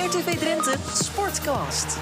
RTV 0.00 0.38
Drenthe 0.38 0.74
Sportcast. 0.94 1.98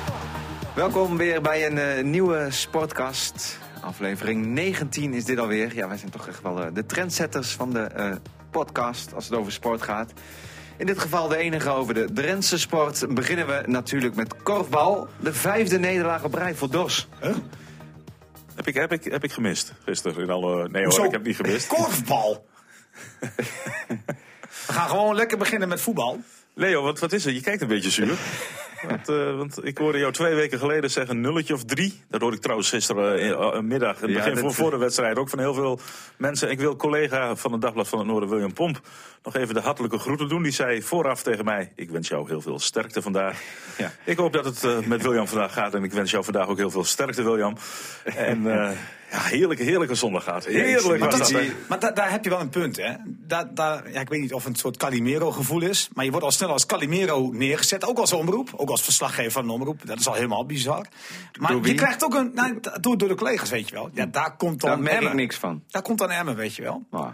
Welkom 0.75 1.17
weer 1.17 1.41
bij 1.41 1.67
een 1.67 1.79
eh, 1.79 2.05
nieuwe 2.05 2.47
Sportcast. 2.51 3.59
Aflevering 3.81 4.47
19 4.47 5.15
is 5.15 5.25
dit 5.25 5.39
alweer. 5.39 5.75
Ja, 5.75 5.89
wij 5.89 5.97
zijn 5.97 6.11
toch 6.11 6.29
echt 6.29 6.43
wel 6.43 6.63
eh, 6.63 6.67
de 6.75 6.87
trendsetters 6.87 7.53
van 7.53 7.73
de 7.73 7.81
eh, 7.81 8.17
podcast 8.51 9.15
als 9.15 9.25
het 9.25 9.35
over 9.39 9.53
sport 9.53 9.83
gaat. 9.83 10.13
In 10.77 10.87
dit 10.87 10.99
geval 10.99 11.29
de 11.29 11.37
enige 11.37 11.71
over 11.71 11.95
de 11.95 12.13
Drentse 12.13 12.59
sport. 12.59 13.15
Beginnen 13.15 13.47
we 13.47 13.63
natuurlijk 13.67 14.15
met 14.15 14.43
korfbal. 14.43 15.09
De 15.21 15.35
vijfde 15.35 15.79
nederlaag 15.79 16.25
op 16.25 16.35
rij 16.35 16.55
voor 16.55 16.71
DOS. 16.71 17.09
Heb 18.55 18.67
ik, 18.67 18.75
heb, 18.75 18.93
ik, 18.93 19.05
heb 19.05 19.25
ik 19.25 19.33
gemist 19.33 19.73
gisteren 19.85 20.23
in 20.23 20.31
alle... 20.31 20.69
Nee 20.69 20.85
hoor, 20.87 21.05
ik 21.05 21.11
heb 21.11 21.25
niet 21.25 21.37
gemist. 21.37 21.67
Korfbal. 21.67 22.47
We 24.67 24.73
gaan 24.73 24.89
gewoon 24.89 25.15
lekker 25.15 25.39
beginnen 25.39 25.69
met 25.69 25.81
voetbal. 25.81 26.21
Leo, 26.59 26.83
wat, 26.83 26.99
wat 26.99 27.13
is 27.13 27.27
er? 27.27 27.33
Je 27.33 27.41
kijkt 27.41 27.63
een 27.63 27.69
beetje 27.69 27.91
zuur. 27.91 28.17
want, 28.89 29.09
eh, 29.09 29.37
want 29.37 29.65
ik 29.65 29.79
hoorde 29.79 29.99
jou 29.99 30.13
twee 30.13 30.35
weken 30.35 30.59
geleden 30.59 30.91
zeggen 30.91 31.21
nulletje 31.21 31.55
of 31.55 31.65
drie. 31.65 32.03
Dat 32.09 32.21
hoorde 32.21 32.37
ik 32.37 32.43
trouwens 32.43 32.69
gisteren 32.69 33.21
eh, 33.21 33.61
middag. 33.61 33.97
In 33.97 34.03
het 34.03 34.11
Ja, 34.11 34.25
begin 34.25 34.37
voor, 34.39 34.55
voor 34.55 34.71
de 34.71 34.77
wedstrijd 34.77 35.19
ook 35.19 35.29
van 35.29 35.39
heel 35.39 35.55
veel 35.55 35.81
mensen. 36.17 36.51
Ik 36.51 36.59
wil 36.59 36.77
collega 36.77 37.37
van 37.37 37.53
het 37.53 37.61
Dagblad 37.61 37.89
van 37.89 37.99
het 37.99 38.09
Noorden, 38.09 38.29
William 38.29 38.53
Pomp, 38.53 38.81
nog 39.23 39.37
even 39.37 39.55
de 39.55 39.61
hartelijke 39.61 39.99
groeten 39.99 40.29
doen. 40.29 40.43
Die 40.43 40.53
zei 40.53 40.83
vooraf 40.83 41.23
tegen 41.23 41.45
mij, 41.45 41.73
ik 41.75 41.91
wens 41.91 42.09
jou 42.09 42.29
heel 42.29 42.41
veel 42.41 42.59
sterkte 42.59 43.03
vandaag. 43.03 43.41
Ja. 43.77 43.93
Ik 44.05 44.17
hoop 44.17 44.33
dat 44.33 44.45
het 44.45 44.87
met 44.87 45.03
William 45.03 45.29
vandaag 45.29 45.53
gaat. 45.53 45.75
En 45.75 45.85
ik 45.85 45.93
wens 45.93 46.11
jou 46.11 46.25
vandaag 46.25 46.49
ook 46.49 46.59
heel 46.59 46.71
veel 46.71 46.85
sterkte, 46.85 47.23
William. 47.23 47.57
En 48.05 48.43
ja, 49.11 49.21
heerlijke, 49.21 49.63
heerlijke 49.63 49.95
zondag 49.95 50.25
gaat. 50.25 50.45
Heerlijk 50.45 51.01
Maar, 51.01 51.11
was 51.19 51.31
dat, 51.31 51.43
maar 51.69 51.79
da- 51.79 51.91
daar 51.91 52.11
heb 52.11 52.25
je 52.25 52.31
wel 52.31 52.41
een 52.41 52.49
punt, 52.49 52.77
hè? 52.77 52.93
Daar, 53.07 53.55
daar, 53.55 53.93
ja, 53.93 54.01
ik 54.01 54.09
weet 54.09 54.21
niet 54.21 54.33
of 54.33 54.45
het 54.45 54.53
een 54.53 54.59
soort 54.59 54.77
Calimero-gevoel 54.77 55.63
is. 55.63 55.89
Maar 55.93 56.05
je 56.05 56.11
wordt 56.11 56.27
al 56.27 56.33
snel 56.33 56.49
als 56.49 56.67
Calimero 56.67 57.31
neergezet. 57.33 57.85
Ook 57.85 57.99
als 57.99 58.13
omroep. 58.13 58.51
Ook 58.57 58.71
als 58.71 58.83
verslaggever 58.83 59.33
van 59.33 59.45
een 59.45 59.51
omroep. 59.51 59.87
Dat 59.87 59.99
is 59.99 60.09
al 60.09 60.15
helemaal 60.15 60.47
bizar. 60.47 60.87
Maar 61.39 61.53
Door 61.53 61.67
je 61.67 61.75
krijgt 61.75 62.05
ook 62.05 62.15
een... 62.15 62.31
Nou, 62.35 62.61
door, 62.81 62.99
door 62.99 63.09
de 63.09 63.15
collega's, 63.15 63.51
weet 63.51 63.69
je 63.69 63.75
wel. 63.75 63.91
Ja, 63.93 64.07
daar 64.07 64.37
komt 64.37 64.61
dan 64.61 64.71
Daar 64.71 64.81
merk 64.81 65.03
ik 65.03 65.13
niks 65.15 65.37
van. 65.37 65.63
Daar 65.69 65.83
komt 65.83 65.99
dan 65.99 66.11
Emmen, 66.11 66.37
weet 66.37 66.55
je 66.55 66.63
wel. 66.63 66.87
Ah. 66.91 67.09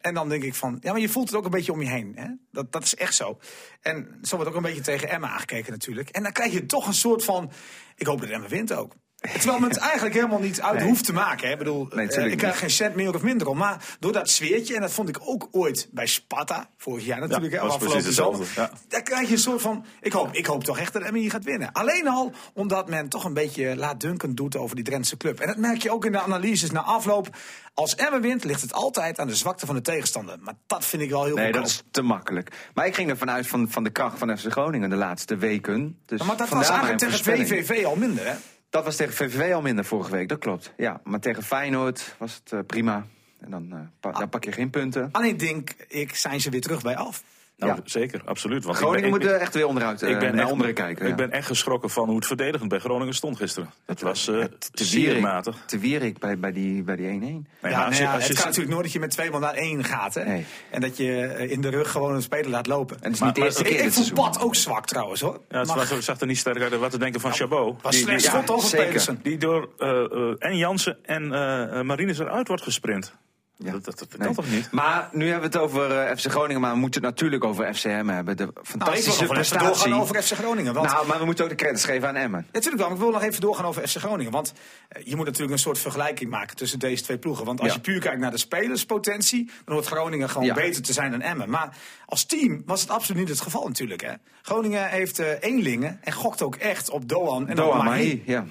En 0.00 0.14
dan 0.14 0.28
denk 0.28 0.42
ik 0.42 0.54
van, 0.54 0.78
ja, 0.80 0.92
maar 0.92 1.00
je 1.00 1.08
voelt 1.08 1.28
het 1.28 1.38
ook 1.38 1.44
een 1.44 1.50
beetje 1.50 1.72
om 1.72 1.82
je 1.82 1.88
heen. 1.88 2.12
Hè? 2.14 2.26
Dat, 2.52 2.72
dat 2.72 2.82
is 2.82 2.94
echt 2.94 3.14
zo. 3.14 3.38
En 3.80 4.18
zo 4.22 4.36
wordt 4.36 4.50
ook 4.50 4.56
een 4.56 4.62
beetje 4.62 4.80
tegen 4.80 5.08
Emma 5.08 5.28
aangekeken 5.28 5.72
natuurlijk. 5.72 6.08
En 6.08 6.22
dan 6.22 6.32
krijg 6.32 6.52
je 6.52 6.66
toch 6.66 6.86
een 6.86 6.94
soort 6.94 7.24
van, 7.24 7.50
ik 7.96 8.06
hoop 8.06 8.20
dat 8.20 8.30
Emma 8.30 8.48
wint 8.48 8.72
ook. 8.72 8.94
Terwijl 9.32 9.58
men 9.60 9.68
het 9.68 9.78
eigenlijk 9.78 10.14
helemaal 10.14 10.38
niet 10.40 10.60
uit 10.60 10.78
Nee. 10.78 10.88
hoeft 10.88 11.04
te 11.04 11.12
maken. 11.12 11.46
Hè? 11.46 11.52
Ik 11.52 11.58
bedoel, 11.58 11.88
Nee, 11.94 12.08
eh, 12.08 12.26
ik 12.30 12.38
krijg 12.38 12.58
geen 12.58 12.70
cent 12.70 12.94
meer 12.94 13.14
of 13.14 13.22
minder 13.22 13.48
om. 13.48 13.56
Maar 13.58 13.84
door 14.00 14.12
dat 14.12 14.28
sfeertje, 14.30 14.74
en 14.74 14.80
dat 14.80 14.92
vond 14.92 15.08
ik 15.08 15.18
ook 15.20 15.48
ooit 15.50 15.88
bij 15.90 16.06
Sparta, 16.06 16.68
vorig 16.76 17.04
jaar 17.04 17.20
natuurlijk, 17.20 17.52
Ja, 17.52 17.60
hè, 17.60 17.66
afgelopen 17.66 18.12
zomer. 18.12 18.46
ja. 18.56 18.70
Daar 18.88 19.02
krijg 19.02 19.26
je 19.28 19.32
een 19.34 19.40
soort 19.40 19.60
van, 19.60 19.84
ik 20.00 20.12
hoop, 20.12 20.32
ik 20.34 20.46
hoop 20.46 20.64
toch 20.64 20.78
echt 20.78 20.92
dat 20.92 21.08
hier 21.14 21.30
gaat 21.30 21.44
winnen. 21.44 21.72
Alleen 21.72 22.08
al 22.08 22.32
omdat 22.54 22.88
men 22.88 23.08
toch 23.08 23.24
een 23.24 23.34
beetje 23.34 23.76
laatdunkend 23.76 24.36
doet 24.36 24.56
over 24.56 24.76
die 24.76 24.84
Drentse 24.84 25.16
club. 25.16 25.40
En 25.40 25.46
dat 25.46 25.56
merk 25.56 25.82
je 25.82 25.90
ook 25.92 26.04
in 26.04 26.12
de 26.12 26.20
analyses 26.20 26.70
na 26.70 26.80
afloop. 26.82 27.28
Als 27.74 27.94
Emma 27.94 28.20
wint, 28.20 28.44
ligt 28.44 28.60
het 28.62 28.72
altijd 28.72 29.18
aan 29.18 29.26
de 29.26 29.34
zwakte 29.34 29.66
van 29.66 29.74
de 29.74 29.80
tegenstander. 29.80 30.36
Maar 30.40 30.54
dat 30.66 30.84
vind 30.84 31.02
ik 31.02 31.10
wel 31.10 31.24
heel 31.24 31.34
Nee, 31.34 31.44
goedkoop. 31.44 31.62
dat 31.62 31.70
is 31.72 31.82
te 31.90 32.02
makkelijk. 32.02 32.50
Maar 32.74 32.86
ik 32.86 32.94
ging 32.94 33.10
ervan 33.10 33.30
uit 33.30 33.46
van, 33.46 33.70
van 33.70 33.84
de 33.84 33.90
kracht 33.90 34.18
van 34.18 34.38
FC 34.38 34.50
Groningen 34.50 34.90
de 34.90 34.96
laatste 34.96 35.36
weken. 35.36 35.98
Dus 36.06 36.22
maar 36.22 36.36
dat 36.36 36.48
was 36.48 36.68
eigenlijk 36.68 36.98
tegen. 36.98 37.46
VVV 37.46 37.84
al 37.84 37.96
minder, 37.96 38.26
hè? 38.26 38.34
Dat 38.70 38.84
was 38.84 38.96
tegen 38.96 39.14
VVV 39.14 39.54
al 39.54 39.62
minder 39.62 39.84
vorige 39.84 40.10
week, 40.10 40.28
dat 40.28 40.38
klopt. 40.38 40.72
Ja, 40.76 41.00
maar 41.04 41.20
tegen 41.20 41.42
Feyenoord 41.42 42.14
was 42.18 42.34
het 42.34 42.52
eh, 42.52 42.58
prima. 42.66 43.06
En 43.40 43.50
dan, 43.50 43.72
eh, 43.72 43.78
pa- 44.00 44.12
dan 44.12 44.28
pak 44.28 44.44
je 44.44 44.52
geen 44.52 44.70
punten. 44.70 45.08
Alleen 45.12 45.36
denk 45.36 45.70
ik, 45.88 46.14
zijn 46.14 46.40
ze 46.40 46.50
weer 46.50 46.60
terug 46.60 46.82
bij 46.82 46.96
af. 46.96 47.22
Nou, 47.56 47.72
Ja. 47.74 47.80
zeker, 47.84 48.20
absoluut. 48.24 48.64
Want 48.64 48.76
ik 48.76 48.82
Groningen 48.82 49.08
moet 49.10 49.26
echt 49.26 49.54
weer 49.54 49.66
onderuit 49.66 50.02
eh, 50.02 50.10
ik 50.10 50.18
ben 50.18 50.32
naar 50.34 50.42
echt, 50.42 50.52
onderen 50.52 50.74
kijken. 50.74 51.02
Ik 51.04 51.10
ja. 51.10 51.14
ben 51.16 51.30
echt 51.30 51.46
geschrokken 51.46 51.90
van 51.90 52.06
hoe 52.06 52.16
het 52.16 52.26
verdedigend 52.26 52.68
bij 52.68 52.78
Groningen 52.78 53.14
stond 53.14 53.36
gisteren. 53.36 53.70
Het 53.86 54.00
was 54.00 54.28
eh 54.28 54.44
te 54.70 54.84
wierig, 54.90 55.44
te 55.66 55.78
wierig 55.78 56.12
bij, 56.12 56.38
bij 56.38 56.52
die 56.52 56.82
1-1. 56.82 56.84
Bij 56.84 56.96
die 56.96 57.06
1-1. 57.06 57.10
Nee, 57.10 57.22
ja, 57.22 57.42
maar 57.60 57.70
nou 57.70 57.86
als 57.86 57.96
je- 57.96 58.02
ja, 58.02 58.12
als 58.14 58.22
je 58.22 58.28
het 58.28 58.36
ziet- 58.36 58.44
natuurlijk 58.46 58.70
nooit 58.72 58.82
dat 58.84 58.92
je 58.92 59.00
met 59.00 59.10
twee 59.10 59.30
man 59.30 59.40
naar 59.40 59.54
één 59.54 59.84
gaat, 59.84 60.14
hè? 60.14 60.24
Nee. 60.24 60.44
En 60.70 60.80
dat 60.80 60.96
je 60.96 61.20
eh, 61.26 61.50
in 61.50 61.60
de 61.60 61.68
rug 61.68 61.90
gewoon 61.90 62.14
een 62.14 62.22
speler 62.22 62.50
laat 62.50 62.66
lopen. 62.66 62.96
En 62.96 63.02
het 63.02 63.12
is 63.12 63.18
Maar- 63.18 63.28
niet 63.28 63.36
de 63.36 63.42
eerste 63.44 63.62
maar- 63.62 63.70
keer 63.70 63.80
ik 63.80 63.86
ik 63.86 63.92
vond. 63.92 64.14
Pat 64.14 64.40
ook 64.40 64.54
zwak 64.54 64.86
trouwens, 64.86 65.20
hoor. 65.20 65.40
Ja, 65.48 65.58
het 65.58 65.74
was, 65.74 66.04
zag 66.04 66.20
er 66.20 66.26
niet 66.26 66.38
sterk 66.38 66.60
uit 66.62 66.76
wat 66.76 66.90
te 66.90 66.98
denken 66.98 67.20
van 67.20 67.32
Chabot. 67.32 67.82
was 67.82 67.94
Die- 67.94 68.02
slecht 68.20 69.24
die, 69.24 69.38
door 69.38 69.68
eh, 69.78 69.88
eh, 70.04 70.34
en 70.38 70.56
Jansen 70.56 70.98
en 71.02 71.22
eh 71.32 71.82
Marines 71.82 72.18
eruit 72.18 72.48
wordt 72.48 72.62
gesprint. 72.62 73.14
Ja. 73.58 73.72
Dat, 73.72 73.84
dat, 73.84 74.34
toch 74.34 74.50
niet? 74.50 74.70
Maar 74.70 75.08
nu 75.12 75.30
hebben 75.30 75.50
we 75.50 75.56
het 75.58 75.66
over 75.66 75.98
eh, 75.98 76.16
FC 76.16 76.26
Groningen, 76.30 76.60
maar 76.60 76.72
we 76.72 76.78
moeten 76.78 77.02
het 77.02 77.10
natuurlijk 77.10 77.44
over 77.44 77.74
FCM 77.74 78.06
hebben. 78.08 78.36
De 78.36 78.42
Nou, 78.44 78.48
ik 78.48 78.64
wil 78.64 78.64
fantastische 78.64 79.26
prestatie. 79.26 79.66
doorgaan 79.66 79.92
over 80.00 80.22
FC 80.22 80.32
Groningen. 80.32 80.74
Want 80.74 80.86
Nou, 80.92 81.06
maar 81.06 81.18
we 81.18 81.24
moeten 81.24 81.44
ook 81.44 81.50
de 81.50 81.56
credits 81.56 81.84
geven 81.84 82.08
aan 82.08 82.14
Emmen. 82.16 82.40
Ja, 82.40 82.46
natuurlijk 82.52 82.76
wel. 82.76 82.86
Maar 82.86 82.96
ik 82.96 83.02
wil 83.02 83.12
nog 83.12 83.22
even 83.22 83.40
doorgaan 83.40 83.64
over 83.64 83.88
FC 83.88 83.96
Groningen. 83.96 84.32
Want 84.32 84.52
eh, 84.88 85.02
je 85.06 85.16
moet 85.16 85.24
natuurlijk 85.24 85.52
een 85.52 85.58
soort 85.58 85.78
vergelijking 85.78 86.30
maken 86.30 86.56
tussen 86.56 86.78
deze 86.78 87.02
twee 87.02 87.18
ploegen. 87.18 87.44
Want 87.44 87.60
als 87.60 87.68
Ja. 87.68 87.74
je 87.74 87.80
puur 87.80 88.00
kijkt 88.00 88.20
naar 88.20 88.30
de 88.30 88.38
spelerspotentie, 88.38 89.50
dan 89.64 89.74
hoort 89.74 89.86
Groningen 89.86 90.30
gewoon 90.30 90.46
Ja. 90.46 90.54
beter 90.54 90.82
te 90.82 90.92
zijn 90.92 91.10
dan 91.10 91.20
Emmen. 91.20 91.50
Maar 91.50 91.76
als 92.06 92.24
team 92.24 92.62
was 92.66 92.80
het 92.80 92.90
absoluut 92.90 93.20
niet 93.20 93.28
het 93.30 93.40
geval 93.40 93.66
natuurlijk. 93.68 94.00
Hè. 94.02 94.12
Groningen 94.42 94.88
heeft 94.88 95.18
eh 95.18 95.26
eenlingen 95.40 95.98
en 96.02 96.12
gokt 96.12 96.42
ook 96.42 96.54
echt 96.54 96.90
op 96.90 97.08
Doan 97.08 97.48
en 97.48 97.56
Doan 97.56 97.76
Mahi. 97.84 97.84
Mahi, 97.84 98.22
ja. 98.26 98.44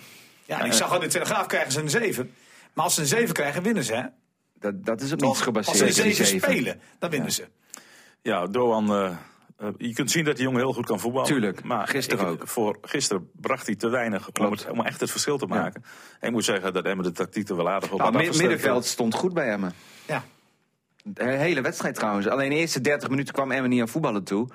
Ja, 0.46 0.60
en 0.60 0.66
ik 0.66 0.74
zag 0.74 0.92
al 0.92 1.00
de 1.00 1.08
Telegraaf 1.08 1.46
krijgen 1.46 1.72
ze 1.72 1.80
een 1.82 1.90
7. 1.90 2.32
Maar 2.74 2.84
als 2.84 2.94
ze 2.94 3.02
een 3.02 3.08
7 3.08 3.34
krijgen, 3.34 3.64
winnen 3.64 3.84
ze. 3.84 3.94
Hè? 3.94 4.04
Dat, 4.72 4.86
dat 4.86 5.02
is 5.02 5.12
op 5.12 5.22
niets 5.22 5.42
gebaseerd. 5.42 5.81
Als 5.81 5.96
ze 5.96 6.02
een 6.02 6.08
die 6.08 6.16
7 6.16 6.26
zeven. 6.40 6.52
spelen, 6.52 6.80
dan 7.00 7.09
winnen 7.09 7.31
ze. 7.31 7.48
Ja, 8.22 8.48
Doan. 8.48 8.90
eh, 8.90 9.06
eh, 9.58 9.68
je 9.78 9.94
kunt 9.94 10.12
zien 10.12 10.26
dat 10.26 10.36
die 10.36 10.44
jongen 10.46 10.59
heel 10.59 10.74
goed 10.74 10.86
kan 10.86 11.00
voetballen. 11.00 11.28
Tuurlijk, 11.28 11.64
maar 11.64 11.88
gisteren 11.88 12.26
ik- 12.26 12.31
ook. 12.42 12.48
Voor 12.48 12.78
gisteren 12.81 13.30
bracht 13.34 13.66
hij 13.66 13.76
te 13.76 13.88
weinig 13.90 14.28
om, 14.28 14.34
Klopt. 14.34 14.59
het- 14.64 14.72
om 14.72 14.81
echt 14.81 15.00
het 15.00 15.12
verschil 15.12 15.38
te 15.38 15.46
maken. 15.46 15.84
En 16.20 16.28
ik 16.28 16.34
moet 16.34 16.44
zeggen 16.46 16.74
dat 16.74 16.86
Emmen 16.86 17.06
de 17.06 17.12
tactiek 17.12 17.50
er 17.50 17.56
wel 17.56 17.70
aardig 17.70 17.92
op 17.92 17.98
Nou, 17.98 18.12
had 18.12 18.20
afgestemd. 18.22 18.50
middenveld 18.50 18.86
stond 18.86 19.14
goed 19.14 19.34
bij 19.34 19.50
Emmen. 19.52 19.74
Ja. 20.08 20.24
De 21.03 21.24
hele 21.24 21.62
wedstrijd 21.62 21.96
trouwens. 21.96 22.28
Alleen 22.28 22.50
de 22.50 22.56
eerste 22.56 22.82
30 22.82 23.09
minuten 23.09 23.34
kwam 23.34 23.52
Emmen 23.52 23.70
niet 23.70 23.82
aan 23.82 23.88
voetballen 23.88 24.24
toe. 24.24 24.47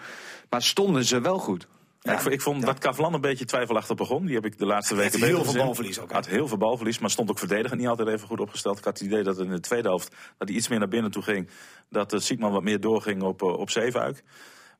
Maar 0.51 0.63
stonden 0.63 1.05
ze 1.05 1.21
wel 1.21 1.39
goed. 1.39 1.67
Ja, 2.03 2.13
ik, 2.13 2.19
vond- 2.19 2.35
ik 2.35 2.41
vond 2.41 2.67
dat 2.67 2.79
Kavlan 2.79 3.15
een 3.15 3.21
beetje 3.21 3.45
twijfelachtig 3.45 3.97
begon. 3.97 4.27
Die 4.27 4.35
heb 4.35 4.45
ik 4.45 4.59
de 4.59 4.67
laatste 4.67 4.95
weken 4.95 5.21
beter 5.21 5.35
heel 5.35 5.45
veel 5.45 5.65
balverlies 5.65 6.01
ook? 6.01 6.13
Had 6.13 6.27
heel 6.27 6.49
veel 6.49 6.57
balverlies, 6.57 6.99
maar 6.99 7.11
stond 7.11 7.31
ook 7.31 7.39
verdedigend 7.39 7.81
niet 7.81 7.89
altijd 7.89 8.09
even 8.09 8.27
goed 8.27 8.41
opgesteld. 8.41 8.79
Ik 8.79 8.85
had 8.85 8.99
het 8.99 9.07
idee 9.07 9.23
dat 9.23 9.39
in 9.39 9.51
de 9.51 9.61
tweede 9.61 9.89
helft 9.89 10.15
dat 10.39 10.49
hij 10.49 10.57
iets 10.57 10.69
meer 10.69 10.79
naar 10.79 10.89
binnen 10.89 11.11
toe 11.11 11.23
ging. 11.23 11.49
Dat 11.91 12.13
uh, 12.13 12.21
Siekman 12.21 12.53
wat 12.53 12.63
meer 12.63 12.81
doorging 12.81 13.23
op, 13.23 13.43
uh, 13.43 13.49
op 13.59 13.71
Zeefuik. 13.71 14.23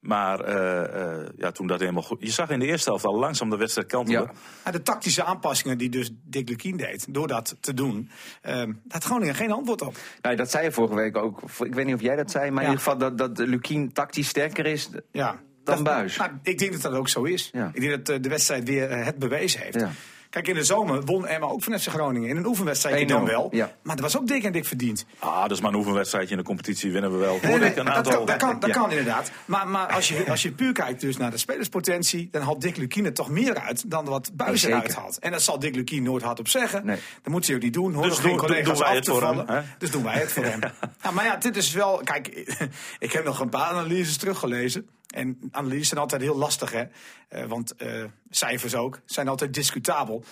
Maar 0.01 0.49
uh, 0.49 1.01
uh, 1.19 1.29
ja, 1.37 1.51
toen 1.51 1.67
dat 1.67 1.81
helemaal 1.81 2.03
goed... 2.03 2.21
Je 2.21 2.31
zag 2.31 2.51
in 2.51 2.59
de 2.59 2.67
eerste 2.67 2.89
helft 2.89 3.05
al 3.05 3.19
langzaam 3.19 3.51
de 3.51 3.57
wedstrijd 3.57 3.89
kantelen. 3.89 4.23
Ja. 4.23 4.33
Ja, 4.65 4.71
de 4.71 4.83
tactische 4.83 5.25
aanpassingen 5.25 5.79
die 5.79 5.89
dus 5.89 6.11
Dick 6.25 6.49
Lukien 6.49 6.77
deed, 6.77 7.15
door 7.15 7.29
dat 7.29 7.57
te 7.61 7.75
doen, 7.75 8.11
uh, 8.47 8.53
daar 8.53 8.67
had 8.89 9.05
Groningen 9.05 9.35
geen 9.35 9.51
antwoord 9.53 9.83
op. 9.83 9.97
Nou, 10.23 10.37
dat 10.37 10.51
zei 10.51 10.65
je 10.65 10.73
vorige 10.73 10.95
week 10.95 11.17
ook. 11.17 11.43
Ik 11.59 11.75
weet 11.75 11.87
niet 11.87 11.95
of 11.95 12.01
jij 12.01 12.17
dat 12.17 12.31
zei, 12.31 12.51
maar 12.51 12.63
Ja. 12.63 12.69
in 12.69 12.75
ieder 12.77 12.93
geval 12.93 12.99
dat, 13.17 13.19
dat 13.37 13.47
Lukien 13.49 13.93
tactisch 13.93 14.29
sterker 14.29 14.67
is 14.67 14.91
Ja. 15.13 15.41
Dan 15.75 15.85
Dat- 15.85 15.95
Buis. 15.95 16.17
Nou, 16.17 16.31
ik 16.43 16.59
denk 16.59 16.73
dat 16.73 16.81
dat 16.83 16.93
ook 16.93 17.09
zo 17.09 17.23
is. 17.23 17.51
Ja. 17.53 17.71
Ik 17.75 17.81
denk 17.81 18.07
dat 18.07 18.17
eh, 18.17 18.23
de 18.23 18.29
wedstrijd 18.29 18.65
weer 18.69 18.91
eh, 18.91 19.05
het 19.05 19.19
bewezen 19.19 19.61
heeft. 19.61 19.81
Ja. 19.81 19.91
Kijk, 20.31 20.49
in 20.49 20.55
de 20.55 20.65
zomer 20.65 21.05
won 21.05 21.27
Emma 21.27 21.47
ook 21.47 21.63
van 21.63 21.79
FC 21.79 21.89
Groningen. 21.89 22.29
In 22.29 22.37
een 22.37 22.47
oefenwedstrijdje 22.47 23.05
1-0, 23.05 23.09
dan 23.09 23.25
wel. 23.25 23.49
ja. 23.51 23.73
Maar 23.83 23.97
dat 23.97 24.05
was 24.13 24.17
ook 24.21 24.27
dik 24.29 24.43
en 24.45 24.53
dik 24.53 24.65
verdiend. 24.65 25.05
Ah, 25.19 25.43
dat 25.43 25.51
is 25.51 25.61
maar 25.61 25.71
een 25.73 25.77
oefenwedstrijdje 25.79 26.31
in 26.31 26.37
de 26.37 26.45
competitie. 26.47 26.93
Winnen 26.93 27.11
we 27.13 27.17
wel. 27.17 27.39
Nee, 27.43 27.59
nee, 27.59 27.69
een 27.79 27.85
dat, 27.85 27.95
aantal... 27.95 28.13
kan, 28.17 28.27
dat, 28.27 28.37
kan, 28.37 28.61
dat 28.61 28.69
Ja. 28.71 28.77
kan 28.77 28.91
inderdaad. 28.91 29.31
Maar, 29.45 29.69
maar 29.69 29.87
als, 29.93 30.09
je, 30.09 30.25
als 30.31 30.43
je 30.43 30.53
puur 30.53 30.73
kijkt 30.73 31.01
dus 31.01 31.17
naar 31.17 31.31
de 31.31 31.39
spelerspotentie... 31.39 32.29
dan 32.31 32.43
haalt 32.43 32.61
Dick 32.61 32.77
Lukien 32.77 33.05
er 33.05 33.13
toch 33.15 33.29
meer 33.31 33.59
uit 33.59 33.91
dan 33.91 34.05
wat 34.05 34.31
Buis 34.35 34.61
Zeker. 34.61 34.77
eruit 34.77 34.95
haalt. 34.95 35.19
En 35.19 35.31
dat 35.33 35.43
zal 35.43 35.59
Dick 35.59 35.75
Lukien 35.75 36.03
nooit 36.03 36.23
hardop 36.23 36.49
zeggen. 36.49 36.87
Nee. 36.87 36.99
Dat 37.23 37.33
moet 37.33 37.47
hij 37.47 37.57
ook 37.57 37.63
niet 37.63 37.73
doen. 37.75 37.93
Hoor 37.95 38.03
Dus 38.03 38.13
geen 38.15 38.23
doen- 38.23 38.31
doen- 38.31 38.41
collega's 38.47 38.67
doen 38.67 38.79
wij 38.79 38.89
af 38.89 38.95
het 38.95 39.05
te 39.05 39.11
voor 39.11 39.23
hem, 39.23 39.35
vallen. 39.35 39.55
hè? 39.55 39.61
Dus 39.79 39.91
doen 39.91 40.03
wij 40.03 40.19
het 40.19 40.33
voor 40.33 40.45
hem. 40.45 40.61
Ja, 41.03 41.11
maar 41.15 41.25
ja, 41.25 41.37
dit 41.37 41.57
is 41.57 41.73
wel... 41.73 42.01
Kijk, 42.05 42.27
ik 42.99 43.13
heb 43.13 43.25
nog 43.25 43.41
een 43.41 43.49
paar 43.49 43.71
analyses 43.71 44.17
teruggelezen. 44.17 44.89
En 45.11 45.39
analyses 45.51 45.89
zijn 45.89 46.01
altijd 46.01 46.23
heel 46.23 46.37
lastig, 46.37 46.73
hè. 46.73 46.85
Eh, 47.29 47.45
want 47.45 47.75
eh, 47.77 48.05
cijfers 48.31 48.75
ook 48.75 49.01
zijn 49.05 49.29
altijd 49.29 49.55
discutabel. 49.55 50.25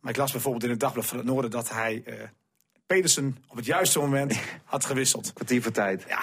Maar 0.00 0.10
ik 0.10 0.16
las 0.16 0.32
bijvoorbeeld 0.32 0.64
in 0.64 0.70
het 0.70 0.80
Dagblad 0.80 1.06
van 1.06 1.16
het 1.16 1.26
Noorden... 1.26 1.50
dat 1.50 1.70
hij 1.70 2.02
eh, 2.04 2.14
Pedersen 2.86 3.36
op 3.48 3.56
het 3.56 3.64
juiste 3.64 3.98
moment 3.98 4.38
had 4.64 4.84
gewisseld. 4.84 5.32
Kwartier 5.32 5.62
voor 5.62 5.72
tijd. 5.72 6.04
Ja, 6.08 6.22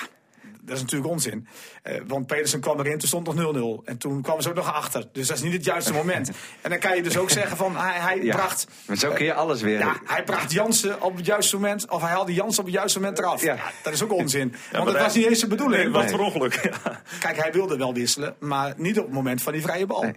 dat 0.65 0.75
is 0.75 0.81
natuurlijk 0.81 1.12
onzin. 1.12 1.48
Eh, 1.83 2.01
want 2.07 2.27
Pedersen 2.27 2.60
kwam 2.60 2.80
erin, 2.80 2.98
toen 2.98 3.07
stond 3.07 3.25
nog 3.33 3.36
0-0. 3.36 3.81
En 3.86 3.98
toen 3.98 4.21
kwamen 4.21 4.44
ze 4.44 4.50
ook 4.50 4.56
nog 4.56 4.74
achter. 4.74 5.06
Dus 5.12 5.27
dat 5.27 5.38
is 5.38 5.44
niet 5.44 5.54
het 5.54 5.65
juiste 5.65 5.94
moment. 6.04 6.31
En 6.62 6.69
dan 6.69 6.80
kan 6.80 6.95
je 6.95 7.04
dus 7.04 7.18
ook 7.18 7.30
zeggen 7.30 7.57
van 7.57 7.75
hij, 7.77 8.00
hij 8.00 8.21
Ja. 8.24 8.36
bracht... 8.36 8.68
Maar 8.88 8.98
zo 8.98 9.12
kun 9.12 9.25
je 9.25 9.33
alles 9.33 9.62
weer. 9.62 9.80
Ja, 9.80 9.95
hij 10.06 10.24
bracht 10.24 10.51
Jansen 10.51 11.01
op 11.01 11.15
het 11.15 11.25
juiste 11.25 11.56
moment. 11.56 11.89
Of 11.89 12.01
hij 12.01 12.12
haalde 12.12 12.33
Jansen 12.33 12.60
op 12.60 12.65
het 12.65 12.75
juiste 12.75 13.00
moment 13.00 13.19
eraf. 13.19 13.42
Ja. 13.42 13.54
Ja. 13.54 13.71
dat 13.83 13.94
is 13.94 14.04
ook 14.04 14.12
onzin. 14.13 14.56
want 14.71 14.86
dat 14.86 14.94
hij- 14.94 15.04
was 15.04 15.15
niet 15.15 15.25
eens 15.25 15.39
de 15.39 15.48
bedoeling. 15.48 15.83
Nee, 15.83 15.92
wat 15.92 16.19
ongeluk. 16.19 16.54
Ja. 16.83 17.01
Kijk, 17.19 17.38
hij 17.42 17.51
wilde 17.51 17.77
wel 17.77 17.94
wisselen. 17.94 18.36
Maar 18.39 18.74
niet 18.77 18.98
op 19.00 19.06
het 19.06 19.13
moment 19.13 19.42
van 19.42 19.54
die 19.54 19.62
vrije 19.62 19.86
bal. 19.86 20.01
Nee. 20.04 20.16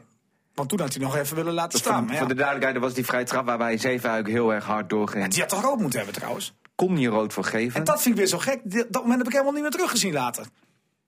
Want 0.54 0.68
toen 0.68 0.80
had 0.80 0.94
hij 0.94 1.02
nog 1.02 1.16
even 1.16 1.36
willen 1.36 1.52
laten 1.52 1.78
staan. 1.78 2.02
voor, 2.04 2.12
ja, 2.12 2.18
voor 2.18 2.28
de 2.28 2.34
duidelijkheid, 2.34 2.74
er 2.76 2.82
was 2.82 2.94
die 2.94 3.04
vrije 3.04 3.24
trap 3.24 3.46
waarbij 3.46 3.78
Zevenhuik 3.78 4.26
heel 4.26 4.52
erg 4.54 4.64
hard 4.64 4.88
doorging. 4.90 5.28
Die 5.28 5.40
had 5.40 5.48
toch 5.48 5.62
rood 5.62 5.78
moeten 5.80 5.98
hebben 5.98 6.16
trouwens. 6.16 6.54
Kon 6.76 6.98
je 6.98 7.08
rood 7.08 7.32
voor 7.32 7.44
geven? 7.44 7.78
En 7.78 7.84
dat 7.84 8.02
vind 8.02 8.14
ik 8.14 8.20
weer 8.20 8.30
zo 8.30 8.38
gek. 8.38 8.60
Dat 8.64 9.02
moment 9.02 9.18
heb 9.18 9.26
ik 9.26 9.32
helemaal 9.32 9.52
niet 9.52 9.62
meer 9.62 9.70
teruggezien 9.70 10.12
later. 10.12 10.46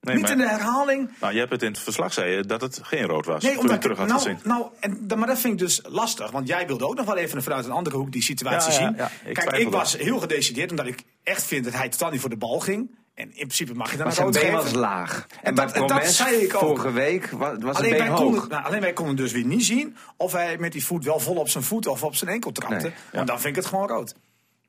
Nee, 0.01 0.15
niet 0.15 0.23
maar- 0.23 0.31
in 0.31 0.37
de 0.37 0.47
herhaling. 0.47 1.11
Nou, 1.19 1.33
je 1.33 1.39
hebt 1.39 1.51
het 1.51 1.61
in 1.63 1.71
het 1.71 1.79
verslag 1.79 2.13
zei 2.13 2.31
je 2.35 2.43
dat 2.45 2.61
het 2.61 2.79
geen 2.83 3.03
rood 3.05 3.25
was. 3.25 3.43
Nee, 3.43 3.51
toen 3.51 3.61
omdat 3.61 3.75
ik 3.75 3.81
terug 3.81 3.97
had 3.97 4.07
nou, 4.07 4.19
gezien. 4.19 4.39
nou, 4.43 4.65
en, 4.79 5.05
maar 5.17 5.27
dat 5.27 5.39
vind 5.39 5.53
ik 5.53 5.59
dus 5.59 5.81
lastig. 5.83 6.31
Want 6.31 6.47
jij 6.47 6.67
wilde 6.67 6.87
ook 6.87 6.95
nog 6.95 7.05
wel 7.05 7.17
even 7.17 7.43
vanuit 7.43 7.65
een 7.65 7.71
andere 7.71 7.95
hoek 7.97 8.11
die 8.11 8.21
situatie 8.23 8.71
Ja, 8.73 8.79
ja, 8.79 8.85
zien. 8.87 8.95
ja, 8.97 9.11
ik 9.29 9.33
Kijk, 9.33 9.51
ik 9.51 9.69
was 9.69 9.97
heel 9.97 10.19
gedecideerd 10.19 10.69
omdat 10.69 10.85
ik 10.87 11.03
echt 11.23 11.43
vind 11.43 11.63
dat 11.63 11.73
hij 11.73 11.89
totaal 11.89 12.11
niet 12.11 12.21
voor 12.21 12.29
de 12.29 12.37
bal 12.37 12.59
ging. 12.59 12.97
En 13.13 13.25
in 13.25 13.33
principe 13.33 13.73
mag 13.73 13.91
je 13.91 13.97
dan 13.97 14.07
Maar 14.07 14.15
rood 14.15 14.31
been 14.33 14.41
geven. 14.41 14.55
was 14.63 14.71
laag. 14.73 15.25
En, 15.43 15.55
dat- 15.55 15.71
en 15.71 15.87
dat 15.87 16.05
zei 16.05 16.35
ik 16.35 16.53
ook. 16.53 16.59
vorige 16.59 16.91
week 16.91 17.29
wa- 17.29 17.37
was 17.37 17.51
het 17.53 17.63
Alleen 17.77 17.89
been 17.89 17.99
wij, 17.99 18.07
hoog. 18.07 18.19
konden, 18.19 18.49
nou, 18.49 18.63
alleen 18.63 18.81
wij 18.81 18.93
konden 18.93 19.15
dus 19.15 19.31
weer 19.31 19.45
niet 19.45 19.65
zien 19.65 19.95
of 20.17 20.31
hij 20.31 20.57
met 20.57 20.71
die 20.71 20.85
voet 20.85 21.05
wel 21.05 21.19
vol 21.19 21.35
op 21.35 21.49
zijn 21.49 21.63
voet 21.63 21.87
of 21.87 22.03
op 22.03 22.15
zijn 22.15 22.29
enkel 22.31 22.51
trapte. 22.51 22.91
Want 23.11 23.27
dan 23.27 23.39
vind 23.39 23.55
ik 23.57 23.61
het 23.63 23.65
gewoon 23.71 23.87
rood. 23.87 24.15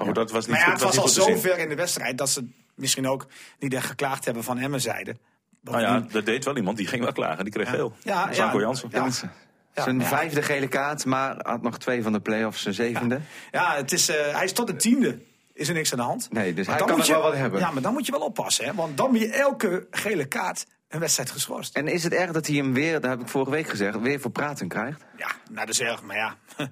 Maar 0.06 0.14
goed, 0.14 0.24
dat 0.26 0.30
was 0.30 0.46
niet 0.46 0.56
Maar 0.56 0.66
ja, 0.66 0.72
het 0.72 0.82
was 0.82 0.96
al 0.98 1.04
niet 1.04 1.12
zo 1.12 1.22
goed 1.22 1.32
te 1.32 1.38
zien. 1.40 1.50
ver 1.50 1.58
in 1.62 1.68
de 1.68 1.74
wedstrijd 1.74 2.18
dat 2.18 2.28
ze 2.30 2.48
misschien 2.74 3.08
ook 3.08 3.26
niet 3.58 3.74
echt 3.74 3.86
geklaagd 3.86 4.24
hebben 4.24 4.44
van 4.44 4.58
Emmen 4.58 4.80
zijde. 4.80 5.16
Nou 5.62 5.80
ja, 5.80 6.00
dat 6.10 6.26
deed 6.26 6.44
wel 6.44 6.56
iemand, 6.56 6.76
die 6.76 6.86
ging 6.86 7.02
wel 7.02 7.12
klagen. 7.12 7.44
Die 7.44 7.52
kreeg. 7.52 7.76
Ja, 8.02 8.32
Sanko 8.32 8.56
ja. 8.58 8.64
Jansen. 8.64 8.88
Ja. 8.92 8.98
Jansen. 8.98 9.32
Ja, 9.74 9.82
Zijn 9.82 9.98
ja. 9.98 10.04
vijfde 10.06 10.42
gele 10.42 10.68
kaart, 10.68 11.04
maar 11.04 11.36
had 11.38 11.62
nog 11.62 11.78
twee 11.78 12.02
van 12.02 12.12
de 12.12 12.20
play-offs, 12.20 12.62
zijn 12.62 12.74
zevende. 12.74 13.20
Ja, 13.50 13.74
het 13.76 13.92
is, 13.92 14.08
eh, 14.08 14.34
hij 14.34 14.44
is 14.44 14.52
tot 14.52 14.66
de 14.66 14.76
tiende. 14.76 15.18
Is 15.52 15.68
er 15.68 15.74
niks 15.74 15.92
aan 15.92 15.98
de 15.98 16.04
hand. 16.04 16.28
Nee, 16.32 16.54
dus 16.54 16.66
Maar 16.66 16.76
hij 16.76 16.84
kan 16.86 16.96
moet 16.96 17.06
nog 17.06 17.16
je- 17.16 17.22
wel 17.22 17.30
wat 17.30 17.40
hebben. 17.40 17.60
Ja, 17.60 17.70
maar 17.70 17.82
dan 17.82 17.92
moet 17.92 18.06
je 18.06 18.12
wel 18.12 18.20
oppassen. 18.20 18.64
Hè? 18.64 18.74
Want 18.74 18.96
dan 18.96 19.12
ben 19.12 19.20
je 19.20 19.28
elke 19.32 19.86
gele 19.90 20.24
kaart 20.24 20.66
een 20.88 21.00
wedstrijd 21.00 21.30
geschorst. 21.30 21.76
En 21.76 21.88
is 21.88 22.04
het 22.04 22.12
erg 22.12 22.30
dat 22.30 22.46
hij 22.46 22.56
hem 22.56 22.72
weer, 22.74 23.00
dat 23.00 23.10
heb 23.10 23.20
ik 23.20 23.28
vorige 23.28 23.50
week 23.50 23.68
gezegd, 23.68 24.00
weer 24.00 24.20
voor 24.20 24.30
praten 24.30 24.68
krijgt? 24.68 25.04
Ja, 25.16 25.30
nou 25.50 25.66
dat 25.66 25.68
is 25.74 25.80
erg. 25.80 26.02
Maar 26.02 26.16
ja, 26.16 26.36
hij 26.56 26.68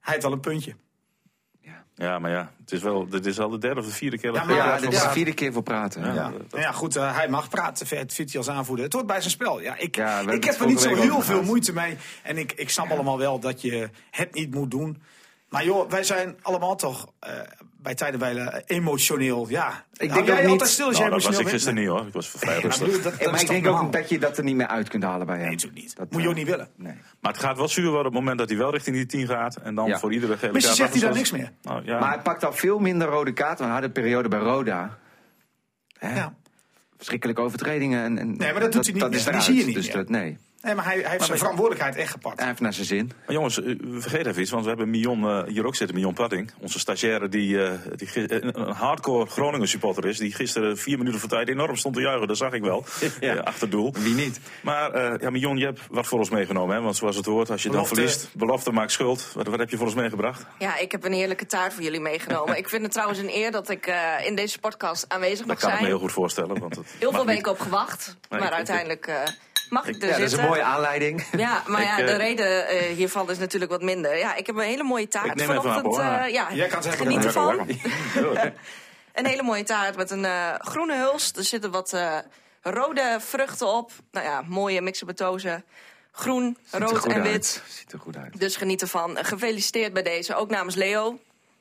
heeft 0.00 0.22
wel 0.22 0.32
een 0.32 0.40
puntje. 0.40 0.74
Ja, 1.94 2.18
maar 2.18 2.30
ja, 2.30 2.50
het 2.60 2.72
is, 2.72 2.82
wel, 2.82 3.08
dit 3.08 3.26
is 3.26 3.38
al 3.40 3.48
de 3.50 3.58
derde 3.58 3.80
of 3.80 3.86
de 3.86 3.92
vierde 3.92 4.18
keer 4.18 4.32
dat 4.32 4.40
Ja, 4.40 4.46
maar- 4.46 4.56
Ja, 4.56 4.78
dit 4.78 4.92
is 4.92 5.02
de 5.02 5.08
vierde 5.10 5.34
keer 5.34 5.52
voor 5.52 5.62
praten. 5.62 6.02
Ja. 6.04 6.14
Ja, 6.14 6.30
dat- 6.30 6.50
nou 6.50 6.62
ja 6.62 6.72
goed, 6.72 6.96
eh, 6.96 7.16
hij 7.16 7.28
mag 7.28 7.48
praten, 7.48 7.98
het 7.98 8.12
vindt 8.12 8.32
hij 8.32 8.40
als 8.40 8.50
aanvoerder. 8.50 8.84
Het 8.84 8.94
hoort 8.94 9.06
bij 9.06 9.18
zijn 9.20 9.30
spel. 9.30 9.60
Ja, 9.60 9.76
ik 9.78 9.96
Ja, 9.96 10.20
ik 10.20 10.44
heb 10.44 10.60
er 10.60 10.66
niet 10.66 10.80
zo 10.80 10.94
heel 10.94 11.20
veel 11.20 11.42
moeite 11.42 11.72
mee. 11.72 11.96
En 12.22 12.38
ik, 12.38 12.52
ik 12.52 12.70
snap 12.70 12.90
allemaal 12.90 13.18
wel 13.18 13.38
dat 13.38 13.60
je 13.62 13.90
het 14.10 14.34
niet 14.34 14.54
moet 14.54 14.70
doen. 14.70 15.02
Maar 15.56 15.64
joh, 15.64 15.90
wij 15.90 16.04
zijn 16.04 16.36
allemaal 16.42 16.76
toch 16.76 17.12
eh, 17.20 17.30
bij 17.82 17.94
tijden 17.94 18.20
bij 18.20 18.36
eh, 18.36 18.62
emotioneel. 18.66 19.46
Ja, 19.48 19.84
denk 19.92 20.10
Hou 20.10 20.22
ook 20.22 20.28
jij 20.28 20.40
niet- 20.42 20.50
altijd 20.50 20.70
stil 20.70 20.86
als 20.86 20.98
Nou, 20.98 21.08
jij 21.10 21.18
dat 21.18 21.26
was 21.28 21.38
ik 21.40 21.48
gisteren 21.48 21.74
Nee. 21.74 21.84
niet 21.84 21.92
hoor. 21.92 22.06
Ik 22.06 22.12
was 22.12 22.28
vrij 22.28 22.54
Maar, 22.54 22.62
rustig. 22.62 23.02
dat, 23.02 23.18
dat 23.18 23.30
maar 23.30 23.40
ik 23.40 23.46
denk 23.48 23.66
ook 23.66 23.92
dat 23.92 24.08
je 24.08 24.18
dat 24.18 24.38
er 24.38 24.44
niet 24.44 24.56
meer 24.56 24.66
uit 24.66 24.88
kunt 24.88 25.02
halen 25.02 25.26
bij 25.26 25.34
hem. 25.36 25.44
Nee, 25.44 25.54
natuurlijk 25.54 25.82
niet. 25.82 25.96
Dat, 25.96 26.10
Moet 26.10 26.22
je 26.22 26.28
ook 26.28 26.32
eh, 26.34 26.38
niet 26.40 26.48
willen. 26.48 26.68
Nee. 26.76 26.94
Maar 27.20 27.32
het 27.32 27.40
gaat 27.40 27.56
wel 27.56 27.68
zuur 27.68 27.84
worden 27.84 27.98
op 28.06 28.12
het 28.12 28.14
moment 28.14 28.38
dat 28.38 28.48
hij 28.48 28.58
wel 28.58 28.70
richting 28.70 28.96
die 28.96 29.06
10 29.06 29.26
gaat. 29.26 29.56
En 29.56 29.74
dan 29.74 29.86
Ja. 29.88 29.98
voor 29.98 30.12
iedere 30.12 30.36
gele 30.36 30.52
Misschien 30.52 30.76
kaart 30.76 30.90
zegt 30.92 31.02
hij 31.02 31.10
dan 31.10 31.18
niks 31.18 31.30
meer. 31.32 31.52
Nou, 31.62 31.84
ja. 31.84 31.98
Maar 31.98 32.08
hij 32.12 32.20
pakt 32.22 32.44
al 32.44 32.52
veel 32.52 32.78
minder 32.78 33.08
rode 33.08 33.32
kaarten. 33.32 33.58
Want 33.58 33.70
hij 33.70 33.74
had 33.80 33.84
een 33.84 34.02
periode 34.02 34.28
bij 34.28 34.38
Roda. 34.38 34.98
Hè? 35.98 36.14
Ja. 36.16 36.34
Verschrikkelijke 36.96 37.40
overtredingen. 37.42 38.04
En, 38.04 38.18
en 38.18 38.36
Nee, 38.36 38.52
maar 38.52 38.60
dat 38.60 38.72
doet 38.72 38.84
hij 38.84 38.92
niet 38.92 39.02
dat 39.02 39.14
is 39.14 39.26
eruit. 39.26 39.42
zie 39.44 39.54
je 39.54 39.64
niet 39.64 39.74
dus 39.74 39.90
dat, 39.90 40.08
nee. 40.08 40.38
Nee, 40.62 40.74
maar 40.74 40.84
hij, 40.84 40.98
hij 41.00 41.10
heeft 41.10 41.24
zijn 41.24 41.38
verantwoordelijkheid 41.38 41.96
echt 41.96 42.10
gepakt. 42.10 42.38
Hij 42.38 42.48
heeft 42.48 42.60
naar 42.60 42.72
zijn 42.72 42.86
zin. 42.86 43.12
Maar 43.26 43.34
jongens, 43.34 43.56
we 43.56 43.96
vergeten 44.00 44.26
even 44.30 44.42
iets, 44.42 44.50
want 44.50 44.62
we 44.62 44.68
hebben 44.68 44.90
Mion 44.90 45.24
eh, 45.28 45.42
hier 45.46 45.66
ook 45.66 45.74
zitten, 45.74 45.96
Mion 45.96 46.14
Padding. 46.14 46.50
Onze 46.60 46.78
stagiaire 46.78 47.28
die, 47.28 47.62
eh, 47.64 47.72
die 47.96 48.28
eh, 48.28 48.38
een 48.52 48.70
hardcore 48.72 49.26
Groningen 49.26 49.68
supporter 49.68 50.04
is. 50.06 50.18
Die 50.18 50.32
gisteren 50.34 50.78
vier 50.78 50.98
minuten 50.98 51.20
voor 51.20 51.28
tijd 51.28 51.48
enorm 51.48 51.76
stond 51.76 51.94
te 51.94 52.00
juichen, 52.00 52.28
dat 52.28 52.36
zag 52.36 52.52
ik 52.52 52.62
wel. 52.62 52.84
Ja. 53.20 53.34
Eh, 53.34 53.42
achter 53.42 53.70
doel. 53.70 53.94
Wie 53.98 54.14
niet? 54.14 54.40
Maar 54.62 54.92
eh 54.92 55.20
ja, 55.20 55.30
Mion, 55.30 55.56
je 55.56 55.64
hebt 55.64 55.80
wat 55.90 56.06
voor 56.06 56.18
ons 56.18 56.30
meegenomen. 56.30 56.76
Hè? 56.76 56.82
Want 56.82 56.96
zoals 56.96 57.16
het 57.16 57.26
hoort, 57.26 57.50
als 57.50 57.62
je 57.62 57.68
Belofte. 57.70 57.94
dan 57.94 58.04
verliest, 58.04 58.34
belofte 58.34 58.72
maakt 58.72 58.92
schuld. 58.92 59.32
Wat, 59.34 59.46
wat 59.46 59.58
heb 59.58 59.70
je 59.70 59.76
voor 59.76 59.86
ons 59.86 59.94
meegebracht? 59.94 60.46
Ja, 60.58 60.78
ik 60.78 60.92
heb 60.92 61.04
een 61.04 61.12
heerlijke 61.12 61.46
taart 61.46 61.74
voor 61.74 61.82
jullie 61.82 62.00
meegenomen. 62.00 62.56
ik 62.62 62.68
vind 62.68 62.82
het 62.82 62.92
trouwens 62.92 63.18
een 63.18 63.30
eer 63.34 63.50
dat 63.50 63.70
ik 63.70 63.86
eh, 63.86 64.26
in 64.26 64.34
deze 64.34 64.58
podcast 64.58 65.04
aanwezig 65.08 65.38
Dat 65.38 65.46
mag 65.46 65.58
kan 65.58 65.68
ik 65.68 65.74
me 65.74 65.80
zijn. 65.80 65.90
heel 65.90 66.00
goed 66.00 66.12
voorstellen. 66.12 66.58
Want 66.58 66.76
het 66.76 66.86
Heel 66.98 67.12
veel 67.12 67.26
weken 67.26 67.50
op 67.52 67.58
gewacht. 67.60 68.16
Nee, 68.30 68.40
maar 68.40 68.48
ik- 68.48 68.54
uiteindelijk 68.54 69.06
eh, 69.06 69.22
mag 69.68 69.86
ik 69.86 70.02
er 70.02 70.08
Ja, 70.08 70.18
dat 70.18 70.20
is 70.20 70.32
een 70.32 70.44
mooie 70.44 70.62
aanleiding. 70.62 71.24
Ja, 71.36 71.62
maar 71.66 71.82
ja, 71.82 71.96
Ik, 71.96 72.00
eh, 72.00 72.06
de 72.06 72.16
reden 72.16 72.68
eh, 72.68 72.94
hiervan 72.94 73.30
is 73.30 73.38
natuurlijk 73.38 73.70
wat 73.70 73.82
minder. 73.82 74.18
Ja, 74.18 74.34
ik 74.34 74.46
heb 74.46 74.56
een 74.56 74.62
hele 74.62 74.82
mooie 74.82 75.08
taart 75.08 75.26
Ik 75.26 75.34
neem 75.34 75.46
vanochtend. 75.46 75.98
eh, 75.98 76.32
ja, 76.32 76.52
Jij 76.54 76.68
kan 76.68 76.78
het 76.78 76.86
even 76.86 76.98
geniet 76.98 77.24
ervan. 77.24 77.58
Een 79.12 79.26
hele 79.26 79.42
mooie 79.42 79.62
taart 79.62 79.96
met 79.96 80.10
een 80.10 80.26
groene 80.58 80.96
huls. 80.96 81.32
Er 81.36 81.44
zitten 81.44 81.70
wat 81.70 81.96
rode 82.62 83.16
vruchten 83.20 83.66
op. 83.66 83.92
Nou 84.10 84.26
ja, 84.26 84.42
mooie 84.46 84.80
mixen 84.80 85.06
Groen, 86.12 86.56
Ziet 86.64 86.80
rood 86.82 87.06
en 87.06 87.12
uit. 87.22 87.22
wit. 87.22 87.62
Ziet 87.68 87.92
er 87.92 87.98
goed 87.98 88.16
uit. 88.16 88.40
Dus 88.40 88.56
geniet 88.56 88.82
ervan. 88.82 89.16
Gefeliciteerd 89.24 89.92
bij 89.92 90.02
deze, 90.02 90.34
ook 90.34 90.50
namens 90.50 90.74
Leo. 90.74 91.18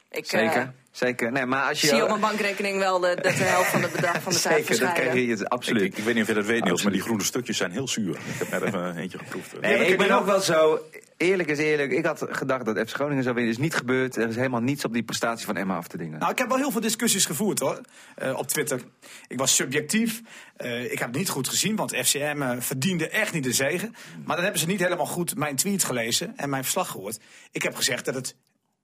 Ik, 0.10 0.25
eh, 0.25 0.40
Zeker. 0.40 0.74
Zeker. 0.96 1.31
Nee, 1.31 1.46
maar 1.46 1.69
als 1.69 1.81
je... 1.81 1.88
zie 1.88 2.02
op 2.02 2.07
mijn 2.10 2.22
bankrekening 2.22 2.78
wel 2.78 3.00
de, 3.00 3.18
dat 3.22 3.36
de 3.36 3.44
helft 3.44 3.69
van 3.69 3.81
het 3.81 3.92
bedrag 3.92 4.22
van 4.22 4.34
de 4.34 4.40
taart 4.40 4.56
Zeker, 4.66 4.80
dat 4.80 4.94
krijg 4.94 5.13
je 5.13 5.28
het 5.28 5.50
absoluut. 5.50 5.84
ik, 5.84 5.98
ik 5.98 6.04
weet 6.04 6.13
niet 6.13 6.24
of 6.24 6.30
je 6.30 6.36
dat 6.36 6.46
weet, 6.46 6.63
Niels, 6.63 6.84
maar 6.84 6.92
die 6.92 7.02
groene 7.02 7.24
stukjes 7.24 7.57
zijn 7.57 7.72
heel 7.72 7.88
zuur. 7.88 8.16
Ik 8.16 8.38
heb 8.38 8.50
net 8.50 8.62
even 8.62 8.98
eentje 8.98 9.18
geproefd. 9.18 9.62
Nee, 9.62 9.80
ik 9.80 9.88
ik 9.88 9.98
ben 9.98 10.12
ook 10.12 10.25
wel 10.25 10.40
zo. 10.40 10.80
Eerlijk 11.18 11.50
is 11.50 11.57
eerlijk. 11.57 11.92
Ik 11.92 12.06
had 12.06 12.25
gedacht 12.30 12.66
dat 12.66 12.78
FC 12.78 12.96
Groningen 12.96 13.24
zou 13.24 13.36
winnen. 13.36 13.54
is 13.54 13.60
niet 13.60 13.75
gebeurd. 13.75 14.16
Er 14.16 14.28
is 14.28 14.36
helemaal 14.36 14.62
niets 14.62 14.86
op 14.86 14.94
die 14.94 15.04
prestatie 15.04 15.46
van 15.46 15.57
Emma 15.57 15.75
af 15.75 15.88
te 15.88 15.98
dingen. 15.98 16.19
Nou, 16.19 16.31
ik 16.31 16.38
heb 16.38 16.48
wel 16.48 16.57
heel 16.57 16.72
veel 16.72 16.81
discussies 16.81 17.25
gevoerd 17.25 17.60
hoor, 17.60 17.81
eh, 18.16 18.38
op 18.38 18.48
Twitter. 18.48 18.81
Ik 19.28 19.38
was 19.38 19.56
subjectief. 19.56 20.22
Eh, 20.56 20.84
ik 20.92 21.00
heb 21.00 21.07
het 21.07 21.18
niet 21.18 21.30
goed 21.30 21.48
gezien, 21.48 21.75
want 21.75 21.96
FCM 21.96 22.42
eh, 22.42 22.56
verdiende 22.60 23.10
echt 23.10 23.34
niet 23.34 23.44
de 23.44 23.54
zegen. 23.54 23.96
Maar 24.25 24.36
dan 24.36 24.44
hebben 24.44 24.62
ze 24.62 24.68
niet 24.68 24.80
helemaal 24.80 25.06
goed 25.06 25.36
mijn 25.36 25.56
tweet 25.56 25.84
gelezen 25.84 26.34
en 26.36 26.50
mijn 26.50 26.63
verslag 26.63 26.90
gehoord. 26.90 27.19
Ik 27.52 27.63
heb 27.63 27.75
gezegd 27.75 28.06
dat 28.06 28.16
het 28.16 28.36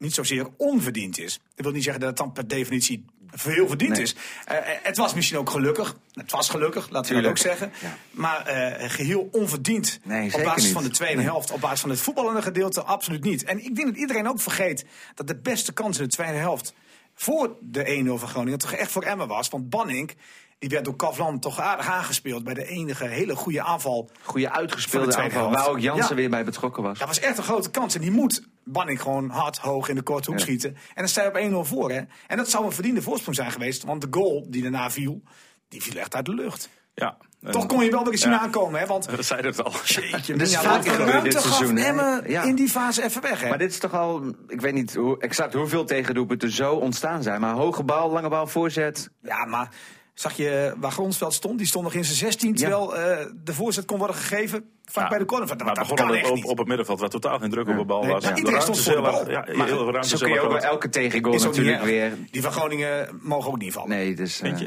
niet 0.02 0.14
zozeer 0.14 0.48
onverdiend 0.58 1.20
is. 1.20 1.40
Dat 1.56 1.66
wil 1.66 1.74
niet 1.74 1.84
zeggen 1.84 2.02
dat 2.02 2.10
het 2.10 2.18
dan 2.20 2.32
per 2.32 2.48
definitie 2.48 3.06
heel 3.36 3.68
verdiend 3.68 3.92
Nee. 3.92 4.02
is. 4.02 4.16
Eh, 4.46 4.58
eh, 4.58 4.64
het 4.84 4.98
was 4.98 5.14
misschien 5.14 5.38
ook 5.38 5.50
gelukkig. 5.50 5.96
Het 6.14 6.32
was 6.32 6.50
gelukkig, 6.50 6.90
laten 6.90 7.16
we 7.16 7.22
dat 7.22 7.30
ook 7.30 7.38
zeggen. 7.38 7.72
Ja. 7.82 7.98
Maar 8.12 8.46
eh, 8.46 8.90
geheel 8.90 9.30
onverdiend. 9.32 10.00
Nee, 10.04 10.34
op 10.34 10.44
basis 10.44 10.64
niet. 10.64 10.74
van 10.74 10.84
de 10.84 10.90
tweede 10.90 11.22
helft, 11.22 11.52
op 11.52 11.62
basis 11.62 11.80
van 11.80 11.90
het 11.90 12.00
voetballende 12.00 12.42
gedeelte, 12.42 12.82
absoluut 12.82 13.24
niet. 13.24 13.44
En 13.44 13.66
ik 13.66 13.76
denk 13.76 13.88
dat 13.88 13.98
iedereen 13.98 14.28
ook 14.28 14.42
vergeet 14.42 14.86
dat 15.16 15.28
de 15.28 15.36
beste 15.36 15.74
kans 15.74 15.98
in 15.98 16.04
de 16.04 16.10
tweede 16.10 16.38
helft 16.38 16.74
voor 17.22 17.58
de 17.60 18.04
1-0 18.06 18.20
van 18.20 18.28
Groningen 18.30 18.60
toch 18.60 18.72
echt 18.74 18.92
voor 18.92 19.04
Emmen 19.04 19.28
was. 19.28 19.50
Want 19.50 19.70
Banning, 19.70 20.12
die 20.60 20.70
werd 20.70 20.86
door 20.86 20.96
Kavlan 20.96 21.40
toch 21.40 21.60
aardig 21.60 21.88
aangespeeld 21.88 22.44
bij 22.44 22.54
de 22.54 22.66
enige 22.68 23.06
hele 23.08 23.36
goede 23.36 23.62
aanval. 23.62 24.10
Goede 24.24 24.52
uitgespeelde 24.52 25.16
aanval. 25.18 25.40
helft. 25.42 25.56
Waar 25.56 25.70
ook 25.70 25.80
Jansen 25.80 26.10
Ja. 26.10 26.16
weer 26.16 26.30
bij 26.30 26.46
betrokken 26.46 26.84
was. 26.84 27.00
Dat 27.00 27.08
was 27.08 27.20
echt 27.20 27.38
een 27.38 27.44
grote 27.44 27.72
kans. 27.72 27.96
En 27.96 28.02
die 28.02 28.12
moet 28.12 28.48
Banning 28.64 29.02
gewoon 29.02 29.30
hard, 29.30 29.58
hoog 29.58 29.90
in 29.90 29.96
de 29.96 30.02
korte 30.02 30.30
hoek 30.30 30.40
Ja. 30.40 30.46
schieten. 30.46 30.70
En 30.70 30.80
dan 30.96 31.08
sta 31.08 31.22
je 31.22 31.28
op 31.30 31.36
1-0 31.36 31.66
voor. 31.66 31.92
Hè? 31.92 32.02
En 32.28 32.38
dat 32.38 32.50
zou 32.50 32.66
een 32.66 32.72
verdiende 32.72 33.02
voorsprong 33.02 33.36
zijn 33.36 33.52
geweest. 33.52 33.84
Want 33.84 34.02
de 34.02 34.08
goal 34.12 34.46
die 34.50 34.62
daarna 34.62 34.92
viel, 34.92 35.22
die 35.68 35.82
viel 35.82 36.00
echt 36.00 36.16
uit 36.16 36.26
de 36.26 36.34
lucht. 36.34 36.70
Ja. 36.94 37.18
Toch 37.50 37.66
kon 37.66 37.84
je 37.84 37.92
wel 37.92 38.04
weer 38.04 38.12
eens 38.12 38.22
zien 38.22 38.32
Ja. 38.32 38.40
aankomen. 38.40 38.80
Hè? 38.80 38.86
Want 38.86 39.10
Dat 39.16 39.26
zei 39.26 39.42
het 39.48 39.64
al. 39.64 39.72
jeetje, 39.86 40.12
wat 40.38 40.86
een 40.86 40.92
gebeurd 40.92 41.10
ruimte 41.10 41.30
dit 41.30 41.38
gaf 41.38 41.56
seizoen? 41.56 41.78
Emmen 41.78 42.24
Ja. 42.28 42.44
in 42.44 42.56
die 42.56 42.70
fase 42.70 43.04
even 43.04 43.22
weg. 43.22 43.42
Hè? 43.42 43.50
Maar 43.50 43.58
dit 43.58 43.72
is 43.72 43.78
toch 43.80 43.94
al, 43.94 44.24
ik 44.48 44.62
weet 44.62 44.74
niet 44.74 44.96
hoe, 44.96 45.20
exact 45.20 45.54
hoeveel 45.54 45.86
tegendoelpunten 45.86 46.52
zo 46.52 46.74
ontstaan 46.76 47.24
zijn. 47.24 47.42
Maar 47.42 47.54
hoge 47.54 47.84
bal, 47.84 48.12
lange 48.12 48.30
bal, 48.30 48.48
voorzet. 48.48 49.10
Ja, 49.22 49.46
maar 49.46 49.70
zag 50.14 50.34
je 50.38 50.74
waar 50.78 50.92
Gronsveld 50.92 51.34
stond? 51.34 51.58
Die 51.58 51.68
stond 51.68 51.84
nog 51.84 51.94
in 51.94 52.04
zijn 52.06 52.18
16, 52.18 52.56
terwijl 52.56 52.96
eh, 52.96 53.26
de 53.44 53.54
voorzet 53.54 53.86
kon 53.86 53.98
worden 53.98 54.16
gegeven 54.16 54.66
vaak 54.86 55.04
Ja, 55.04 55.10
bij 55.10 55.18
de 55.20 55.26
corner. 55.26 55.48
Dat, 55.48 55.58
Maar 55.58 55.68
dat 55.68 55.78
begon 55.84 55.96
kan 55.98 56.08
al 56.08 56.14
echt 56.16 56.30
op, 56.30 56.36
niet. 56.36 56.46
op 56.46 56.58
het 56.58 56.68
middenveld 56.68 57.00
waar 57.00 57.10
totaal 57.10 57.40
geen 57.40 57.50
druk 57.50 57.68
op 57.68 57.78
de 57.78 57.86
bal 57.86 58.02
Nee, 58.02 58.12
was. 58.12 58.24
ja. 58.24 58.32
De 58.32 58.38
Iedereen 58.38 58.62
stond 58.62 58.80
voor 58.82 58.96
de 58.96 59.02
bal. 59.02 59.30
Ja, 59.30 59.46
Maar 59.54 59.68
heel 59.68 59.92
ruimte 59.92 60.08
zo 60.18 60.18
kun 60.26 60.34
je 60.34 60.40
ook 60.40 60.50
bij 60.52 60.62
elke 60.62 60.90
tegengoal 60.90 61.34
natuurlijk 61.38 61.84
weer. 61.84 62.12
Die 62.32 62.42
van 62.42 62.52
Groningen 62.52 63.20
mogen 63.22 63.52
ook 63.52 63.58
niet 63.58 63.74
vallen. 63.74 63.90
Nee, 63.90 64.16
dus... 64.16 64.42
eh? 64.42 64.54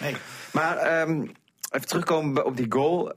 Nee. 0.00 0.16
Maar 0.52 0.76
ehm, 0.76 1.26
even 1.70 1.86
terugkomen 1.86 2.44
op 2.44 2.56
die 2.56 2.66
goal 2.68 3.12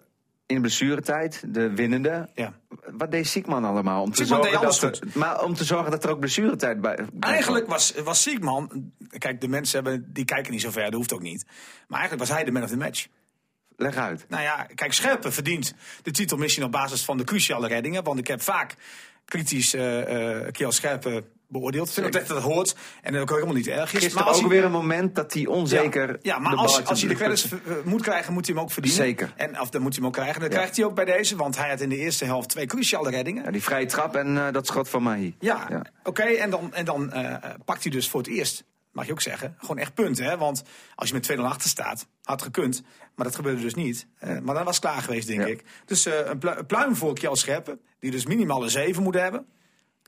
in 0.45 0.55
de 0.55 0.61
blessuretijd, 0.61 1.43
de 1.47 1.73
winnende. 1.75 2.29
Ja. 2.35 2.53
Wat 2.91 3.11
deed 3.11 3.27
Siekman 3.27 3.65
allemaal? 3.65 4.01
Om 4.01 4.11
te, 4.11 4.15
Siekman 4.15 4.43
zorgen 4.43 4.61
dat 4.61 4.81
er, 4.81 4.99
maar 5.13 5.43
om 5.43 5.53
te 5.53 5.63
zorgen 5.63 5.91
dat 5.91 6.03
er 6.03 6.09
ook 6.09 6.19
blessuretijd 6.19 6.81
bij... 6.81 6.95
bij 7.13 7.31
Eigenlijk 7.31 7.67
was, 7.67 7.93
was 8.03 8.21
Siegman, 8.21 8.91
kijk, 9.17 9.41
de 9.41 9.47
mensen 9.47 9.83
hebben, 9.83 10.13
die 10.13 10.25
kijken 10.25 10.51
niet 10.51 10.61
zo 10.61 10.71
ver, 10.71 10.83
dat 10.83 10.93
hoeft 10.93 11.13
ook 11.13 11.21
niet. 11.21 11.45
Maar 11.87 11.99
eigenlijk 11.99 12.29
was 12.29 12.37
hij 12.37 12.45
de 12.45 12.51
man 12.51 12.63
of 12.63 12.69
the 12.69 12.77
match. 12.77 13.07
Leg 13.75 13.95
uit. 13.95 14.25
Nou 14.29 14.43
ja, 14.43 14.67
kijk, 14.75 14.93
Scherpen 14.93 15.33
verdient 15.33 15.73
de 16.01 16.11
titel 16.11 16.37
misschien 16.37 16.63
op 16.63 16.71
basis 16.71 17.03
van 17.03 17.17
de 17.17 17.23
cruciale 17.23 17.67
reddingen. 17.67 18.03
Want 18.03 18.19
ik 18.19 18.27
heb 18.27 18.41
vaak 18.41 18.75
kritisch 19.25 19.73
eh 19.73 20.45
eh 20.45 20.51
Kiel 20.51 20.71
Scherpen 20.71 21.25
beoordeeld. 21.51 21.87
Ik 21.87 21.93
vind 21.93 22.13
dat 22.13 22.27
het 22.27 22.37
hoort 22.37 22.75
en 23.01 23.13
dat 23.13 23.21
ook 23.21 23.29
helemaal 23.29 23.53
niet 23.55 23.67
erg 23.67 23.93
is. 23.93 23.99
Gisteren 23.99 24.25
als 24.27 24.35
ook 24.35 24.41
hij- 24.41 24.49
weer 24.51 24.63
een 24.63 24.71
moment 24.71 25.15
dat 25.15 25.33
hij 25.33 25.45
onzeker... 25.45 26.07
Ja, 26.09 26.17
ja 26.21 26.39
maar 26.39 26.55
als, 26.55 26.85
als 26.85 26.99
hij 26.99 27.09
de 27.09 27.15
credits 27.15 27.47
moet 27.83 28.01
krijgen, 28.01 28.33
moet 28.33 28.45
hij 28.45 28.55
hem 28.55 28.63
ook 28.63 28.71
verdienen. 28.71 29.01
Zeker. 29.03 29.33
En, 29.35 29.59
of 29.59 29.69
dan 29.69 29.81
moet 29.81 29.89
hij 29.95 29.99
hem 29.99 30.07
ook 30.07 30.13
krijgen. 30.17 30.41
Dat 30.41 30.51
Ja. 30.51 30.57
krijgt 30.57 30.75
hij 30.75 30.85
ook 30.85 30.95
bij 30.95 31.05
deze, 31.05 31.35
want 31.35 31.57
hij 31.57 31.69
had 31.69 31.81
in 31.81 31.89
de 31.89 31.97
eerste 31.97 32.25
helft 32.25 32.49
twee 32.49 32.65
cruciale 32.65 33.09
reddingen. 33.09 33.43
Ja, 33.43 33.51
die 33.51 33.63
vrije 33.63 33.85
trap 33.85 34.15
en 34.15 34.37
eh, 34.47 34.53
dat 34.53 34.67
schot 34.67 34.89
van 34.89 35.03
Mahi. 35.03 35.35
Ja, 35.39 35.65
Ja. 35.69 35.81
oké. 36.03 36.23
en 36.23 36.49
dan, 36.49 36.73
en 36.73 36.85
dan 36.85 37.11
eh, 37.11 37.49
pakt 37.65 37.83
hij 37.83 37.91
dus 37.91 38.09
voor 38.09 38.19
het 38.21 38.29
eerst, 38.29 38.63
mag 38.91 39.05
je 39.05 39.11
ook 39.11 39.21
zeggen, 39.21 39.55
gewoon 39.59 39.77
echt 39.77 39.93
punten. 39.93 40.25
Hè? 40.25 40.37
Want 40.37 40.63
als 40.95 41.09
je 41.09 41.13
met 41.15 41.31
2-0 41.31 41.39
achter 41.45 41.69
staat, 41.69 42.07
had 42.23 42.41
gekund. 42.41 42.83
Maar 43.15 43.25
dat 43.25 43.35
gebeurde 43.35 43.61
dus 43.61 43.73
niet. 43.73 44.07
Eh, 44.19 44.29
maar 44.39 44.55
dan 44.55 44.63
was 44.63 44.75
het 44.75 44.85
klaar 44.85 45.01
geweest, 45.01 45.27
denk 45.27 45.39
Ja. 45.39 45.45
ik. 45.47 45.63
Dus 45.85 46.05
eh, 46.05 46.13
een, 46.25 46.37
plu- 46.37 46.55
een 46.57 46.65
pluim 46.65 46.95
voor 46.95 47.13
Kjell 47.13 47.35
Scherpen, 47.35 47.79
die 47.99 48.11
dus 48.11 48.25
minimaal 48.25 48.63
een 48.63 48.69
7 48.69 49.03
moet 49.03 49.13
hebben. 49.13 49.45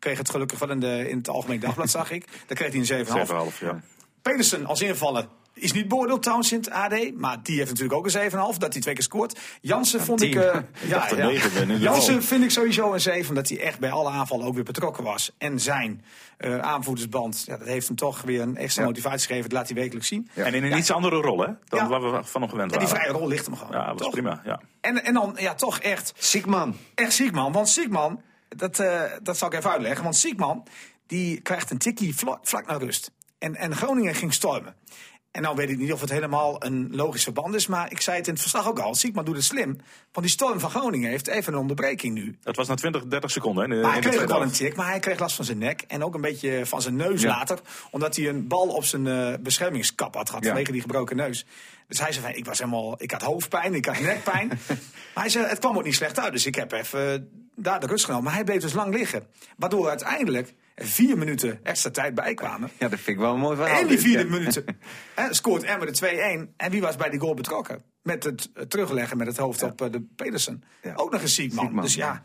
Kreeg 0.04 0.18
het 0.18 0.30
gelukkig 0.30 0.60
wel 0.60 0.70
in, 0.70 0.80
de, 0.80 1.10
in 1.10 1.18
het 1.18 1.30
Algemeen 1.30 1.60
Dagblad, 1.60 1.90
zag 1.90 2.12
ik. 2.12 2.26
Daar 2.48 2.58
kreeg 2.58 2.88
hij 2.90 3.00
een 3.00 3.06
7,5. 3.06 3.54
7,5, 3.54 3.60
ja. 3.60 3.82
Pedersen 4.22 4.66
als 4.66 4.82
invaller 4.82 5.28
Is 5.54 5.72
niet 5.72 5.88
beoordeeld 5.88 6.22
trouwens 6.22 6.52
in 6.52 6.58
het 6.58 6.70
AD, 6.70 7.12
maar 7.16 7.38
die 7.44 7.58
heeft 7.58 7.70
natuurlijk 7.70 7.96
ook 7.98 8.06
een 8.14 8.32
7,5, 8.32 8.58
dat 8.58 8.74
hij 8.74 8.82
twee 8.82 8.94
keer 8.94 9.04
scoort. 9.04 9.40
Jansen 9.62 10.02
vond 10.02 10.22
ik... 10.22 10.36
eh, 10.36 10.60
ja, 10.88 11.08
ja. 11.16 11.30
ieder 11.32 11.78
Jansen 11.78 12.24
vind 12.24 12.44
ik 12.44 12.50
sowieso 12.52 12.94
een 12.94 13.02
7, 13.02 13.30
omdat 13.30 13.50
hij 13.50 13.60
echt 13.60 13.80
bij 13.80 13.92
alle 13.92 14.10
aanvallen 14.10 14.46
ook 14.46 14.54
weer 14.56 14.64
betrokken 14.64 15.04
was. 15.04 15.32
En 15.38 15.60
zijn 15.60 16.04
eh, 16.38 16.60
aanvoerdersband, 16.60 17.44
ja, 17.48 17.58
dat 17.58 17.68
heeft 17.68 17.88
hem 17.88 17.96
toch 17.96 18.22
weer 18.22 18.42
een 18.42 18.58
extra 18.58 18.82
Ja. 18.82 18.88
motivatie 18.88 19.28
gegeven. 19.28 19.50
Dat 19.50 19.58
laat 19.60 19.68
hij 19.70 19.78
wekelijks 19.78 20.08
zien. 20.08 20.30
En 20.34 20.54
in 20.54 20.64
een 20.64 20.78
iets 20.78 20.92
andere 20.92 21.16
rol, 21.22 21.40
hè? 21.40 21.48
Dan 21.68 21.80
Ja. 21.80 21.88
waar 21.88 22.02
we 22.12 22.20
van 22.24 22.42
hem 22.42 22.50
gewend 22.50 22.72
En 22.72 22.80
die 22.80 22.88
waren. 22.88 23.02
vrije 23.04 23.18
rol 23.18 23.28
ligt 23.28 23.46
hem 23.46 23.56
gewoon. 23.56 23.72
Ja, 23.72 23.86
dat 23.86 23.94
was 23.94 24.02
toch? 24.02 24.12
prima. 24.12 24.42
Ja. 24.46 24.62
En, 24.82 25.04
en 25.04 25.14
dan, 25.14 25.36
ja, 25.40 25.54
toch 25.56 25.80
echt 25.80 26.14
Siekman. 26.18 26.76
Echt 26.96 27.14
Siekman. 27.14 27.52
Want 27.52 27.70
Siekman, 27.70 28.22
dat, 28.56 28.80
eh, 28.80 29.04
dat 29.24 29.38
zal 29.38 29.48
ik 29.48 29.54
even 29.54 29.72
uitleggen. 29.72 30.04
Want 30.04 30.16
Siekman, 30.16 30.68
die 31.08 31.42
krijgt 31.42 31.72
een 31.72 31.78
tikkie 31.78 32.16
vlak, 32.16 32.48
vlak 32.48 32.68
naar 32.68 32.80
rust. 32.80 33.12
En, 33.38 33.56
en 33.56 33.76
Groningen 33.76 34.16
ging 34.16 34.34
stormen. 34.34 34.76
En 35.34 35.42
nou 35.42 35.56
weet 35.56 35.70
ik 35.70 35.78
niet 35.78 35.94
of 35.94 36.02
het 36.02 36.10
helemaal 36.10 36.66
een 36.66 36.88
logisch 36.96 37.24
verband 37.24 37.56
is. 37.56 37.68
Maar 37.68 37.92
ik 37.92 38.02
zei 38.02 38.18
het 38.18 38.28
in 38.28 38.34
het 38.34 38.42
verslag 38.42 38.68
ook 38.68 38.80
al. 38.80 38.96
Siekman 38.96 39.26
doet 39.26 39.36
het 39.36 39.44
slim. 39.44 39.68
Want 40.12 40.26
die 40.26 40.30
storm 40.36 40.60
van 40.60 40.70
Groningen 40.70 41.10
heeft 41.10 41.28
even 41.28 41.54
een 41.54 41.60
onderbreking 41.60 42.14
nu. 42.14 42.38
Dat 42.42 42.56
was 42.56 42.68
na 42.68 42.76
20, 42.76 43.06
30 43.06 43.32
seconden. 43.32 43.64
Hè, 43.64 43.70
in 43.70 43.76
de- 43.76 43.82
Maar 43.82 43.92
hij 43.92 44.02
kreeg 44.02 44.22
ook 44.22 44.28
wel 44.28 44.42
een 44.42 44.52
tik, 44.52 44.76
maar 44.76 44.88
hij 44.88 45.00
kreeg 45.00 45.20
last 45.20 45.36
van 45.36 45.46
zijn 45.46 45.58
nek. 45.58 45.84
En 45.88 46.04
ook 46.04 46.16
een 46.16 46.22
beetje 46.22 46.66
van 46.66 46.82
zijn 46.82 46.96
neus 46.96 47.22
Ja. 47.22 47.28
later. 47.30 47.60
Omdat 47.92 48.16
hij 48.16 48.28
een 48.30 48.48
bal 48.48 48.68
op 48.68 48.84
zijn 48.86 49.08
eh, 49.08 49.34
beschermingskap 49.40 50.16
had 50.16 50.28
gehad. 50.30 50.44
Ja. 50.44 50.50
Vanwege 50.50 50.72
die 50.72 50.82
gebroken 50.82 51.16
neus. 51.16 51.46
Dus 51.88 52.00
hij 52.00 52.12
zei 52.12 52.26
van, 52.26 52.36
ik 52.36 52.46
was 52.46 52.58
helemaal, 52.60 52.96
ik 52.98 53.12
had 53.12 53.22
hoofdpijn, 53.22 53.74
ik 53.74 53.86
had 53.86 54.00
nekpijn. 54.00 54.48
maar 55.14 55.24
hij 55.24 55.30
zei, 55.30 55.46
het 55.46 55.60
kwam 55.60 55.78
ook 55.78 55.84
niet 55.84 55.96
slecht 55.96 56.20
uit. 56.20 56.32
Dus 56.34 56.46
ik 56.46 56.56
heb 56.56 56.72
even 56.72 57.14
eh, 57.14 57.20
daar 57.56 57.80
de 57.80 57.88
rust 57.88 58.06
genomen. 58.06 58.26
Maar 58.26 58.34
hij 58.34 58.44
bleef 58.44 58.62
dus 58.62 58.74
lang 58.74 58.94
liggen. 58.96 59.28
Waardoor 59.58 59.90
uiteindelijk 59.90 60.54
er 60.76 60.86
vier 60.86 61.18
minuten 61.18 61.60
extra 61.64 61.90
tijd 61.90 62.16
bij 62.16 62.34
kwamen. 62.34 62.70
Ja, 62.80 62.88
dat 62.90 63.00
vind 63.00 63.08
ik 63.08 63.18
wel 63.18 63.34
een 63.34 63.40
mooi 63.40 63.56
verhaal. 63.56 63.82
En 63.82 63.88
die 63.88 64.00
vierde 64.00 64.26
minuten 64.26 64.66
hè, 65.16 65.34
scoort 65.34 65.64
Emmer 65.64 65.94
de 65.94 66.48
2-1. 66.50 66.56
En 66.58 66.72
wie 66.72 66.82
was 66.82 66.96
bij 66.96 67.10
die 67.10 67.20
goal 67.20 67.34
betrokken? 67.34 67.84
Met 68.02 68.24
het 68.24 68.50
eh, 68.54 68.64
terugleggen 68.64 69.18
met 69.18 69.28
het 69.28 69.38
hoofd 69.38 69.64
op 69.64 69.82
eh, 69.82 69.92
de 69.92 70.02
Pedersen. 70.16 70.64
Ja. 70.82 70.94
Ook 70.96 71.12
nog 71.12 71.22
een 71.22 71.28
Siekman. 71.30 71.64
Siekman, 71.64 71.84
Dus 71.84 71.96
ja. 71.96 72.24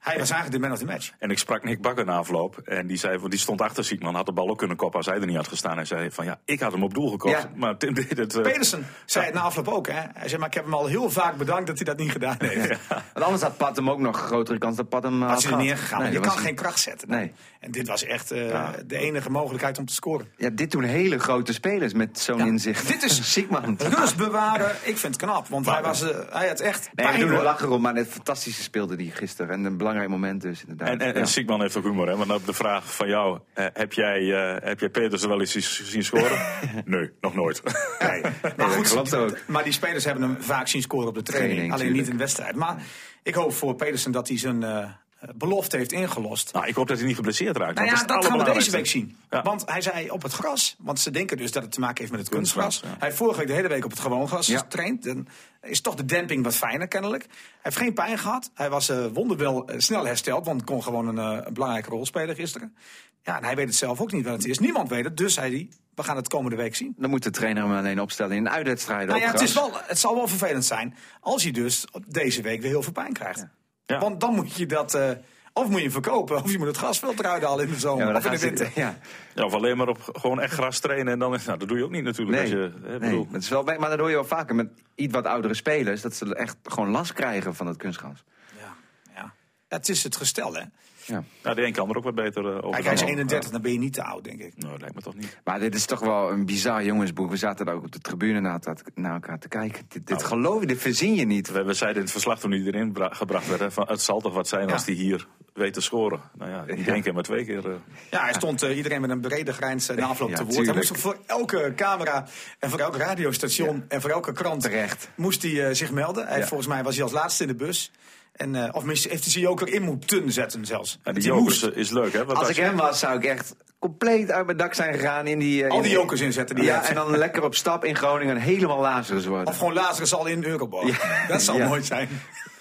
Hij 0.00 0.18
was 0.18 0.30
eigenlijk 0.30 0.62
de 0.62 0.68
man 0.68 0.72
of 0.72 0.78
the 0.78 0.84
match. 0.84 1.10
En 1.18 1.30
ik 1.30 1.38
sprak 1.38 1.64
Nick 1.64 1.80
Bakker 1.80 2.04
na 2.04 2.16
afloop. 2.16 2.58
En 2.64 2.86
die 2.86 2.96
zei, 2.96 3.18
want 3.18 3.30
die 3.30 3.40
stond 3.40 3.60
achter 3.60 3.84
Siekman. 3.84 4.14
Had 4.14 4.26
de 4.26 4.32
bal 4.32 4.48
ook 4.48 4.58
kunnen 4.58 4.76
koppen 4.76 4.98
als 4.98 5.06
hij 5.06 5.20
er 5.20 5.26
niet 5.26 5.36
had 5.36 5.48
gestaan. 5.48 5.76
Hij 5.76 5.84
zei 5.84 6.10
van 6.10 6.24
ja, 6.24 6.38
ik 6.44 6.60
had 6.60 6.72
hem 6.72 6.82
op 6.82 6.94
doel 6.94 7.10
gekopt. 7.10 7.34
Ja. 7.42 7.50
Maar 7.54 7.76
Tim 7.76 7.94
deed 7.94 8.16
het. 8.18 8.34
eh, 8.34 8.42
Pedersen 8.42 8.86
zei 9.04 9.24
het 9.24 9.34
na 9.34 9.40
afloop 9.40 9.68
ook. 9.68 9.86
Hè? 9.86 10.00
Hij 10.14 10.28
zei, 10.28 10.38
maar 10.40 10.48
ik 10.48 10.54
heb 10.54 10.64
hem 10.64 10.74
al 10.74 10.86
heel 10.86 11.10
vaak 11.10 11.36
bedankt 11.36 11.66
dat 11.66 11.76
hij 11.76 11.84
dat 11.84 11.96
niet 11.98 12.10
gedaan 12.10 12.36
heeft. 12.38 12.68
Want 13.12 13.24
anders 13.24 13.42
had 13.42 13.56
Pat 13.56 13.76
hem 13.76 13.90
ook 13.90 13.98
nog 13.98 14.16
een 14.20 14.26
grotere 14.26 14.58
kans 14.58 14.76
dat 14.76 14.88
Pat 14.88 15.02
hem 15.02 15.22
eh, 15.22 15.30
Als 15.30 15.44
had 15.44 15.52
er 15.52 15.58
neergegaan. 15.58 16.02
Nee, 16.02 16.12
je 16.12 16.20
kan 16.20 16.38
geen 16.38 16.54
kracht 16.54 16.78
zetten. 16.80 17.08
Nee. 17.08 17.32
En 17.60 17.70
dit 17.70 17.88
was 17.88 18.04
echt 18.04 18.30
eh, 18.30 18.68
de 18.86 18.96
enige 18.96 19.30
mogelijkheid 19.30 19.78
om 19.78 19.86
te 19.86 19.94
scoren. 19.94 20.26
Ja, 20.36 20.50
dit 20.50 20.70
doen 20.70 20.82
hele 20.82 21.18
grote 21.18 21.52
spelers 21.52 21.92
met 21.92 22.18
zo'n 22.18 22.38
Ja, 22.38 22.44
inzicht. 22.44 22.88
dit 22.88 23.02
is- 23.02 23.18
Siekman. 23.32 23.76
Rust 23.78 24.16
bewaren, 24.16 24.70
ik 24.70 24.96
vind 24.98 25.14
het 25.14 25.16
knap. 25.16 25.48
Want 25.48 25.66
hij, 25.66 25.82
was, 25.82 26.00
hij 26.30 26.48
had 26.48 26.60
echt 26.60 26.90
Nee, 26.94 27.12
we 27.12 27.18
doen 27.18 27.30
er 27.30 27.42
lachen 27.42 27.70
om, 27.70 27.80
maar 27.80 27.94
het 27.94 28.08
fantastische 28.08 28.62
speelde 28.62 28.96
die 28.96 29.10
gisteren. 29.10 29.50
En 29.54 29.64
een 29.64 29.76
belangrijk 29.92 30.20
moment 30.20 30.42
dus 30.42 30.60
inderdaad. 30.60 30.88
En, 30.88 30.98
en, 30.98 31.14
en 31.14 31.20
Ja. 31.20 31.26
Siekman 31.26 31.60
heeft 31.60 31.76
ook 31.76 31.84
humor, 31.84 32.08
hè? 32.08 32.16
Want 32.16 32.30
op 32.32 32.46
de 32.46 32.52
vraag 32.52 32.94
van 32.94 33.08
jou: 33.08 33.38
eh, 33.52 33.66
heb, 33.72 33.92
jij, 33.92 34.32
eh, 34.32 34.68
heb 34.68 34.80
jij 34.80 34.88
Pedersen 34.88 35.28
wel 35.28 35.40
eens 35.40 35.52
zien 35.90 36.04
scoren? 36.04 36.38
nee, 36.84 37.10
nog 37.20 37.34
nooit. 37.34 37.62
Nee. 38.00 38.20
Maar 38.20 38.54
dat 38.56 38.74
goed, 38.74 38.88
klopt 38.88 39.14
ook. 39.14 39.38
maar 39.46 39.64
die 39.64 39.72
spelers 39.72 40.04
hebben 40.04 40.22
hem 40.22 40.36
vaak 40.42 40.68
zien 40.68 40.82
scoren 40.82 41.08
op 41.08 41.14
de 41.14 41.22
training. 41.22 41.52
Training, 41.52 41.80
alleen 41.80 41.92
niet 41.92 42.06
in 42.06 42.12
de 42.12 42.18
wedstrijd. 42.18 42.54
Maar 42.54 42.82
ik 43.22 43.34
hoop 43.34 43.52
voor 43.52 43.74
Pedersen 43.74 44.12
dat 44.12 44.28
hij 44.28 44.38
zijn 44.38 44.62
eh, 44.62 44.90
belofte 45.34 45.76
heeft 45.76 45.92
ingelost. 45.92 46.52
nou, 46.52 46.66
ik 46.66 46.74
hoop 46.74 46.88
dat 46.88 46.98
hij 46.98 47.06
niet 47.06 47.16
geblesseerd 47.16 47.56
raakt. 47.56 47.74
Nou 47.74 47.86
ja, 47.86 47.98
het 47.98 48.08
dat 48.08 48.24
gaan 48.24 48.38
we 48.38 48.44
deze 48.44 48.70
week 48.70 48.86
zien. 48.86 49.16
Ja. 49.30 49.42
Want 49.42 49.62
hij 49.66 49.80
zei 49.80 50.10
op 50.10 50.22
het 50.22 50.32
gras. 50.32 50.76
Want 50.78 51.00
ze 51.00 51.10
denken 51.10 51.36
dus 51.36 51.52
dat 51.52 51.62
het 51.62 51.72
te 51.72 51.80
maken 51.80 51.98
heeft 51.98 52.10
met 52.10 52.20
het 52.20 52.28
kunstgras. 52.28 52.64
Kunstgras, 52.64 52.92
ja. 52.92 52.98
Hij 52.98 53.06
heeft 53.08 53.18
vorige 53.18 53.38
week 53.38 53.48
de 53.48 53.54
hele 53.54 53.68
week 53.68 53.84
op 53.84 53.90
het 53.90 54.00
gewoon 54.00 54.28
gras 54.28 54.48
getraind. 54.48 55.04
Dan 55.04 55.28
is 55.62 55.80
toch 55.80 55.94
de 55.94 56.04
demping 56.04 56.44
wat 56.44 56.56
fijner 56.56 56.88
kennelijk. 56.88 57.22
Hij 57.22 57.58
heeft 57.62 57.76
geen 57.76 57.94
pijn 57.94 58.18
gehad. 58.18 58.50
Hij 58.54 58.70
was 58.70 58.88
eh 58.88 59.06
wonderwel 59.12 59.66
eh, 59.66 59.78
snel 59.78 60.06
hersteld. 60.06 60.46
Want 60.46 60.64
kon 60.64 60.82
gewoon 60.82 61.08
een, 61.08 61.38
eh, 61.38 61.46
een 61.46 61.52
belangrijke 61.52 61.90
rol 61.90 62.06
spelen 62.06 62.34
gisteren. 62.34 62.74
Ja, 63.22 63.36
en 63.36 63.44
hij 63.44 63.56
weet 63.56 63.66
het 63.66 63.76
zelf 63.76 64.00
ook 64.00 64.12
niet 64.12 64.24
wat 64.24 64.32
het 64.32 64.46
is. 64.46 64.58
Niemand 64.58 64.88
weet 64.88 65.04
het. 65.04 65.16
Dus 65.16 65.34
zei 65.34 65.54
hij, 65.54 65.68
we 65.94 66.02
gaan 66.02 66.16
het 66.16 66.28
komende 66.28 66.56
week 66.56 66.74
zien. 66.74 66.94
Dan 66.98 67.10
moet 67.10 67.22
de 67.22 67.30
trainer 67.30 67.62
hem 67.62 67.76
alleen 67.76 68.00
opstellen 68.00 68.36
in 68.36 68.50
uitwedstrijden 68.50 69.08
Nou 69.08 69.20
ja, 69.20 69.30
het, 69.30 69.40
is 69.40 69.54
wel, 69.54 69.70
het 69.74 69.98
zal 69.98 70.14
wel 70.14 70.28
vervelend 70.28 70.64
zijn 70.64 70.94
als 71.20 71.42
hij 71.42 71.52
dus 71.52 71.84
deze 72.06 72.42
week 72.42 72.60
weer 72.60 72.70
heel 72.70 72.82
veel 72.82 72.92
pijn 72.92 73.12
krijgt. 73.12 73.38
Ja. 73.38 73.50
Want 73.98 74.20
dan 74.20 74.34
moet 74.34 74.54
je 74.56 74.66
dat... 74.66 74.94
eh, 74.94 75.10
of 75.52 75.66
moet 75.66 75.76
je 75.76 75.82
hem 75.82 75.90
verkopen, 75.92 76.36
of 76.36 76.50
je 76.50 76.58
moet 76.58 76.66
het 76.66 76.76
grasveld 76.76 77.18
eruit 77.18 77.42
halen 77.42 77.64
in 77.64 77.70
de 77.72 77.78
zomer. 77.78 78.04
Ja, 78.06 78.12
maar 78.12 78.16
of 78.16 78.24
in 78.24 78.30
de 78.30 78.38
winter. 78.38 78.70
ja. 78.74 78.98
Ja, 79.34 79.44
of 79.44 79.54
alleen 79.54 79.76
maar 79.76 79.88
op 79.88 79.98
gewoon 80.12 80.40
echt 80.40 80.52
gras 80.52 80.78
trainen. 80.78 81.12
En 81.12 81.18
dan, 81.18 81.30
nou, 81.46 81.58
dat 81.58 81.68
doe 81.68 81.78
je 81.78 81.84
ook 81.84 81.90
niet 81.90 82.04
natuurlijk. 82.04 82.36
Nee, 82.42 82.62
Als 82.62 82.72
je, 82.72 82.72
hè, 82.82 82.88
nee. 82.90 82.98
bedoel, 82.98 83.28
Het 83.30 83.42
is 83.42 83.48
wel, 83.48 83.62
maar 83.62 83.90
dat 83.90 83.98
hoor 83.98 84.08
je 84.08 84.14
wel 84.14 84.24
vaker 84.24 84.54
met 84.54 84.68
iets 84.94 85.14
wat 85.14 85.26
oudere 85.26 85.54
spelers. 85.54 86.00
Dat 86.00 86.14
ze 86.14 86.34
echt 86.34 86.56
gewoon 86.62 86.90
last 86.90 87.12
krijgen 87.12 87.54
van 87.54 87.66
het 87.66 87.76
kunstgras. 87.76 88.24
Ja, 88.58 88.74
ja. 89.14 89.32
Het 89.68 89.88
is 89.88 90.02
het 90.04 90.16
gestel, 90.16 90.54
hè. 90.54 90.62
Ja. 91.10 91.22
nou, 91.42 91.56
de 91.56 91.64
een 91.64 91.72
kan 91.72 91.88
er 91.90 91.96
ook 91.96 92.04
wat 92.04 92.14
beter 92.14 92.44
eh, 92.46 92.54
over 92.56 92.70
Kijk, 92.70 92.84
hij 92.84 92.92
is 92.92 93.00
dan- 93.00 93.08
31, 93.08 93.50
dan 93.50 93.62
ben 93.62 93.72
je 93.72 93.78
niet 93.78 93.92
te 93.92 94.02
oud, 94.04 94.24
denk 94.24 94.40
ik. 94.40 94.52
Nou, 94.56 94.78
lijkt 94.78 94.94
me 94.94 95.00
toch 95.00 95.14
niet. 95.14 95.38
Maar 95.44 95.58
dit 95.60 95.74
is 95.74 95.84
toch 95.86 96.00
wel 96.00 96.30
een 96.30 96.46
bizar 96.46 96.84
jongensboek. 96.84 97.30
We 97.30 97.36
zaten 97.36 97.66
daar 97.66 97.74
ook 97.74 97.84
op 97.84 97.92
de 97.92 97.98
tribune 97.98 98.40
naar, 98.40 98.60
naar 98.94 99.12
elkaar 99.12 99.38
te 99.38 99.48
kijken. 99.48 99.84
Dit, 99.88 100.06
dit 100.06 100.22
geloof 100.22 100.60
je, 100.60 100.66
dit 100.66 100.80
verzin 100.80 101.14
je 101.14 101.24
niet. 101.26 101.50
We, 101.50 101.62
we 101.64 101.74
zeiden 101.74 101.96
in 101.98 102.02
het 102.02 102.12
verslag 102.12 102.40
toen 102.40 102.50
hij 102.50 102.60
erin 102.60 102.92
bra- 102.92 103.08
gebracht 103.12 103.48
werd... 103.48 103.60
Hè, 103.60 103.70
van, 103.70 103.86
het 103.88 104.00
zal 104.02 104.20
toch 104.20 104.34
wat 104.34 104.48
zijn 104.48 104.66
Ja. 104.66 104.72
als 104.72 104.84
hij 104.86 104.94
hier 104.94 105.26
weet 105.54 105.72
te 105.74 105.80
scoren. 105.80 106.20
Nou 106.38 106.50
ja, 106.50 106.74
niet 106.74 106.88
één 106.88 107.02
keer, 107.02 107.14
maar 107.14 107.22
twee 107.22 107.44
keer. 107.44 107.66
eh. 107.70 107.74
Ja, 108.10 108.22
hij 108.22 108.32
stond 108.32 108.62
eh, 108.62 108.76
iedereen 108.76 109.00
met 109.00 109.10
een 109.10 109.20
brede 109.20 109.52
grijns 109.52 109.88
na 109.88 110.06
afloop 110.14 110.28
Ja, 110.30 110.36
te 110.36 110.44
woord. 110.44 110.66
Hij 110.66 110.74
moest 110.74 110.98
voor 110.98 111.18
elke 111.26 111.72
camera 111.76 112.26
en 112.58 112.70
voor 112.70 112.78
elk 112.78 112.96
radiostation 112.96 113.84
en 113.88 114.00
voor 114.00 114.10
elke 114.10 114.32
krant 114.32 114.62
Terecht. 114.62 115.10
moest 115.16 115.42
hij 115.42 115.74
zich 115.74 115.90
melden. 115.92 116.46
Volgens 116.46 116.68
mij 116.68 116.82
was 116.82 116.94
hij 116.94 117.02
als 117.02 117.12
laatste 117.12 117.42
in 117.42 117.48
de 117.48 117.54
bus. 117.54 117.92
En, 118.40 118.54
eh, 118.54 118.68
of 118.74 118.84
misschien 118.84 119.10
heeft 119.10 119.22
hij 119.22 119.32
zijn 119.32 119.44
joker 119.44 119.68
in 119.72 119.82
moeten 119.82 120.32
zetten 120.32 120.66
zelfs. 120.66 120.98
Ja, 121.04 121.12
die 121.12 121.22
joker 121.22 121.42
moest 121.42 121.62
is, 121.64 121.70
is 121.74 121.90
leuk, 121.90 122.12
hè? 122.12 122.24
Want 122.24 122.38
Als 122.38 122.48
ik 122.48 122.56
hem 122.56 122.76
was, 122.76 122.98
zou 122.98 123.16
ik 123.16 123.24
echt 123.24 123.54
compleet 123.78 124.30
uit 124.30 124.46
mijn 124.46 124.58
dak 124.58 124.74
zijn 124.74 124.94
gegaan 124.94 125.26
in 125.26 125.38
die... 125.38 125.64
eh, 125.64 125.70
al 125.70 125.76
in- 125.76 125.82
die 125.82 125.92
jokers 125.92 126.20
inzetten. 126.20 126.56
Die 126.56 126.64
Ja, 126.64 126.88
en 126.88 126.94
dan 126.94 127.16
lekker 127.16 127.42
op 127.44 127.54
stap 127.54 127.84
in 127.84 127.96
Groningen 127.96 128.34
en 128.36 128.40
helemaal 128.42 128.80
Lazarus 128.80 129.26
worden. 129.26 129.46
Of 129.46 129.58
gewoon 129.58 129.72
Lazarus 129.74 130.14
al 130.14 130.26
in 130.26 130.44
Euroborg. 130.44 131.26
Dat 131.28 131.42
zou 131.42 131.58
Ja. 131.58 131.68
mooi 131.68 131.82
zijn. 131.82 132.08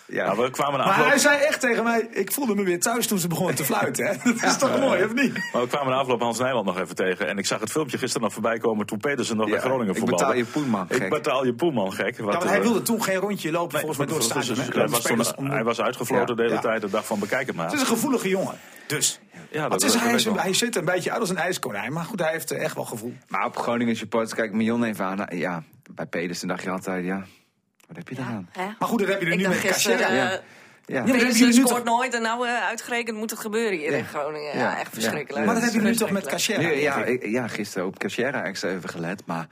Ja. 0.10 0.25
Nou, 0.25 0.38
we 0.38 0.50
kwamen 0.50 0.80
Maar 0.80 0.88
afloop, 0.89 1.08
hij 1.08 1.18
zei 1.18 1.38
echt 1.39 1.60
tegen 1.60 1.84
mij, 1.84 2.08
ik 2.12 2.32
voelde 2.32 2.56
me 2.56 2.63
weer 2.63 2.80
thuis 2.80 3.08
toen 3.08 3.20
ze 3.20 3.28
begonnen 3.28 3.56
te 3.56 3.63
fluiten. 3.63 4.06
Hè? 4.06 4.13
Dat 4.34 4.44
is 4.44 4.58
toch 4.58 4.80
mooi, 4.80 5.04
of 5.04 5.13
niet? 5.13 5.34
maar 5.54 5.62
we 5.62 5.68
kwamen 5.68 5.92
na 5.94 6.00
afloop 6.00 6.22
Hans 6.22 6.39
Nijland 6.39 6.66
nog 6.66 6.80
even 6.80 6.96
tegen. 6.96 7.28
En 7.28 7.38
ik 7.38 7.46
zag 7.46 7.60
het 7.60 7.72
filmpje 7.72 7.98
gisteren 7.98 8.24
nog 8.24 8.34
voorbij 8.34 8.58
komen 8.58 8.86
toen 8.86 8.98
Pedersen 9.00 9.38
nog 9.38 9.46
Ja, 9.46 9.51
bij 9.51 9.62
Groningen 9.62 9.94
ik 9.94 10.00
voetbalde. 10.00 10.24
betaal 10.25 10.38
je 10.38 10.46
Poelman, 10.46 10.86
Ik 10.89 10.96
gek. 10.96 11.10
betaal 11.10 11.46
je 11.46 11.54
Poelman, 11.54 11.94
gek. 11.94 12.18
Wat, 12.18 12.18
Ja, 12.18 12.24
want 12.39 12.44
hij 12.44 12.58
eh, 12.58 12.63
wilde 12.63 12.82
toen 12.82 13.04
geen 13.04 13.16
rondje 13.18 13.51
lopen 13.51 13.78
volgens 13.80 13.98
mij 13.98 14.08
door 14.08 14.18
het 14.18 14.34
dus- 14.34 14.44
stadion. 14.46 15.48
hè? 15.48 15.54
hij, 15.54 15.63
was 15.63 15.82
uitgefloten 15.82 16.28
Ja. 16.30 16.34
de 16.36 16.42
hele 16.42 16.54
Ja. 16.54 16.60
tijd. 16.60 16.82
De 16.82 16.89
dag 16.89 17.06
van 17.06 17.20
bekijk 17.20 17.48
het 17.48 17.56
maar. 17.56 17.66
Het 17.66 17.74
is 17.74 17.80
een 17.82 17.88
gevoelige 17.88 18.30
jongen. 18.30 18.54
Dus. 18.88 19.20
Ja, 19.51 19.70
dat, 19.70 19.84
is, 19.84 19.94
hij, 19.94 20.13
ik 20.13 20.20
wel. 20.25 20.39
hij 20.39 20.54
zit 20.54 20.75
een 20.75 20.86
beetje 20.86 21.12
uit 21.12 21.20
als 21.20 21.30
een 21.30 21.38
ijskonijn. 21.38 21.94
Maar 21.94 22.04
goed, 22.06 22.20
hij 22.20 22.32
heeft 22.32 22.51
echt 22.51 22.75
wel 22.75 22.86
gevoel. 22.86 23.13
Maar 23.28 23.46
op 23.46 23.58
Groningen 23.58 23.96
supporters, 23.96 24.34
kijk 24.34 24.54
Mion 24.54 24.84
even 24.84 25.06
aan. 25.06 25.25
Ja, 25.38 25.63
bij 25.92 26.06
Pedersen 26.06 26.48
dacht 26.48 26.63
je 26.63 26.70
altijd, 26.70 27.06
ja, 27.06 27.24
wat 27.89 27.98
heb 27.98 28.10
je 28.10 28.15
eraan? 28.17 28.50
Hè? 28.51 28.65
Maar 28.79 28.88
goed, 28.89 29.00
dat 29.00 29.08
heb 29.08 29.19
je 29.22 29.25
er 29.25 29.31
Ik 29.31 29.38
nu 29.39 29.48
met 29.48 29.58
gisteren. 29.58 30.13
Ja. 30.15 30.31
eh 30.31 30.39
Ja. 30.86 31.05
jullie 31.05 31.25
nu 31.46 31.53
scoort 31.53 31.67
toch- 31.67 31.84
nooit 31.84 32.13
en 32.13 32.22
nou 32.22 32.48
eh, 32.48 32.63
uitgerekend 32.67 33.17
moet 33.17 33.29
het 33.29 33.39
gebeuren 33.39 33.77
hier 33.77 33.91
Ja. 33.91 33.98
in 33.98 34.05
Groningen. 34.05 34.58
Ja, 34.58 34.60
Ja. 34.60 34.79
echt 34.79 34.93
verschrikkelijk. 34.93 35.46
Maar 35.46 35.53
dat 35.53 35.63
hebben 35.63 35.81
jullie 35.81 35.96
nu 35.96 36.00
toch 36.05 36.12
met. 36.12 36.25
Cachera. 36.25 36.62
Nu, 36.62 36.74
ja, 36.74 37.05
ja, 37.22 37.48
gisteren 37.48 37.88
op 37.88 37.98
Cachera 38.00 38.43
extra 38.43 38.69
even 38.69 38.89
gelet, 38.89 39.24
maar 39.25 39.48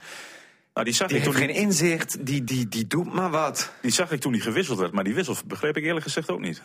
Nou, 0.74 0.86
die, 0.90 0.94
zag 0.94 1.08
die 1.08 1.16
ik 1.16 1.22
heeft 1.24 1.36
toen, 1.36 1.46
geen 1.46 1.54
inzicht, 1.56 2.26
die, 2.26 2.44
die, 2.44 2.68
die 2.68 2.86
doet 2.86 3.12
maar 3.12 3.30
wat. 3.30 3.72
die 3.82 3.90
zag 3.90 4.10
ik 4.10 4.20
toen 4.20 4.32
hij 4.32 4.40
gewisseld 4.40 4.78
werd. 4.78 4.92
Maar 4.92 5.04
die 5.04 5.14
wissel 5.14 5.36
begreep 5.46 5.76
ik 5.76 5.84
eerlijk 5.84 6.04
gezegd 6.04 6.30
ook 6.30 6.40
niet. 6.40 6.62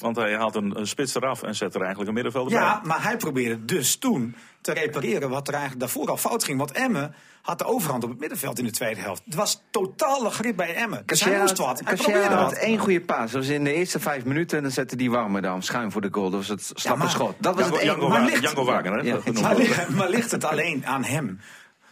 Want 0.00 0.16
hij 0.16 0.36
haalt 0.36 0.54
een, 0.54 0.78
een 0.78 0.86
spits 0.86 1.14
eraf 1.14 1.42
en 1.42 1.54
zet 1.54 1.74
er 1.74 1.78
eigenlijk 1.80 2.08
een 2.08 2.14
middenvelder 2.14 2.52
Ja, 2.52 2.78
bij. 2.78 2.88
maar 2.88 3.02
hij 3.02 3.16
probeerde 3.16 3.64
dus 3.64 3.96
toen 3.96 4.36
te 4.60 4.72
repareren 4.72 5.30
wat 5.30 5.46
er 5.48 5.52
eigenlijk 5.54 5.82
daarvoor 5.82 6.08
al 6.10 6.16
fout 6.16 6.44
ging. 6.44 6.58
Want 6.58 6.72
Emmen 6.72 7.14
had 7.42 7.58
de 7.58 7.64
overhand 7.64 8.04
op 8.04 8.10
het 8.10 8.18
middenveld 8.18 8.58
in 8.58 8.64
de 8.64 8.70
tweede 8.70 9.00
helft. 9.00 9.22
Het 9.24 9.34
was 9.34 9.62
totale 9.70 10.30
grip 10.30 10.56
bij 10.56 10.74
Emmen. 10.74 11.02
Dus 11.06 11.24
hij 11.24 11.38
moest 11.40 11.56
wat. 11.58 11.80
Hij 11.84 11.94
probeerde 11.96 12.34
had 12.34 12.50
wat. 12.50 12.52
één 12.52 12.78
goede 12.78 13.00
paas. 13.00 13.30
Dat 13.30 13.40
was 13.40 13.50
in 13.50 13.64
de 13.64 13.72
eerste 13.72 14.00
vijf 14.00 14.24
minuten 14.24 14.56
en 14.56 14.62
dan 14.62 14.72
zette 14.72 14.96
die 14.96 15.10
warme 15.10 15.40
dan 15.40 15.62
schuin 15.62 15.92
voor 15.92 16.00
de 16.00 16.08
goal. 16.10 16.30
Dat 16.30 16.38
was 16.40 16.48
het 16.48 16.70
slappe 16.74 16.98
maar- 17.02 17.10
schot. 17.10 17.34
Dat 17.38 17.54
was 17.54 17.62
Jango, 17.64 17.76
het 17.76 17.84
Jango, 17.84 18.00
één. 18.00 18.10
maar 18.10 18.20
Wa- 18.20 18.26
ligt- 18.26 18.42
Jango 18.42 18.64
Wagner, 18.64 18.92
hè? 18.92 19.00
Ja. 19.02 19.14
dat 19.14 19.24
noemen 19.24 19.42
Maar, 19.42 19.54
we. 19.56 19.58
ligt- 19.62 19.88
maar 19.88 20.08
ligt 20.10 20.30
het 20.30 20.44
alleen 20.44 20.86
aan 20.86 21.04
hem? 21.04 21.40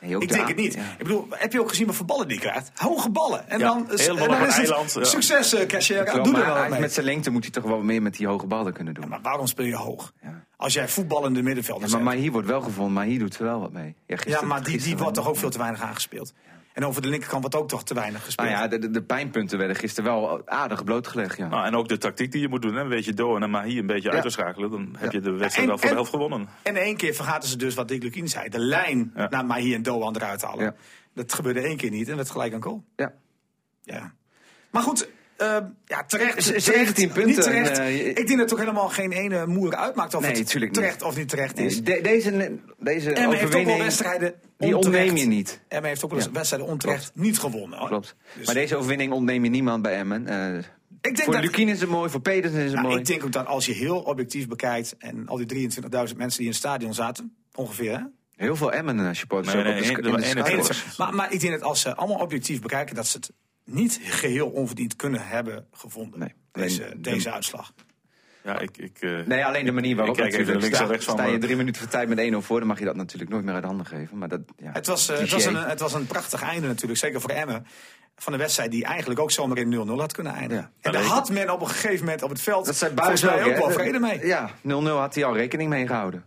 Nee, 0.00 0.18
Ik 0.18 0.28
denk 0.32 0.48
het 0.48 0.56
niet. 0.56 0.74
Ja. 0.74 0.80
Ik 0.80 0.98
bedoel, 0.98 1.26
heb 1.30 1.52
je 1.52 1.60
ook 1.60 1.68
gezien 1.68 1.86
wat 1.86 1.94
voor 1.94 2.06
ballen 2.06 2.28
die 2.28 2.38
krijgt? 2.38 2.70
Hoge 2.74 3.10
ballen. 3.10 3.48
En 3.48 3.58
Ja, 3.58 3.66
dan, 3.66 3.86
helemaal 3.90 4.22
en 4.24 4.28
dan 4.30 4.38
is 4.48 4.56
een 4.56 4.62
het 4.62 4.70
eiland, 4.70 4.92
ja. 4.94 5.04
succes, 5.04 5.54
uh. 5.54 5.60
Klopt, 6.04 6.24
Doe 6.24 6.40
er 6.40 6.46
wel 6.54 6.68
mee. 6.68 6.80
met 6.80 6.92
zijn 6.92 7.06
lengte 7.06 7.30
moet 7.30 7.42
hij 7.42 7.52
toch 7.52 7.64
wel 7.64 7.78
meer 7.80 8.02
met 8.02 8.16
die 8.16 8.26
hoge 8.26 8.46
ballen 8.46 8.72
kunnen 8.72 8.94
doen. 8.94 9.08
Maar 9.08 9.20
waarom 9.22 9.46
speel 9.46 9.66
je 9.66 9.76
hoog? 9.76 10.12
Als 10.56 10.72
jij 10.72 10.88
voetballende 10.88 11.42
middenvelders 11.42 11.90
Ja, 11.92 11.96
maar, 11.96 12.06
maar 12.06 12.16
hier 12.16 12.32
wordt 12.32 12.46
wel 12.48 12.60
gevonden, 12.60 12.92
maar 12.92 13.04
hier 13.04 13.18
doet 13.18 13.34
ze 13.34 13.42
wel 13.42 13.60
wat 13.60 13.72
mee. 13.72 13.84
Ja, 13.86 13.92
Ja, 14.06 14.16
gisteren- 14.16 14.48
maar 14.48 14.62
die, 14.62 14.78
die 14.82 14.96
wordt 14.96 15.14
toch 15.14 15.28
ook 15.28 15.36
veel 15.36 15.50
te 15.50 15.58
weinig 15.58 15.80
aangespeeld. 15.82 16.32
En 16.78 16.84
over 16.84 17.02
de 17.02 17.08
linkerkant 17.08 17.40
wordt 17.40 17.56
ook 17.56 17.68
toch 17.68 17.84
te 17.84 17.94
weinig 17.94 18.24
gespeeld. 18.24 18.48
Nou 18.48 18.60
ja, 18.60 18.68
de, 18.68 18.78
de, 18.78 18.90
de 18.90 19.02
pijnpunten 19.02 19.58
werden 19.58 19.76
gisteren 19.76 20.10
wel 20.10 20.42
aardig 20.48 20.84
blootgelegd. 20.84 21.36
Ja. 21.36 21.48
Nou, 21.48 21.66
en 21.66 21.74
ook 21.74 21.88
de 21.88 21.98
tactiek 21.98 22.32
die 22.32 22.40
je 22.40 22.48
moet 22.48 22.62
doen. 22.62 22.74
Hè? 22.74 22.80
Een 22.80 22.88
beetje 22.88 23.14
door 23.14 23.40
en 23.42 23.50
maar 23.50 23.64
hier 23.64 23.78
een 23.80 23.86
beetje 23.86 24.08
Ja. 24.08 24.14
uit 24.14 24.22
te 24.22 24.30
schakelen. 24.30 24.70
Dan 24.70 24.96
heb 24.98 25.12
je 25.12 25.20
de 25.20 25.30
wedstrijd 25.30 25.56
En- 25.56 25.66
wel 25.66 25.78
voor 25.78 25.88
de 25.88 25.94
helft 25.94 26.10
gewonnen. 26.10 26.48
En 26.62 26.76
in 26.76 26.82
één 26.82 26.96
keer 26.96 27.14
vergaten 27.14 27.48
ze 27.48 27.56
dus 27.56 27.74
wat 27.74 27.88
Dick 27.88 28.02
Lukien 28.02 28.28
zei. 28.28 28.48
De 28.48 28.58
lijn 28.58 29.12
Ja. 29.14 29.26
naar 29.30 29.46
Mahi 29.46 29.74
en 29.74 29.82
Doan 29.82 30.16
eruit 30.16 30.42
halen. 30.42 30.64
Ja. 30.64 30.74
Dat 31.14 31.32
gebeurde 31.32 31.60
één 31.60 31.76
keer 31.76 31.90
niet 31.90 32.08
en 32.08 32.16
werd 32.16 32.30
gelijk 32.30 32.52
een 32.52 32.62
goal. 32.62 32.84
Ja. 32.96 33.12
Ja. 33.82 34.12
Maar 34.70 34.82
goed, 34.82 35.08
eh, 35.36 35.56
ja, 35.84 36.04
terecht. 36.06 36.42
Z- 36.42 36.46
terecht, 36.46 36.64
17 36.64 37.08
punten, 37.08 37.26
Niet 37.26 37.42
terecht. 37.42 37.78
eh, 37.78 38.06
ik 38.06 38.14
denk 38.14 38.28
dat 38.28 38.38
het 38.40 38.52
ook 38.52 38.58
helemaal 38.58 38.88
geen 38.88 39.12
ene 39.12 39.46
moer 39.46 39.74
uitmaakt 39.76 40.14
of 40.14 40.20
Nee, 40.20 40.30
het 40.30 40.54
niet. 40.54 40.72
terecht 40.74 41.02
of 41.02 41.16
niet 41.16 41.28
terecht 41.28 41.58
is. 41.58 41.80
Nee, 41.80 41.96
de- 41.96 42.00
deze 42.08 42.30
deze 42.78 43.12
Emma 43.12 43.20
heeft 43.20 43.22
ook 43.22 43.30
wel 43.30 43.36
overwinning, 43.46 43.78
wedstrijden 43.82 44.34
die 44.58 44.76
onterecht. 44.76 45.08
ontneem 45.08 45.16
je 45.30 45.36
niet. 45.36 45.60
Emma 45.68 45.88
heeft 45.88 46.04
ook 46.04 46.10
wel 46.10 46.18
eens 46.18 46.28
Ja. 46.28 46.34
wedstrijden 46.34 46.68
onterecht 46.68 47.10
niet 47.14 47.38
gewonnen. 47.38 47.78
hoor. 47.78 47.88
Klopt. 47.88 48.16
Dus- 48.36 48.46
Maar 48.46 48.54
deze 48.54 48.76
overwinning 48.76 49.12
ontneem 49.12 49.44
je 49.44 49.50
niemand 49.50 49.82
bij 49.82 49.94
Emmen. 49.96 50.26
Eh, 50.26 50.58
Ik 50.58 50.64
denk 51.02 51.18
voor 51.22 51.32
dat- 51.32 51.42
Lukien 51.42 51.68
is 51.68 51.80
het 51.80 51.90
mooi, 51.90 52.10
voor 52.10 52.20
Pedersen 52.20 52.58
is 52.58 52.64
het 52.64 52.74
Nou, 52.74 52.86
mooi. 52.86 52.98
ik 53.00 53.06
denk 53.06 53.24
ook 53.24 53.32
dat 53.32 53.46
als 53.46 53.66
je 53.66 53.72
heel 53.72 54.00
objectief 54.00 54.48
bekijkt 54.48 54.96
en 54.98 55.28
al 55.28 55.36
die 55.36 55.46
23.000 55.46 56.18
mensen 56.18 56.36
die 56.38 56.46
in 56.46 56.52
het 56.52 56.62
stadion 56.62 56.94
zaten, 56.94 57.36
ongeveer 57.54 57.92
hè? 57.98 58.02
Heel 58.36 58.56
veel 58.56 58.72
Emmen-supporters 58.72 59.54
Nee, 59.54 59.62
ook 59.64 59.68
op 59.70 59.74
nee, 59.74 59.84
skybox. 60.30 60.68
één- 60.68 60.92
Maar, 60.98 61.14
maar 61.14 61.32
ik 61.32 61.40
denk 61.40 61.52
dat 61.52 61.62
als 61.62 61.80
ze 61.80 61.94
allemaal 61.96 62.18
objectief 62.18 62.60
bekijken, 62.60 62.94
dat 62.94 63.06
ze 63.06 63.16
het 63.16 63.32
niet 63.64 64.00
geheel 64.02 64.48
onverdiend 64.48 64.96
kunnen 64.96 65.26
hebben 65.28 65.66
gevonden. 65.72 66.18
Nee. 66.18 66.34
Deze, 66.52 66.94
deze 66.96 67.32
uitslag. 67.32 67.72
Ja, 68.48 68.58
ik, 68.58 68.76
ik, 68.76 68.96
eh, 69.00 69.10
Nee, 69.26 69.44
alleen 69.44 69.64
de 69.64 69.72
manier 69.72 69.96
waarop 69.96 70.16
Ik 70.16 70.22
kijk 70.22 70.34
even 70.34 70.46
natuurlijk. 70.46 70.62
links 70.62 70.78
en 70.78 70.84
sta, 70.84 70.92
rechts 70.92 71.06
van 71.06 71.18
sta 71.18 71.26
je 71.26 71.38
drie 71.38 71.56
minuten 71.56 71.80
voor 71.80 71.90
tijd 71.90 72.08
met 72.08 72.32
1-0 72.32 72.36
voor, 72.36 72.58
dan 72.58 72.68
mag 72.68 72.78
je 72.78 72.84
dat 72.84 72.96
natuurlijk 72.96 73.30
nooit 73.30 73.44
meer 73.44 73.54
uit 73.54 73.64
handen 73.64 73.86
geven. 73.86 74.18
Maar 74.18 74.28
dat, 74.28 74.40
ja, 74.56 74.70
Het 74.72 74.86
was, 74.86 75.08
eh, 75.08 75.18
het, 75.18 75.30
was 75.30 75.44
een, 75.44 75.56
het 75.56 75.80
was 75.80 75.92
een 75.92 76.06
prachtig 76.06 76.42
einde 76.42 76.66
natuurlijk, 76.66 76.98
zeker 76.98 77.20
voor 77.20 77.30
Emmen. 77.30 77.66
Van 78.16 78.32
een 78.32 78.38
wedstrijd 78.38 78.70
die 78.70 78.84
eigenlijk 78.84 79.20
ook 79.20 79.30
zomaar 79.30 79.58
in 79.58 79.88
0-0 79.88 80.00
had 80.00 80.12
kunnen 80.12 80.32
eindigen. 80.32 80.70
Ja. 80.80 80.88
En 80.88 80.92
daar 80.92 81.02
had 81.02 81.30
men 81.30 81.50
op 81.50 81.60
een 81.60 81.68
gegeven 81.68 82.04
moment 82.04 82.22
op 82.22 82.30
het 82.30 82.40
veld 82.40 82.66
Dat 82.66 82.76
zei 82.76 82.92
volgens 82.96 83.20
Buis 83.20 83.34
mij 83.34 83.44
ook, 83.44 83.50
ook 83.50 83.56
wel 83.56 83.70
vrede 83.70 83.98
mee. 83.98 84.26
Ja, 84.26 84.50
0-0 84.62 84.72
had 84.98 85.14
hij 85.14 85.24
al 85.24 85.36
rekening 85.36 85.70
mee 85.70 85.86
gehouden. 85.86 86.24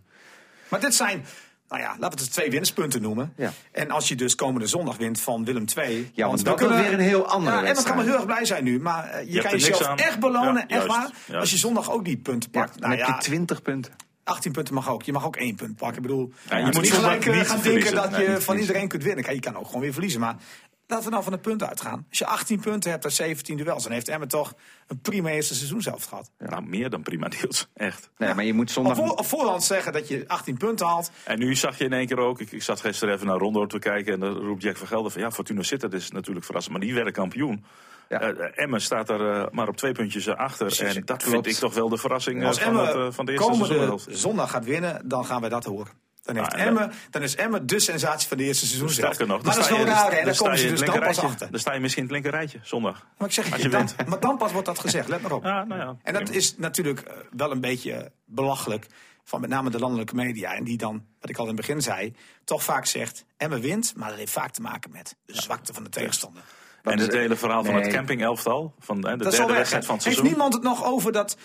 Maar 0.68 0.80
dit 0.80 0.94
zijn, 0.94 1.24
nou 1.72 1.84
ja, 1.84 1.96
laten 1.98 2.18
we 2.18 2.24
het 2.24 2.32
twee 2.32 2.50
winstpunten 2.50 3.02
noemen. 3.02 3.32
Ja. 3.36 3.52
En 3.72 3.90
als 3.90 4.08
je 4.08 4.14
dus 4.14 4.34
komende 4.34 4.66
zondag 4.66 4.96
wint 4.96 5.20
van 5.20 5.44
Willem 5.44 5.64
II. 5.76 6.10
Ja, 6.14 6.26
want 6.26 6.38
we 6.38 6.44
dat 6.44 6.60
wordt 6.60 6.76
weer 6.76 6.92
een 6.92 6.98
heel 7.00 7.26
andere 7.26 7.56
Ja, 7.56 7.62
en 7.64 7.74
dan 7.74 7.84
kan 7.84 7.96
wedstrijd. 7.96 7.98
we 7.98 8.04
heel 8.04 8.14
erg 8.14 8.24
blij 8.26 8.44
zijn 8.44 8.64
nu. 8.64 8.80
Maar 8.80 9.04
eh, 9.08 9.32
je, 9.32 9.40
kan 9.40 9.50
jezelf 9.50 9.82
aan. 9.82 9.96
echt 9.98 10.18
belonen, 10.18 10.54
Ja, 10.54 10.60
echt 10.60 10.70
juist, 10.70 10.86
waar. 10.86 11.10
juist. 11.26 11.40
Als 11.40 11.50
je 11.50 11.56
zondag 11.56 11.90
ook 11.92 12.04
die 12.04 12.16
punten 12.16 12.50
Ja, 12.52 12.60
pakt. 12.60 12.72
dan 12.80 12.88
nou 12.88 13.00
heb 13.00 13.08
ja, 13.08 13.14
je 13.14 13.20
20 13.22 13.62
punten. 13.62 13.92
18 14.24 14.52
punten 14.52 14.74
mag 14.74 14.90
ook. 14.90 15.02
Je 15.02 15.12
mag 15.12 15.24
ook 15.26 15.36
één 15.36 15.54
punt 15.54 15.76
pakken. 15.76 15.96
Ik 15.96 16.02
bedoel, 16.02 16.32
Ja, 16.48 16.56
je 16.56 16.64
je 16.66 16.70
moet 16.72 16.82
niet 16.82 16.92
gelijk 16.92 17.26
eh, 17.26 17.34
niet 17.36 17.46
gaan 17.46 17.60
verliezen. 17.60 17.92
denken 17.94 18.10
dat 18.10 18.18
Nee, 18.20 18.30
je 18.30 18.40
van 18.40 18.56
iedereen 18.58 18.88
kunt 18.88 19.02
winnen. 19.02 19.24
Kijk, 19.24 19.34
je 19.36 19.42
kan 19.42 19.56
ook 19.56 19.66
gewoon 19.66 19.80
weer 19.80 19.92
verliezen. 19.92 20.20
Maar 20.20 20.36
laten 20.86 21.04
we 21.04 21.10
nou 21.10 21.22
van 21.22 21.32
de 21.32 21.38
punten 21.38 21.68
uitgaan. 21.68 22.06
Als 22.08 22.18
je 22.18 22.26
18 22.26 22.60
punten 22.60 22.90
hebt 22.90 23.04
uit 23.04 23.12
17 23.12 23.56
duels, 23.56 23.82
dan 23.82 23.92
heeft 23.92 24.08
Emmen 24.08 24.28
toch 24.28 24.54
een 24.86 25.00
prima 25.00 25.28
eerste 25.28 25.54
seizoen 25.54 25.82
zelf 25.82 26.04
gehad. 26.04 26.30
Nou, 26.38 26.62
meer 26.62 26.90
dan 26.90 27.02
prima 27.02 27.28
deels. 27.28 27.68
Echt. 27.74 28.10
Nee, 28.18 28.34
maar 28.34 28.44
je 28.44 28.54
moet 28.54 28.70
zondag... 28.70 28.98
op 28.98 29.26
voorhand 29.26 29.64
zeggen 29.64 29.92
dat 29.92 30.08
je 30.08 30.24
18 30.26 30.56
punten 30.56 30.86
haalt. 30.86 31.10
En 31.24 31.38
nu 31.38 31.54
zag 31.54 31.78
je 31.78 31.84
in 31.84 31.92
één 31.92 32.06
keer 32.06 32.18
ook, 32.18 32.40
ik, 32.40 32.52
ik 32.52 32.62
zat 32.62 32.80
gisteren 32.80 33.14
even 33.14 33.26
naar 33.26 33.38
Rondo 33.38 33.66
te 33.66 33.78
kijken 33.78 34.12
en 34.12 34.20
dan 34.20 34.34
roept 34.34 34.62
Jack 34.62 34.76
van 34.76 34.86
Gelder 34.86 35.10
van 35.10 35.20
ja, 35.20 35.30
Fortuna 35.30 35.62
Sittard 35.62 35.92
is 35.92 36.10
natuurlijk 36.10 36.44
verrassend, 36.44 36.76
maar 36.76 36.86
die 36.86 36.94
werden 36.94 37.12
kampioen. 37.12 37.64
Ja. 38.08 38.20
Eh, 38.20 38.64
Emmen 38.64 38.80
staat 38.80 39.08
er 39.08 39.30
eh, 39.30 39.46
maar 39.50 39.68
op 39.68 39.76
twee 39.76 39.92
puntjes 39.92 40.28
achter 40.28 40.66
Precies, 40.66 40.94
en 40.94 41.02
dat 41.04 41.22
klopt. 41.22 41.30
vind 41.30 41.46
ik 41.46 41.54
toch 41.54 41.74
wel 41.74 41.88
de 41.88 41.96
verrassing 41.96 42.40
eh, 42.40 42.46
Als 42.46 42.58
van, 42.58 42.76
het, 42.76 42.88
Emmen 42.88 43.06
eh, 43.06 43.12
van 43.12 43.26
de 43.26 43.32
eerste 43.32 43.98
zondag 44.16 44.50
gaat 44.50 44.64
winnen, 44.64 45.08
dan 45.08 45.24
gaan 45.24 45.40
wij 45.40 45.50
dat 45.50 45.64
horen. 45.64 45.92
Dan, 46.22 46.36
heeft 46.36 46.52
Ah, 46.54 46.60
Emmen, 46.60 46.92
dan 47.10 47.22
is 47.22 47.34
Emmen 47.34 47.66
de 47.66 47.80
sensatie 47.80 48.28
van 48.28 48.36
de 48.36 48.44
eerste 48.44 48.66
seizoen. 48.66 48.90
Sterker 48.90 49.26
nog, 49.26 49.42
maar 49.42 49.54
dat 49.54 49.64
is 49.64 49.70
wel 49.70 49.78
je- 49.78 49.84
raar, 49.84 50.12
hè? 50.18 50.24
dan 50.24 50.34
komen 50.34 50.56
je 50.56 50.62
ze 50.62 50.68
dus 50.68 50.80
dan 50.80 50.98
pas 51.00 51.18
achter. 51.18 51.50
Dan 51.50 51.60
sta 51.60 51.72
je 51.74 51.80
misschien 51.80 52.02
in 52.02 52.08
het 52.14 52.22
linkerrijtje 52.22 52.58
zondag. 52.62 53.06
Maar 53.18 53.28
ik 53.28 53.34
zeg 53.34 53.44
Als 53.52 53.56
je, 53.56 53.62
je 53.62 53.68
dan, 53.68 53.86
wint. 53.96 54.08
maar 54.08 54.20
dan 54.20 54.36
pas 54.36 54.52
wordt 54.52 54.66
dat 54.66 54.78
gezegd, 54.78 55.08
let 55.08 55.22
maar 55.22 55.32
op. 55.32 55.44
Ja, 55.44 55.64
nou 55.64 55.80
ja. 55.80 55.96
En 56.02 56.12
dat 56.12 56.30
is 56.30 56.56
natuurlijk 56.56 57.00
eh, 57.00 57.14
wel 57.36 57.50
een 57.50 57.60
beetje 57.60 58.12
belachelijk 58.24 58.86
van 59.24 59.40
met 59.40 59.50
name 59.50 59.70
de 59.70 59.78
landelijke 59.78 60.14
media. 60.14 60.54
En 60.54 60.64
die 60.64 60.76
dan, 60.76 61.04
wat 61.20 61.30
ik 61.30 61.36
al 61.36 61.42
in 61.42 61.50
het 61.56 61.60
begin 61.66 61.82
zei, 61.82 62.14
toch 62.44 62.62
vaak 62.62 62.86
zegt... 62.86 63.24
Emmen 63.36 63.60
wint, 63.60 63.92
maar 63.96 64.08
dat 64.08 64.18
heeft 64.18 64.32
vaak 64.32 64.52
te 64.52 64.60
maken 64.60 64.90
met 64.90 65.16
de 65.26 65.34
zwakte 65.42 65.72
van 65.72 65.84
de 65.84 65.90
tegenstander. 65.90 66.42
En 66.82 66.98
het 66.98 67.12
hele 67.12 67.36
verhaal 67.36 67.64
van 67.64 67.74
het 67.74 67.88
camping-elftal, 67.92 68.74
van 68.78 69.06
hè, 69.06 69.16
de 69.16 69.24
Dat 69.24 69.32
derde 69.32 69.52
wedstrijd 69.52 69.84
van 69.84 69.94
het 69.94 70.04
Heeft 70.04 70.16
seizoen. 70.16 70.24
niemand 70.24 70.54
het 70.54 70.62
nog 70.62 70.84
over 70.84 71.12
dat 71.12 71.36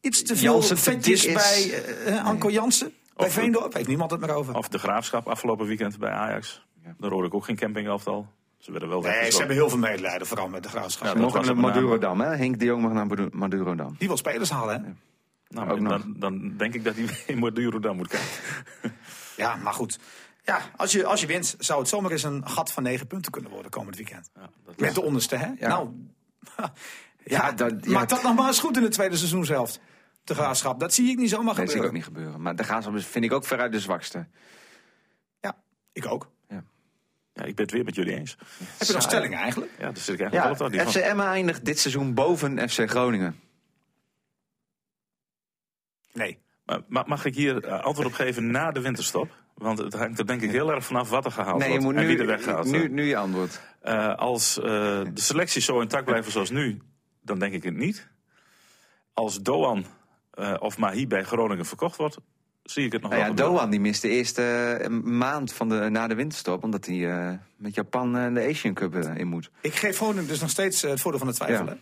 iets 0.00 0.22
te 0.22 0.36
veel 0.36 0.62
vetjes 0.62 1.32
bij 1.32 1.70
eh, 1.72 2.16
eh, 2.18 2.24
Anko 2.26 2.50
Jansen? 2.50 2.92
Bij 3.22 3.30
Of- 3.30 3.34
Veendorp 3.34 3.72
heeft 3.74 3.88
niemand 3.88 4.10
het 4.10 4.20
meer 4.20 4.30
over. 4.34 4.54
Of 4.56 4.68
de 4.68 4.78
graafschap 4.78 5.28
afgelopen 5.28 5.66
weekend 5.66 5.98
bij 5.98 6.10
Ajax. 6.10 6.66
Daar 6.98 7.10
hoorde 7.10 7.26
ik 7.28 7.34
ook 7.34 7.44
geen 7.44 7.56
camping-elftal. 7.56 8.26
Ze 8.58 8.70
werden 8.70 8.88
wel 8.88 9.00
Nee, 9.00 9.30
ze 9.30 9.38
hebben 9.38 9.56
heel 9.56 9.68
veel 9.68 9.78
medelijden, 9.78 10.26
vooral 10.26 10.48
met 10.48 10.62
de 10.62 10.68
graafschap. 10.68 11.06
Ja, 11.14 11.20
dat 11.20 11.32
was 11.32 11.46
naar. 11.46 11.56
Madurodam, 11.56 12.20
hè? 12.20 12.36
Henk 12.36 12.58
de 12.58 12.64
Jong 12.64 12.82
mag 12.82 12.92
naar 12.92 13.06
Madu- 13.06 13.28
Madurodam. 13.32 13.94
Die 13.98 14.08
wil 14.08 14.16
spelers 14.16 14.50
halen, 14.50 14.84
hè? 14.84 14.90
Nou, 15.48 15.70
Ook 15.70 15.80
nog. 15.80 15.90
dan, 16.02 16.14
dan 16.18 16.56
denk 16.56 16.74
ik 16.74 16.84
dat 16.84 16.94
hij 16.96 17.06
in 17.34 17.38
Madurodam 17.38 17.96
moet 17.96 18.08
kijken. 18.08 18.28
Ja, 19.36 19.56
maar 19.56 19.72
goed. 19.72 19.98
Ja, 20.44 20.60
als 20.76 20.92
je, 20.92 21.04
als 21.06 21.20
je 21.20 21.26
wint, 21.26 21.54
zou 21.58 21.78
het 21.80 21.88
zomaar 21.88 22.10
eens 22.10 22.22
een 22.22 22.48
gat 22.48 22.72
van 22.72 22.82
negen 22.82 23.06
punten 23.06 23.32
kunnen 23.32 23.50
worden 23.50 23.70
komend 23.70 23.96
weekend. 23.96 24.30
Ja, 24.34 24.48
dat 24.64 24.78
Met 24.80 24.94
de 24.94 25.02
onderste, 25.02 25.36
hè? 25.36 25.46
Ja. 25.58 25.68
Nou, 25.68 25.88
ja, 27.24 27.52
dat- 27.52 27.74
ja. 27.80 27.90
maakt 27.92 28.10
dat 28.10 28.22
nog 28.22 28.34
maar 28.34 28.46
eens 28.46 28.60
goed 28.60 28.76
in 28.76 28.82
het 28.82 28.92
tweede 28.92 29.16
seizoenshelft. 29.16 29.80
De 30.24 30.34
graafschap. 30.34 30.80
Dat 30.80 30.94
zie 30.94 31.10
ik 31.10 31.16
niet 31.18 31.28
zomaar 31.30 31.54
Nee, 31.54 31.64
dat 31.64 31.70
zie 31.74 31.80
ik 31.80 31.86
gebeuren. 31.86 31.88
ook 31.88 32.14
niet 32.14 32.16
gebeuren. 32.22 32.42
Maar 32.42 32.56
de 32.56 32.62
Graafschap 32.64 32.94
is- 32.94 33.06
vind 33.06 33.24
ik 33.24 33.32
ook 33.32 33.44
veruit 33.44 33.72
de 33.72 33.80
zwakste. 33.80 34.26
Ja, 35.40 35.56
ik 35.92 36.06
ook. 36.06 36.30
Ja, 37.34 37.44
ik 37.44 37.54
ben 37.54 37.64
het 37.64 37.74
weer 37.74 37.84
met 37.84 37.94
jullie 37.94 38.14
eens. 38.16 38.36
Heb 38.78 38.86
je 38.86 38.92
nog 38.92 39.02
stellingen 39.02 39.38
eigenlijk? 39.38 39.70
Ja, 39.78 39.84
daar 39.84 39.96
zit 39.96 40.14
ik 40.14 40.20
eigenlijk 40.20 40.52
Ja, 40.52 40.58
wel 40.58 40.66
op. 40.66 40.72
Die 40.72 41.00
FC 41.02 41.08
Emma 41.10 41.26
eindigt 41.32 41.64
dit 41.64 41.78
seizoen 41.78 42.14
boven 42.14 42.68
FC 42.70 42.90
Groningen. 42.90 43.40
Nee. 46.12 46.38
Maar 46.64 46.80
ma- 46.88 47.04
mag 47.06 47.24
ik 47.24 47.34
hier 47.34 47.64
eh, 47.64 47.80
antwoord 47.82 48.08
op 48.08 48.12
geven 48.14 48.50
na 48.50 48.70
de 48.70 48.80
winterstop? 48.80 49.30
Want 49.54 49.78
het 49.78 49.92
hangt 49.92 50.18
er 50.18 50.26
denk 50.26 50.42
ik 50.42 50.50
heel 50.50 50.70
erg 50.72 50.84
vanaf 50.84 51.08
wat 51.10 51.24
er 51.24 51.30
gehaald 51.32 51.58
Nee, 51.58 51.66
je 51.72 51.72
wordt 51.72 51.84
moet 51.84 51.94
en 51.94 52.00
nu, 52.02 52.06
wie 52.08 52.18
er 52.18 52.26
weggaat. 52.26 52.64
nu, 52.64 52.88
nu 52.88 53.02
je 53.04 53.16
antwoord. 53.16 53.60
Eh, 53.80 54.14
als 54.16 54.58
eh, 54.58 54.64
de 54.64 55.10
selecties 55.20 55.64
zo 55.64 55.80
intact 55.80 56.04
blijven 56.04 56.32
zoals 56.32 56.50
nu, 56.50 56.82
dan 57.20 57.38
denk 57.38 57.52
ik 57.54 57.62
het 57.62 57.74
niet. 57.76 58.08
Als 59.12 59.42
Doan 59.42 59.84
eh, 60.34 60.54
of 60.58 60.78
Mahi 60.78 61.06
bij 61.06 61.24
Groningen 61.24 61.64
verkocht 61.66 61.96
wordt, 61.96 62.16
zie 62.62 62.84
ik 62.86 62.92
het 62.92 63.02
nog 63.02 63.10
Nou 63.10 63.22
wel 63.22 63.30
ja, 63.32 63.36
gebeuren. 63.36 63.60
Doan 63.60 63.70
die 63.70 63.80
mist 63.80 64.02
de 64.02 64.08
eerste 64.08 64.42
eh, 64.42 64.88
maand 65.02 65.52
van 65.52 65.68
de, 65.68 65.88
na 65.90 66.06
de 66.06 66.14
winterstop. 66.14 66.62
Omdat 66.64 66.86
hij 66.86 67.10
eh, 67.10 67.32
met 67.56 67.74
Japan 67.74 68.16
eh, 68.16 68.34
de 68.34 68.48
Asian 68.48 68.74
Cup 68.74 68.94
in 68.94 69.26
moet. 69.26 69.50
Ik 69.60 69.74
geef 69.74 69.96
Groningen 69.96 70.26
dus 70.28 70.40
nog 70.40 70.50
steeds 70.50 70.82
het 70.82 71.00
voordeel 71.00 71.20
van 71.20 71.28
de 71.28 71.34
twijfel. 71.34 71.66
Ja. 71.66 71.78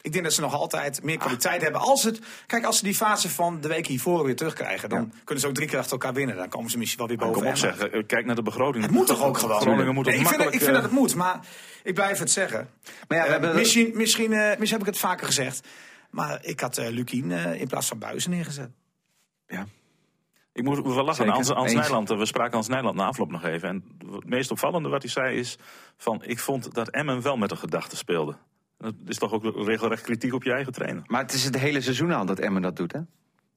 Ik 0.00 0.12
denk 0.12 0.24
dat 0.24 0.34
ze 0.34 0.40
nog 0.40 0.54
altijd 0.54 1.02
meer 1.02 1.16
kwaliteit 1.18 1.62
hebben. 1.62 1.80
Als 1.80 2.02
het, 2.02 2.20
kijk, 2.46 2.64
als 2.64 2.78
ze 2.78 2.84
die 2.84 2.94
fase 2.94 3.28
van 3.28 3.60
de 3.60 3.68
week 3.68 3.86
hiervoor 3.86 4.24
weer 4.24 4.36
terugkrijgen... 4.36 4.88
dan 4.88 5.12
kunnen 5.24 5.42
ze 5.42 5.48
ook 5.48 5.54
drie 5.54 5.68
keer 5.68 5.78
achter 5.78 5.92
elkaar 5.92 6.12
winnen. 6.14 6.36
Dan 6.36 6.48
komen 6.48 6.70
ze 6.70 6.78
misschien 6.78 6.98
wel 6.98 7.08
weer 7.08 7.16
Maar 7.18 7.26
boven. 7.26 7.42
kom 7.42 7.52
op 7.52 7.58
Emmen. 7.62 7.78
zeg, 7.78 7.88
eh, 7.90 8.06
kijk 8.06 8.26
naar 8.26 8.34
de 8.34 8.42
begroting. 8.42 8.84
Het 8.84 8.92
moet 8.92 9.06
toch 9.06 9.22
ook 9.24 9.38
gewoon? 9.38 9.60
Groningen 9.60 9.94
moet 9.94 10.06
Nee, 10.06 10.14
ook 10.14 10.20
ik, 10.20 10.28
vind, 10.28 10.54
ik 10.54 10.60
vind 10.60 10.72
dat 10.74 10.82
het 10.82 10.92
moet, 10.92 11.14
maar 11.14 11.40
ik 11.82 11.94
blijf 11.94 12.18
het 12.18 12.30
zeggen. 12.30 12.68
Maar 13.08 13.18
ja, 13.18 13.24
we 13.24 13.30
hebben... 13.30 13.54
misschien, 13.54 13.90
misschien, 13.94 14.32
eh, 14.32 14.38
misschien 14.48 14.78
heb 14.78 14.80
ik 14.80 14.86
het 14.86 14.98
vaker 14.98 15.26
gezegd. 15.26 15.66
Maar 16.10 16.44
ik 16.44 16.60
had 16.60 16.78
eh 16.78 16.90
Lukien 16.90 17.32
eh, 17.32 17.60
in 17.60 17.66
plaats 17.66 17.88
van 17.88 17.98
Buizen 17.98 18.30
neergezet. 18.30 18.70
ja. 19.46 19.66
Ik 20.52 20.64
moet 20.64 20.82
wel 20.82 21.04
lachen. 21.04 21.14
Zeker, 21.14 21.54
Hans. 21.54 21.72
Nijland, 21.72 22.08
we 22.08 22.26
spraken 22.26 22.52
Hans 22.52 22.68
Nijland 22.68 22.96
na 22.96 23.06
afloop 23.06 23.30
nog 23.30 23.44
even. 23.44 23.68
En 23.68 23.84
het 24.10 24.28
meest 24.28 24.50
opvallende 24.50 24.88
wat 24.88 25.02
hij 25.02 25.10
zei 25.10 25.38
is... 25.38 25.58
van 25.96 26.22
ik 26.24 26.38
vond 26.38 26.74
dat 26.74 26.88
Emmen 26.88 27.22
wel 27.22 27.36
met 27.36 27.50
een 27.50 27.56
gedachte 27.56 27.96
speelde. 27.96 28.36
Dat 28.78 28.94
is 29.06 29.18
toch 29.18 29.32
ook 29.32 29.44
regelrecht 29.66 30.02
kritiek 30.02 30.34
op 30.34 30.42
je 30.42 30.52
eigen 30.52 30.72
trainer. 30.72 31.02
Maar 31.06 31.22
het 31.22 31.32
is 31.32 31.44
het 31.44 31.58
hele 31.58 31.80
seizoen 31.80 32.12
al 32.12 32.26
dat 32.26 32.38
Emmen 32.38 32.62
dat 32.62 32.76
doet, 32.76 32.92
hè? 32.92 33.00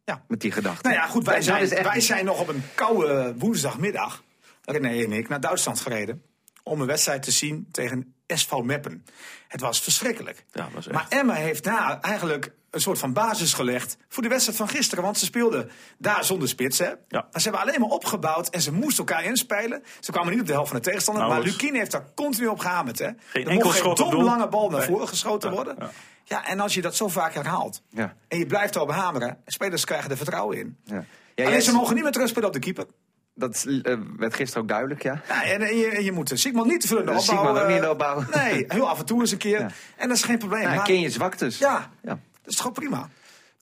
Ja. 0.04 0.24
Met 0.28 0.42
die 0.42 0.52
gedachte. 0.52 0.88
Nou 0.90 1.02
ja, 1.02 1.08
goed, 1.08 1.26
wij 1.26 1.42
zijn, 1.42 1.70
wij 1.70 2.02
zijn 2.02 2.26
nog 2.26 2.40
op 2.40 2.48
een 2.48 2.64
koude 2.76 3.34
woensdagmiddag, 3.38 4.24
René 4.64 5.04
en 5.04 5.12
ik, 5.12 5.30
naar 5.30 5.40
Duitsland 5.40 5.80
gereden. 5.80 6.24
Om 6.64 6.82
een 6.82 6.88
wedstrijd 6.88 7.24
te 7.24 7.32
zien 7.32 7.68
tegen 7.72 8.14
SV 8.28 8.52
Meppen. 8.64 9.06
Het 9.48 9.62
was 9.62 9.82
verschrikkelijk. 9.82 10.46
Ja, 10.52 10.68
was 10.74 10.86
echt. 10.88 10.96
Maar 10.96 11.06
Emma 11.10 11.34
heeft 11.34 11.64
daar 11.64 12.00
eigenlijk 12.02 12.52
een 12.70 12.82
soort 12.82 13.00
van 13.00 13.14
basis 13.14 13.54
gelegd 13.54 13.98
voor 14.10 14.24
de 14.24 14.30
wedstrijd 14.30 14.58
van 14.58 14.68
gisteren. 14.68 15.04
Want 15.04 15.18
ze 15.18 15.26
speelden 15.26 15.72
daar 15.98 16.24
zonder 16.26 16.48
spits. 16.48 16.78
Hè? 16.80 16.88
Maar 17.10 17.24
ze 17.34 17.42
hebben 17.42 17.62
alleen 17.62 17.80
maar 17.80 17.90
opgebouwd 17.90 18.50
en 18.50 18.62
ze 18.62 18.72
moesten 18.74 19.06
elkaar 19.06 19.24
inspelen. 19.24 19.84
Ze 20.00 20.12
kwamen 20.12 20.32
niet 20.32 20.42
op 20.42 20.48
de 20.48 20.54
helft 20.54 20.70
van 20.70 20.78
de 20.78 20.84
tegenstander. 20.84 21.24
maar 21.24 21.32
Nauwelijks. 21.32 21.62
Lukien 21.64 21.80
heeft 21.80 21.92
daar 21.92 22.06
continu 22.16 22.48
op 22.48 22.60
gehamerd. 22.60 23.00
Hè? 23.00 23.06
Geen 23.06 23.18
er 23.46 23.50
enkel 23.52 23.54
mocht 23.56 23.70
geen 23.70 23.76
schot 23.84 24.00
op 24.00 24.12
dom 24.12 24.24
lange 24.24 24.48
bal 24.48 24.70
naar 24.70 24.80
Nee. 24.80 24.88
voren 24.90 25.08
geschoten 25.08 25.50
Ja, 25.50 25.56
worden. 25.56 25.76
ja. 25.80 25.90
Ja, 26.24 26.46
en 26.48 26.60
als 26.60 26.74
je 26.74 26.82
dat 26.82 26.96
zo 26.96 27.08
vaak 27.08 27.34
herhaalt 27.34 27.82
Ja. 27.90 28.16
en 28.28 28.38
je 28.38 28.46
blijft 28.46 28.76
erop 28.76 28.92
hameren, 28.92 29.38
spelers 29.46 29.86
krijgen 29.86 30.12
er 30.12 30.18
vertrouwen 30.18 30.58
in. 30.58 30.78
Ja. 30.84 31.04
Ja, 31.36 31.46
Alleen 31.46 31.62
ze 31.62 31.72
mogen 31.72 31.94
niet 31.94 32.04
meer 32.04 32.12
terugspelen 32.12 32.48
op 32.48 32.54
de 32.54 32.60
keeper. 32.60 32.86
Dat 33.34 33.66
eh, 33.84 33.96
werd 34.18 34.34
gisteren 34.36 34.64
ook 34.64 34.70
duidelijk, 34.70 35.04
ja. 35.04 35.22
Ja, 35.28 35.44
en, 35.44 35.62
en 35.62 35.78
je, 35.78 35.88
en 35.88 36.04
je 36.04 36.12
moet 36.12 36.32
Sigmund 36.34 36.66
niet 36.68 36.82
te 36.82 36.88
veel 36.88 37.00
in 37.00 37.06
de 37.06 37.12
Dus 37.12 37.30
opbouw. 37.30 37.38
Sigmund 37.46 37.60
ook 37.64 37.68
niet 37.68 37.76
in 37.76 37.82
de 37.82 37.88
eh, 37.88 37.92
opbouw. 37.92 38.24
Nee, 38.44 38.66
heel 38.68 38.90
af 38.90 39.00
en 39.00 39.06
toe 39.06 39.20
eens 39.20 39.32
een 39.32 39.38
keer. 39.38 39.60
Ja. 39.60 39.70
En 39.98 40.08
dat 40.08 40.18
is 40.18 40.24
geen 40.24 40.38
probleem. 40.38 40.62
ja 40.62 40.76
Maar- 40.76 40.86
ken 40.86 41.00
je 41.00 41.10
zwaktes. 41.10 41.58
Ja, 41.58 41.90
Ja. 42.04 42.10
dat 42.44 42.54
is 42.54 42.56
toch 42.56 42.72
prima. 42.72 43.10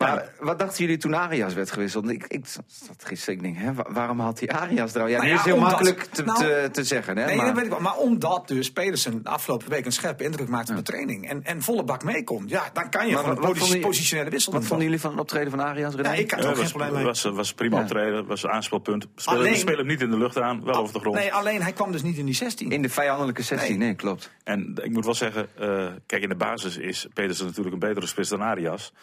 Maar 0.04 0.32
wat 0.40 0.60
dachten 0.60 0.78
jullie 0.84 0.98
toen 0.98 1.14
Arias 1.14 1.54
werd 1.54 1.72
gewisseld? 1.72 2.10
Ik, 2.10 2.26
ik 2.28 2.46
zat 2.48 3.06
gisteren, 3.06 3.36
ik 3.36 3.42
denk, 3.42 3.58
hè, 3.58 3.74
wa- 3.74 3.86
waarom 3.90 4.20
had 4.20 4.40
hij 4.40 4.50
Arias 4.50 4.94
eruit? 4.96 5.10
Ja, 5.12 5.16
Nou 5.18 5.24
nu 5.24 5.34
ja, 5.34 5.40
is 5.40 5.44
het 5.46 5.46
heel 5.46 5.54
omdat- 5.56 5.72
makkelijk 5.72 6.04
te, 6.04 6.24
nou, 6.24 6.38
te, 6.40 6.70
te 6.72 6.84
zeggen, 6.84 7.18
hè? 7.18 7.26
Nee, 7.26 7.36
maar, 7.36 7.46
dat 7.46 7.56
weet 7.56 7.64
ik 7.64 7.70
wel. 7.70 7.80
Maar 7.80 7.96
omdat 7.98 8.48
dus 8.48 8.72
Pedersen 8.72 9.24
de 9.24 9.30
afgelopen 9.30 9.70
week 9.70 9.86
een 9.86 9.92
scherpe 9.92 10.24
indruk 10.24 10.48
maakte 10.48 10.72
op 10.72 10.78
de 10.78 10.84
training. 10.84 11.30
En, 11.30 11.44
en 11.44 11.62
volle 11.62 11.84
bak 11.84 12.04
meekomt. 12.04 12.50
Ja, 12.50 12.64
dan 12.74 12.90
kan 12.90 13.08
je 13.08 13.14
Maar 13.14 13.24
gewoon 13.24 13.72
een 13.72 13.80
positionele 13.82 14.30
wissel 14.30 14.54
wat 14.54 14.66
vonden 14.66 14.86
jullie 14.86 15.02
van 15.02 15.12
het 15.12 15.20
optreden 15.20 15.50
van 15.50 15.60
Arias? 15.60 15.96
René? 15.96 16.08
Ja, 16.10 16.14
ik 16.16 16.32
had 16.32 16.40
er 16.40 16.46
ook 16.50 16.54
geen 16.54 16.62
was, 16.64 16.72
probleem 16.72 16.94
mee. 16.94 17.04
was, 17.04 17.24
was 17.24 17.54
prima 17.54 17.76
Ja. 17.76 17.82
optreden, 17.82 18.26
was 18.26 18.44
een 18.44 18.50
aanspelpunt. 18.50 19.08
Spelen, 19.16 19.40
Alleen- 19.40 19.52
we 19.52 19.58
spelen 19.58 19.78
hem 19.78 19.88
niet 19.88 20.02
in 20.02 20.10
de 20.10 20.18
lucht 20.18 20.38
aan, 20.40 20.64
wel 20.64 20.76
over 20.76 20.94
de 20.94 21.00
grond. 21.00 21.16
Nee, 21.16 21.34
alleen 21.34 21.62
hij 21.62 21.74
kwam 21.74 21.92
dus 21.92 22.02
niet 22.02 22.18
in 22.18 22.26
die 22.26 22.36
16. 22.36 22.72
In 22.72 22.82
de 22.82 22.90
vijandelijke 22.90 23.42
16, 23.42 23.78
nee, 23.78 23.88
Nee. 23.88 23.96
klopt. 23.96 24.32
En 24.44 24.74
ik 24.84 24.92
moet 24.92 25.06
wel 25.06 25.14
zeggen, 25.14 25.48
eh, 25.60 25.86
kijk, 26.06 26.24
in 26.24 26.30
de 26.30 26.36
basis 26.36 26.78
is 26.78 27.08
Pedersen 27.14 27.46
natuurlijk 27.46 27.74
een 27.74 27.80
betere 27.90 28.06
spits 28.08 28.30
dan 28.30 28.42
Arias. 28.42 28.94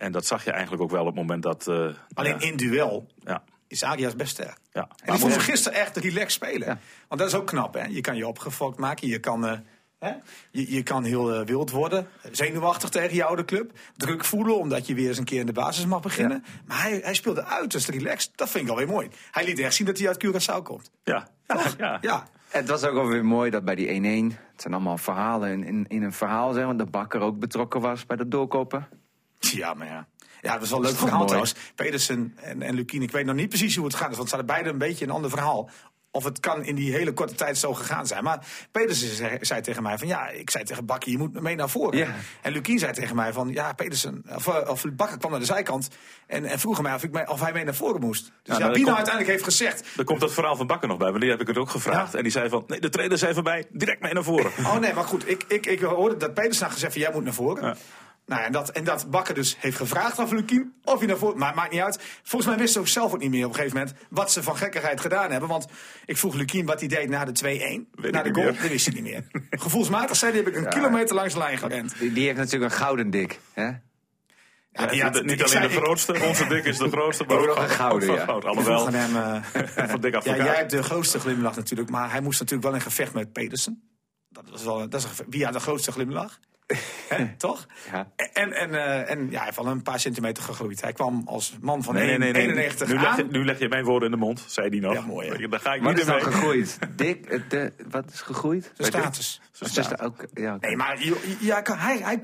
En 0.00 0.12
dat 0.12 0.26
zag 0.26 0.44
je 0.44 0.50
eigenlijk 0.50 0.82
ook 0.82 0.90
wel 0.90 1.00
op 1.00 1.06
het 1.06 1.14
moment 1.16 1.42
dat... 1.42 1.68
eh, 1.68 1.86
alleen 2.14 2.40
in 2.40 2.56
duel 2.56 3.06
ja, 3.24 3.42
is 3.68 3.82
Arias 3.82 4.16
best 4.16 4.30
sterk. 4.30 4.56
ja. 4.72 4.88
En 5.04 5.14
ik 5.14 5.20
vond 5.20 5.36
gisteren 5.38 5.78
echt 5.78 5.96
relaxed 5.96 6.32
spelen. 6.32 6.68
Ja. 6.68 6.78
Want 7.08 7.20
dat 7.20 7.30
is 7.30 7.34
ook 7.36 7.46
knap, 7.46 7.74
hè? 7.74 7.84
Je 7.84 8.00
kan 8.00 8.16
je 8.16 8.26
opgefokt 8.26 8.78
maken, 8.78 9.08
je 9.08 9.18
kan, 9.18 9.46
eh, 9.46 9.58
hè? 9.98 10.12
Je, 10.50 10.72
je 10.74 10.82
kan 10.82 11.04
heel 11.04 11.34
eh, 11.34 11.46
wild 11.46 11.70
worden, 11.70 12.08
zenuwachtig 12.32 12.88
tegen 12.88 13.14
je 13.14 13.24
oude 13.24 13.44
club, 13.44 13.72
druk 13.96 14.24
voelen 14.24 14.58
omdat 14.58 14.86
je 14.86 14.94
weer 14.94 15.08
eens 15.08 15.18
een 15.18 15.24
keer 15.24 15.40
in 15.40 15.46
de 15.46 15.52
basis 15.52 15.86
mag 15.86 16.00
beginnen. 16.00 16.44
Maar 16.66 16.82
hij, 16.82 17.00
hij 17.02 17.14
speelde 17.14 17.44
uiterst 17.44 17.88
relaxed, 17.88 18.32
dat 18.34 18.50
vind 18.50 18.64
ik 18.64 18.70
alweer 18.70 18.88
mooi. 18.88 19.08
Hij 19.30 19.44
liet 19.44 19.58
echt 19.58 19.74
zien 19.74 19.86
dat 19.86 19.98
hij 19.98 20.08
uit 20.08 20.24
Curaçao 20.26 20.62
komt. 20.62 20.90
ja, 21.04 21.28
ja, 21.46 21.62
ja. 21.78 21.98
Ja, 22.00 22.26
Het 22.48 22.68
was 22.68 22.84
ook 22.84 22.94
wel 22.94 23.06
weer 23.06 23.24
mooi 23.24 23.50
dat 23.50 23.64
bij 23.64 23.74
die 23.74 23.86
1-1, 24.32 24.36
het 24.52 24.60
zijn 24.62 24.74
allemaal 24.74 24.98
verhalen 24.98 25.50
in, 25.50 25.64
in, 25.64 25.84
in 25.88 26.02
een 26.02 26.12
verhaal, 26.12 26.52
zeg, 26.52 26.64
want 26.64 26.78
de 26.78 26.86
bakker 26.86 27.20
ook 27.20 27.38
betrokken 27.38 27.80
was 27.80 28.06
bij 28.06 28.16
dat 28.16 28.30
doorkopen. 28.30 28.88
Ja 29.40 29.74
maar 29.74 29.86
ja. 29.86 30.06
Ja, 30.40 30.50
dat 30.50 30.60
was 30.60 30.70
wel 30.70 30.78
een 30.78 30.84
leuk 30.84 30.96
verhaal 30.96 31.14
mooi? 31.16 31.26
trouwens. 31.26 31.54
Pedersen 31.74 32.34
en, 32.36 32.62
en 32.62 32.74
Lukien, 32.74 33.02
ik 33.02 33.10
weet 33.10 33.24
nog 33.24 33.34
niet 33.34 33.48
precies 33.48 33.76
hoe 33.76 33.84
het 33.86 33.94
gaat. 33.94 34.16
Want 34.16 34.28
ze 34.28 34.34
hadden 34.36 34.54
beide 34.54 34.70
een 34.70 34.78
beetje 34.78 35.04
een 35.04 35.10
ander 35.10 35.30
verhaal. 35.30 35.70
Of 36.12 36.24
het 36.24 36.40
kan 36.40 36.64
in 36.64 36.74
die 36.74 36.92
hele 36.92 37.12
korte 37.12 37.34
tijd 37.34 37.58
zo 37.58 37.74
gegaan 37.74 38.06
zijn. 38.06 38.24
Maar 38.24 38.46
Pedersen 38.70 39.16
zei, 39.16 39.38
zei 39.40 39.60
tegen 39.60 39.82
mij 39.82 39.98
van 39.98 40.08
ja, 40.08 40.28
ik 40.28 40.50
zei 40.50 40.64
tegen 40.64 40.84
Bakker, 40.86 41.10
je 41.10 41.18
moet 41.18 41.40
mee 41.40 41.56
naar 41.56 41.68
voren. 41.70 41.98
Ja. 41.98 42.14
En 42.42 42.52
Lukien 42.52 42.78
zei 42.78 42.92
tegen 42.92 43.16
mij 43.16 43.32
van 43.32 43.48
ja, 43.52 43.72
Pedersen, 43.72 44.24
of, 44.34 44.46
eh, 44.46 44.70
of 44.70 44.84
Bakker 44.92 45.18
kwam 45.18 45.30
naar 45.30 45.40
de 45.40 45.46
zijkant. 45.46 45.88
En, 46.26 46.44
en 46.44 46.58
vroeg 46.58 46.82
mij 46.82 46.94
of, 46.94 47.02
ik 47.02 47.12
mee, 47.12 47.28
of 47.28 47.40
hij 47.40 47.52
mee 47.52 47.64
naar 47.64 47.74
voren 47.74 48.00
moest. 48.00 48.32
Dus 48.42 48.56
ja, 48.56 48.62
wie 48.62 48.72
nou 48.72 48.74
komt- 48.84 48.96
uiteindelijk 48.96 49.26
heeft 49.32 49.44
gezegd. 49.44 49.86
Er 49.98 50.04
komt 50.04 50.20
dat 50.20 50.32
verhaal 50.32 50.56
van 50.56 50.66
Bakker 50.66 50.88
nog 50.88 50.98
bij, 50.98 51.08
want 51.08 51.20
die 51.20 51.30
heb 51.30 51.40
ik 51.40 51.46
het 51.46 51.58
ook 51.58 51.70
gevraagd. 51.70 52.12
Ja. 52.12 52.16
En 52.18 52.22
die 52.22 52.32
zei 52.32 52.48
van, 52.48 52.64
nee, 52.66 52.80
de 52.80 52.88
trainer 52.88 53.18
zei 53.18 53.34
voorbij, 53.34 53.66
direct 53.72 54.00
mee 54.02 54.12
naar 54.12 54.24
voren. 54.24 54.50
Oh 54.58 54.78
nee, 54.78 54.92
maar 54.94 55.04
goed, 55.04 55.28
ik, 55.28 55.44
ik, 55.48 55.66
ik 55.66 55.80
hoorde 55.80 56.16
dat 56.16 56.34
Pedersen 56.34 56.64
had 56.64 56.72
gezegd 56.72 56.92
van 56.92 57.02
jij 57.02 57.10
moet 57.12 57.24
naar 57.24 57.34
voren. 57.34 57.76
Nou, 58.30 58.42
en, 58.42 58.52
dat, 58.52 58.70
en 58.70 58.84
dat 58.84 59.10
Bakker 59.10 59.34
dus 59.34 59.56
heeft 59.58 59.76
gevraagd 59.76 60.18
aan 60.18 60.34
Lukien 60.34 60.72
of 60.84 60.98
hij 60.98 61.06
naar 61.06 61.16
voren... 61.16 61.38
Maar 61.38 61.54
maakt 61.54 61.72
niet 61.72 61.80
uit. 61.80 61.98
Volgens 62.22 62.50
mij 62.50 62.60
wisten 62.60 62.72
ze 62.72 62.78
ook 62.80 62.88
zelf 62.88 63.12
ook 63.12 63.20
niet 63.20 63.30
meer 63.30 63.44
op 63.44 63.50
een 63.50 63.56
gegeven 63.56 63.78
moment... 63.78 63.96
wat 64.10 64.32
ze 64.32 64.42
van 64.42 64.56
gekkigheid 64.56 65.00
gedaan 65.00 65.30
hebben. 65.30 65.48
Want 65.48 65.66
ik 66.04 66.16
vroeg 66.16 66.34
Lukien 66.34 66.66
wat 66.66 66.80
hij 66.80 66.88
deed 66.88 67.08
na 67.08 67.24
de 67.24 67.32
2-1. 67.44 68.02
ik 68.04 68.10
Na 68.10 68.22
de 68.22 68.34
goal, 68.34 68.46
dat 68.46 68.56
wist 68.68 68.86
hij 68.86 68.94
niet 68.94 69.02
meer. 69.02 69.24
Gevoelsmatig 69.50 70.16
zei 70.16 70.32
hij, 70.32 70.40
heb 70.40 70.48
ik 70.54 70.56
een 70.56 70.68
kilometer 70.68 71.14
langs 71.14 71.32
de 71.32 71.38
lijn 71.38 71.58
gerend. 71.58 71.98
Die, 71.98 72.12
die 72.12 72.24
heeft 72.24 72.38
natuurlijk 72.38 72.72
een 72.72 72.78
gouden 72.78 73.10
dik. 73.10 73.40
Hè? 73.52 73.62
Ja, 73.64 73.76
had- 74.82 74.94
niet 75.24 75.38
alleen 75.38 75.48
zei- 75.48 75.68
de 75.68 75.74
ik- 75.74 75.82
grootste, 75.82 76.20
onze 76.22 76.46
dik 76.46 76.64
is 76.64 76.78
de 76.78 76.88
grootste, 76.88 77.24
maar 77.24 77.36
Ook 77.38 77.56
een 77.56 77.68
gouden, 77.68 78.08
ja. 78.10 78.16
van 78.16 78.24
goud. 78.26 78.44
Alhoewel, 78.44 78.90
hem, 78.90 79.16
eh, 79.76 79.88
van 79.88 80.00
dik 80.00 80.22
ja, 80.22 80.36
jij 80.36 80.56
hebt 80.56 80.70
de 80.70 80.82
grootste 80.82 81.18
glimlach 81.20 81.56
natuurlijk. 81.56 81.90
Maar 81.90 82.10
hij 82.10 82.20
moest 82.20 82.38
natuurlijk 82.40 82.68
wel 82.68 82.76
in 82.76 82.84
gevecht 82.84 83.12
met 83.12 83.32
Pedersen. 83.32 83.82
Dat 84.28 84.50
was 84.50 84.64
wel, 84.64 84.88
dat 84.88 84.94
is 85.00 85.04
een. 85.18 85.26
Wie 85.28 85.44
had 85.44 85.52
de 85.52 85.60
grootste 85.60 85.92
glimlach? 85.92 86.38
Hè, 87.08 87.36
toch? 87.36 87.66
Ja. 87.92 88.08
En, 88.32 88.52
en, 88.52 88.74
eh, 88.74 89.10
en 89.10 89.30
ja, 89.30 89.36
hij 89.36 89.44
heeft 89.44 89.58
al 89.58 89.66
een 89.66 89.82
paar 89.82 90.00
centimeter 90.00 90.42
gegroeid. 90.42 90.80
Hij 90.80 90.92
kwam 90.92 91.22
als 91.26 91.56
man 91.60 91.82
van 91.82 91.94
Nee, 91.94 92.06
nee, 92.06 92.18
nee. 92.18 92.32
nee. 92.32 92.42
91 92.42 92.88
Nu, 92.88 92.98
leg 93.00 93.16
je, 93.16 93.26
nu 93.30 93.44
leg 93.44 93.58
je 93.58 93.68
mijn 93.68 93.84
woorden 93.84 94.10
in 94.10 94.18
de 94.18 94.24
mond, 94.24 94.44
zei 94.46 94.68
hij 94.68 94.78
nog. 94.78 94.92
Ja, 94.92 95.00
mooi, 95.00 95.28
hè? 95.28 95.48
Daar 95.48 95.60
ga 95.60 95.74
ik 95.74 95.82
Wat 95.82 95.92
niet 95.92 96.00
is 96.00 96.06
nou 96.06 96.20
gegroeid? 96.20 96.78
Dik, 96.96 97.26
eh, 97.26 97.40
de, 97.48 97.72
wat 97.90 98.10
is 98.12 98.20
gegroeid? 98.20 98.72
Zijn 98.74 98.92
status. 98.92 99.40
Is 99.60 99.72
dat 99.72 100.00
ook? 100.00 100.24
Ja, 100.34 100.54
oké. 100.54 100.66
Nee, 100.66 100.76
maar 100.76 100.98
ja, 101.40 101.62
hij, 101.64 101.98
hij, 101.98 102.18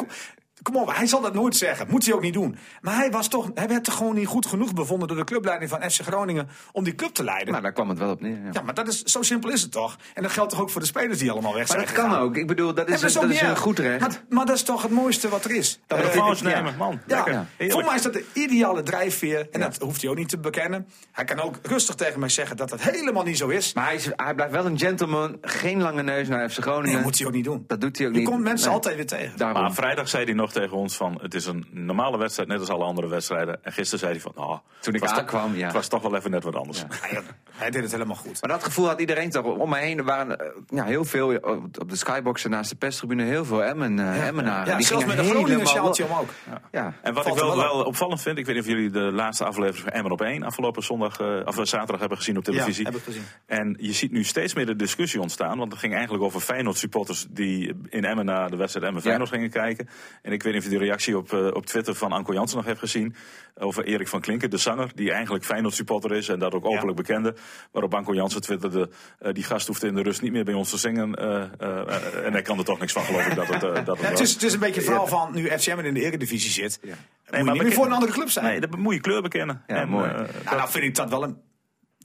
kom 0.72 0.76
op, 0.76 0.94
hij 0.96 1.07
zal 1.07 1.20
dat 1.20 1.35
nooit 1.35 1.57
zeggen. 1.57 1.87
Moet 1.90 2.05
hij 2.07 2.14
ook 2.14 2.22
niet 2.22 2.35
doen. 2.35 2.57
Maar 2.81 2.96
hij, 2.96 3.11
was 3.11 3.29
toch, 3.29 3.50
hij 3.55 3.68
werd 3.68 3.85
toch 3.85 3.94
gewoon 3.96 4.14
niet 4.14 4.26
goed 4.26 4.46
genoeg 4.46 4.74
bevonden 4.74 5.09
door 5.09 5.16
de 5.16 5.24
clubleiding 5.24 5.70
van 5.70 5.90
FC 5.90 6.00
Groningen 6.00 6.48
om 6.72 6.85
die 6.85 6.94
club 6.94 7.11
te 7.14 7.24
leiden. 7.24 7.50
Nou, 7.50 7.62
daar 7.62 7.72
kwam 7.72 7.88
het 7.88 7.98
wel 7.98 8.11
op 8.11 8.20
neer. 8.20 8.38
Ja. 8.44 8.50
ja, 8.52 8.61
maar 8.62 8.74
dat 8.74 8.88
is, 8.88 9.02
zo 9.02 9.22
simpel 9.22 9.50
is 9.50 9.62
het 9.62 9.72
toch? 9.72 9.96
En 10.14 10.22
dat 10.22 10.33
geldt 10.33 10.50
toch 10.50 10.61
ook 10.61 10.70
voor 10.70 10.81
de 10.81 10.87
spelers 10.87 11.18
die 11.18 11.31
allemaal 11.31 11.55
weg 11.55 11.68
maar 11.68 11.76
zijn 11.76 11.94
dat 11.94 12.05
kan 12.05 12.14
ook. 12.18 12.37
Ik 12.37 12.46
bedoel, 12.46 12.74
dat 12.74 12.88
is, 12.88 13.00
dat 13.00 13.24
ook 13.24 13.31
is 13.31 13.40
een 13.40 13.57
goed 13.57 13.79
recht. 13.79 14.00
Maar, 14.00 14.22
maar 14.29 14.46
dat 14.46 14.57
is 14.57 14.62
toch 14.62 14.83
het 14.83 14.90
mooiste 14.90 15.29
wat 15.29 15.44
er 15.44 15.50
is. 15.50 15.81
Dat 15.87 15.98
revanche 15.98 16.48
ja. 16.48 16.57
nemen, 16.57 16.76
man. 16.76 17.00
Ja, 17.07 17.46
voor 17.59 17.85
mij 17.85 17.94
is 17.94 18.02
dat 18.02 18.12
de 18.12 18.24
ideale 18.33 18.83
drijfveer. 18.83 19.48
En 19.50 19.61
dat 19.61 19.76
hoeft 19.79 20.00
hij 20.02 20.11
ook 20.11 20.16
niet 20.16 20.29
te 20.29 20.38
bekennen. 20.38 20.87
Hij 21.12 21.24
kan 21.24 21.40
ook 21.40 21.59
rustig 21.62 21.94
tegen 21.94 22.20
mij 22.20 22.29
zeggen 22.29 22.57
dat 22.57 22.68
dat 22.68 22.81
helemaal 22.81 23.22
niet 23.24 23.38
zo 23.38 23.48
is. 23.48 23.72
Maar 23.74 23.85
hij, 23.85 23.94
is, 23.94 24.11
hij 24.16 24.35
blijft 24.35 24.52
wel 24.52 24.66
een 24.66 24.79
gentleman. 24.79 25.38
Geen 25.40 25.83
lange 25.83 26.02
neus 26.02 26.29
naar 26.29 26.50
FC 26.50 26.59
Groningen. 26.59 26.85
Nee, 26.85 26.94
dat 26.94 27.05
moet 27.05 27.18
hij 27.18 27.26
ook 27.26 27.33
niet 27.33 27.44
doen. 27.44 27.64
Dat 27.66 27.81
doet 27.81 27.98
hij 27.98 28.07
ook 28.07 28.12
Je 28.12 28.18
niet. 28.18 28.29
komt 28.29 28.42
mensen 28.42 28.66
Nee. 28.66 28.76
altijd 28.76 28.96
weer 28.96 29.07
tegen. 29.07 29.37
Daarom. 29.37 29.62
Maar 29.62 29.74
vrijdag 29.74 30.09
zei 30.09 30.24
hij 30.24 30.35
nog 30.35 30.52
tegen 30.61 30.77
ons 30.77 30.97
van, 30.97 31.19
het 31.23 31.35
is 31.35 31.47
een 31.47 31.66
normale 31.71 32.19
wedstrijd, 32.19 32.49
net 32.49 32.59
als 32.61 32.69
alle 32.69 32.85
andere 32.85 33.09
wedstrijden. 33.09 33.59
En 33.64 33.73
gisteren 33.73 33.99
zei 33.99 34.12
hij 34.12 34.21
van, 34.21 34.33
oh, 34.35 34.59
Toen 34.81 34.95
ik 34.95 35.01
het 35.01 35.01
was 35.01 35.11
toch- 35.11 35.19
aankwam, 35.19 35.55
ja. 35.57 35.64
Het 35.64 35.75
was 35.75 35.88
toch 35.88 36.03
wel 36.03 36.16
even 36.16 36.31
net 36.31 36.45
wat 36.45 36.55
anders. 36.55 36.79
Ja. 36.79 36.87
Hij, 37.01 37.23
hij 37.51 37.71
deed 37.71 37.83
het 37.83 37.92
helemaal 37.92 38.16
goed. 38.16 38.40
Maar 38.40 38.51
dat 38.51 38.64
gevoel 38.64 38.87
had 38.87 39.01
iedereen 39.01 39.31
toch 39.31 39.45
om 39.45 39.69
me 39.69 39.77
heen. 39.77 39.99
Er 39.99 40.05
waren 40.05 40.38
eh, 40.38 40.47
ja, 40.69 40.85
heel 40.85 41.05
veel 41.05 41.37
op 41.37 41.64
op 41.81 41.90
de 41.90 41.97
skyboxen 41.97 42.51
naast 42.51 42.71
de 42.71 42.77
perstribune 42.77 43.25
heel 43.25 43.45
veel 43.45 43.64
Emmen, 43.64 43.99
eh 43.99 44.27
Emmenaren. 44.27 44.71
Ja, 44.71 44.77
die 44.77 44.87
zelfs 44.87 45.05
met 45.05 45.19
een 45.19 45.25
Groningen 45.25 45.49
helemaal 45.49 45.73
sjaaltje 45.73 46.05
om 46.05 46.12
ook. 46.19 46.29
Ja. 46.73 46.92
En 47.03 47.14
wat 47.14 47.23
Valt 47.25 47.37
ik 47.37 47.42
wel, 47.42 47.57
wel 47.57 47.75
wel 47.77 47.85
opvallend 47.85 48.23
vind, 48.23 48.38
ik 48.38 48.47
weet 48.47 48.55
niet 48.55 48.64
of 48.64 48.71
jullie 48.71 48.90
de 48.90 49.12
laatste 49.12 49.45
aflevering 49.45 49.83
van 49.85 49.92
Emmen 49.92 50.12
op 50.12 50.21
1 50.21 50.42
afgelopen 50.42 50.83
zondag, 50.83 51.21
eh, 51.21 51.27
of 51.45 51.59
eh, 51.59 51.64
zaterdag 51.64 52.01
hebben 52.01 52.19
gezien 52.19 52.37
op 52.37 52.45
televisie. 52.45 52.85
Ja, 52.85 52.90
heb 52.90 52.99
ik 52.99 53.05
gezien. 53.05 53.23
En 53.47 53.77
je 53.81 53.92
ziet 53.92 54.12
nu 54.12 54.25
steeds 54.25 54.55
meer 54.55 54.66
de 54.66 54.77
discussie 54.77 55.21
ontstaan, 55.21 55.59
want 55.59 55.71
het 55.73 55.81
ging 55.81 55.92
eigenlijk 55.95 56.25
over 56.25 56.40
Feyenoord 56.40 56.77
supporters 56.77 57.27
die 57.31 57.75
in 57.88 58.05
Emmen 58.05 58.25
naar 58.25 58.51
de 58.51 58.57
wedstrijd 58.57 58.87
Emmen 58.87 59.03
Feyenoord 59.03 59.29
gingen 59.31 59.51
kijken. 59.51 59.88
En 60.23 60.33
ik 60.33 60.42
weet 60.47 60.55
niet 60.55 60.65
of 60.67 60.73
je 60.73 60.79
de 60.79 60.85
reactie 60.85 61.17
op, 61.17 61.33
eh, 61.33 61.47
op 61.47 61.67
Twitter 61.67 61.95
van 61.95 62.13
Anko 62.13 62.33
Jansen 62.33 62.57
nog 62.57 62.67
hebt 62.67 62.79
gezien, 62.79 63.15
over 63.59 63.85
Erik 63.85 64.09
van 64.09 64.21
Klinken, 64.21 64.51
de 64.51 64.57
zanger, 64.57 64.91
die 64.95 65.13
eigenlijk 65.13 65.45
Feyenoord 65.45 65.75
supporter 65.75 66.13
is 66.13 66.29
en 66.29 66.39
dat 66.39 66.55
ook 66.55 66.65
openlijk 66.65 66.97
bekende. 66.97 67.35
Waarop 67.73 67.95
Anko 67.95 68.15
Jansen 68.15 68.41
twitterde, 68.41 68.91
eh, 69.19 69.33
die 69.33 69.45
gast 69.45 69.67
hoeft 69.67 69.83
in 69.85 69.95
de 69.95 70.03
rust 70.03 70.23
niet 70.23 70.33
meer 70.33 70.45
bij 70.45 70.55
ons 70.55 70.71
te 70.71 70.79
zingen. 70.79 71.15
eh, 71.15 72.25
en 72.27 72.33
hij 72.33 72.43
kan 72.43 72.59
er 72.59 72.65
toch 72.65 72.79
niks 72.79 72.93
van 72.93 73.03
geloof 73.03 73.27
ik 73.27 73.35
dat 73.35 73.47
het, 73.49 73.61
dat 73.61 73.77
het 73.77 73.87
Ja, 74.01 74.09
het, 74.09 74.21
is, 74.21 74.33
het 74.33 74.43
is 74.43 74.53
een 74.53 74.61
beetje 74.61 74.83
verhaal 74.83 75.07
van 75.07 75.35
nu 75.35 75.49
FCM 75.49 75.79
in 75.79 75.95
de 75.95 76.01
Eredivisie 76.03 76.51
zit. 76.51 76.79
Nee, 76.83 76.93
maar 77.31 77.45
meer 77.45 77.63
beken- 77.63 77.73
voor 77.73 77.87
een 77.87 77.93
andere 77.93 78.13
club 78.13 78.29
zijn. 78.31 78.45
Nee, 78.45 78.61
dan 78.61 78.81
moet 78.81 78.95
je 78.95 79.01
kleur 79.01 79.23
bekennen. 79.23 79.63
Ja, 79.67 79.75
en, 79.77 79.89
mooi. 79.89 80.11
nou, 80.11 80.57
nou 80.57 80.71
vind 80.71 80.85
ik 80.85 80.95
dat 80.95 81.11
wel 81.11 81.23
een 81.23 81.37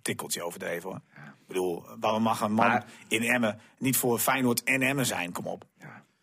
tikkeltje 0.02 0.44
overdreven 0.44 0.90
hoor. 0.90 1.00
Ik 1.16 1.58
bedoel, 1.58 1.86
waarom 2.00 2.24
mag 2.24 2.42
een 2.42 2.52
man 2.54 2.68
Maar- 2.68 2.86
in 3.08 3.24
Emmen 3.24 3.60
niet 3.78 3.98
voor 3.98 4.20
Feyenoord 4.20 4.64
en 4.64 4.82
Emmen 4.82 5.06
zijn? 5.06 5.32
Kom 5.32 5.48
op. 5.48 5.64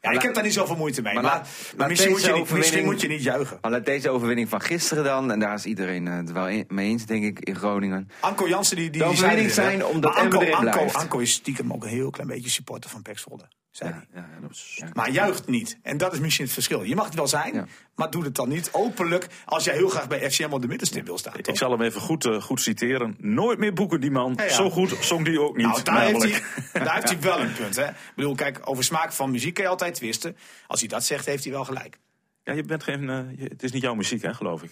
Ja, 0.00 0.10
ik 0.10 0.22
heb 0.22 0.34
daar 0.34 0.42
niet 0.42 0.52
zoveel 0.52 0.76
moeite 0.76 1.02
mee. 1.02 1.14
maar 1.14 1.22
Maar, 1.22 1.46
maar 1.76 1.88
misschien, 1.88 2.10
moet 2.10 2.24
je 2.24 2.32
niet, 2.32 2.50
misschien 2.50 2.84
moet 2.84 3.00
je 3.00 3.08
niet 3.08 3.22
juichen. 3.22 3.58
Maar 3.60 3.70
laat 3.70 3.84
deze 3.84 4.10
overwinning 4.10 4.48
van 4.48 4.60
gisteren 4.60 5.04
dan, 5.04 5.32
en 5.32 5.38
daar 5.40 5.54
is 5.54 5.64
iedereen 5.64 6.08
eh, 6.08 6.16
het 6.16 6.32
wel 6.32 6.48
in- 6.48 6.64
mee 6.68 6.88
eens, 6.88 7.06
denk 7.06 7.24
ik, 7.24 7.38
in 7.40 7.56
Groningen. 7.56 8.08
Anko 8.20 8.48
Jansen 8.48 8.76
die, 8.76 8.90
die, 8.90 9.02
die 9.04 9.24
hè. 9.26 9.48
zijn 9.50 9.84
omdat 9.86 10.14
Anko, 10.14 10.50
Anko. 10.50 10.86
Anko 10.92 11.18
is 11.18 11.32
stiekem 11.32 11.72
ook 11.72 11.82
een 11.84 11.88
heel 11.90 12.10
klein 12.10 12.28
beetje 12.28 12.50
supporter 12.50 12.90
van 12.90 13.02
Pek 13.02 13.18
Zwolle. 13.18 13.48
Zei 13.70 13.92
hij. 13.92 14.06
ja, 14.14 14.28
is- 14.50 14.82
Maar 14.92 15.10
juicht 15.10 15.46
niet. 15.46 15.78
En 15.82 15.96
dat 15.96 16.12
is 16.12 16.18
misschien 16.20 16.44
het 16.44 16.54
verschil. 16.54 16.82
Je 16.82 16.94
mag 16.94 17.04
het 17.04 17.14
wel 17.14 17.26
zijn, 17.28 17.54
Ja. 17.54 17.66
maar 17.94 18.10
doe 18.10 18.24
het 18.24 18.34
dan 18.34 18.48
niet 18.48 18.68
openlijk 18.72 19.26
als 19.44 19.64
jij 19.64 19.74
heel 19.74 19.88
graag 19.88 20.08
bij 20.08 20.30
FCM 20.30 20.52
op 20.52 20.60
de 20.62 20.68
middenstip 20.68 21.06
wil 21.06 21.18
staan. 21.18 21.34
Ik 21.36 21.44
toch? 21.44 21.56
zal 21.56 21.70
hem 21.70 21.82
even 21.82 22.00
goed, 22.00 22.24
eh, 22.24 22.42
goed 22.42 22.60
citeren. 22.60 23.14
Nooit 23.18 23.58
meer 23.58 23.72
boeken 23.72 24.00
die 24.00 24.10
man. 24.10 24.32
Ja, 24.36 24.42
ja. 24.44 24.50
Zo 24.50 24.70
goed 24.70 24.96
zong 25.00 25.24
die 25.24 25.40
ook 25.40 25.56
niet. 25.56 25.66
Nou, 25.66 25.82
daar 25.82 26.00
heeft, 26.04 26.22
hij, 26.22 26.42
daar 26.84 26.94
heeft 26.94 27.08
hij 27.08 27.20
wel 27.20 27.40
een 27.40 27.52
punt. 27.52 27.76
Hè? 27.76 27.88
Ik 27.88 27.94
bedoel, 28.16 28.34
kijk, 28.34 28.60
over 28.64 28.84
smaak 28.84 29.12
van 29.12 29.30
muziek 29.30 29.54
kan 29.54 29.64
je 29.64 29.70
altijd 29.70 29.94
twisten. 29.94 30.36
Als 30.66 30.80
hij 30.80 30.88
dat 30.88 31.04
zegt, 31.04 31.26
heeft 31.26 31.44
hij 31.44 31.52
wel 31.52 31.64
gelijk. 31.64 31.98
Ja, 32.44 32.52
je 32.52 32.62
bent 32.62 32.82
geen, 32.82 33.08
eh, 33.10 33.20
je- 33.36 33.48
het 33.48 33.62
is 33.62 33.72
niet 33.72 33.82
jouw 33.82 33.94
muziek, 33.94 34.22
hè, 34.22 34.34
geloof 34.34 34.62
ik. 34.62 34.70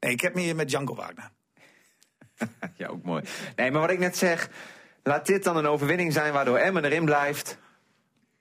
Nee, 0.00 0.12
ik 0.12 0.20
heb 0.20 0.34
meer 0.34 0.56
met 0.56 0.68
Django 0.68 0.94
Wagner. 0.94 1.30
Ja, 2.76 2.86
ook 2.88 3.02
mooi. 3.02 3.22
Nee, 3.56 3.70
maar 3.70 3.80
wat 3.80 3.90
ik 3.90 3.98
net 3.98 4.16
zeg, 4.16 4.48
laat 5.02 5.26
dit 5.26 5.44
dan 5.44 5.56
een 5.56 5.66
overwinning 5.66 6.12
zijn 6.12 6.32
waardoor 6.32 6.56
Emmen 6.58 6.84
erin 6.84 7.04
blijft. 7.04 7.58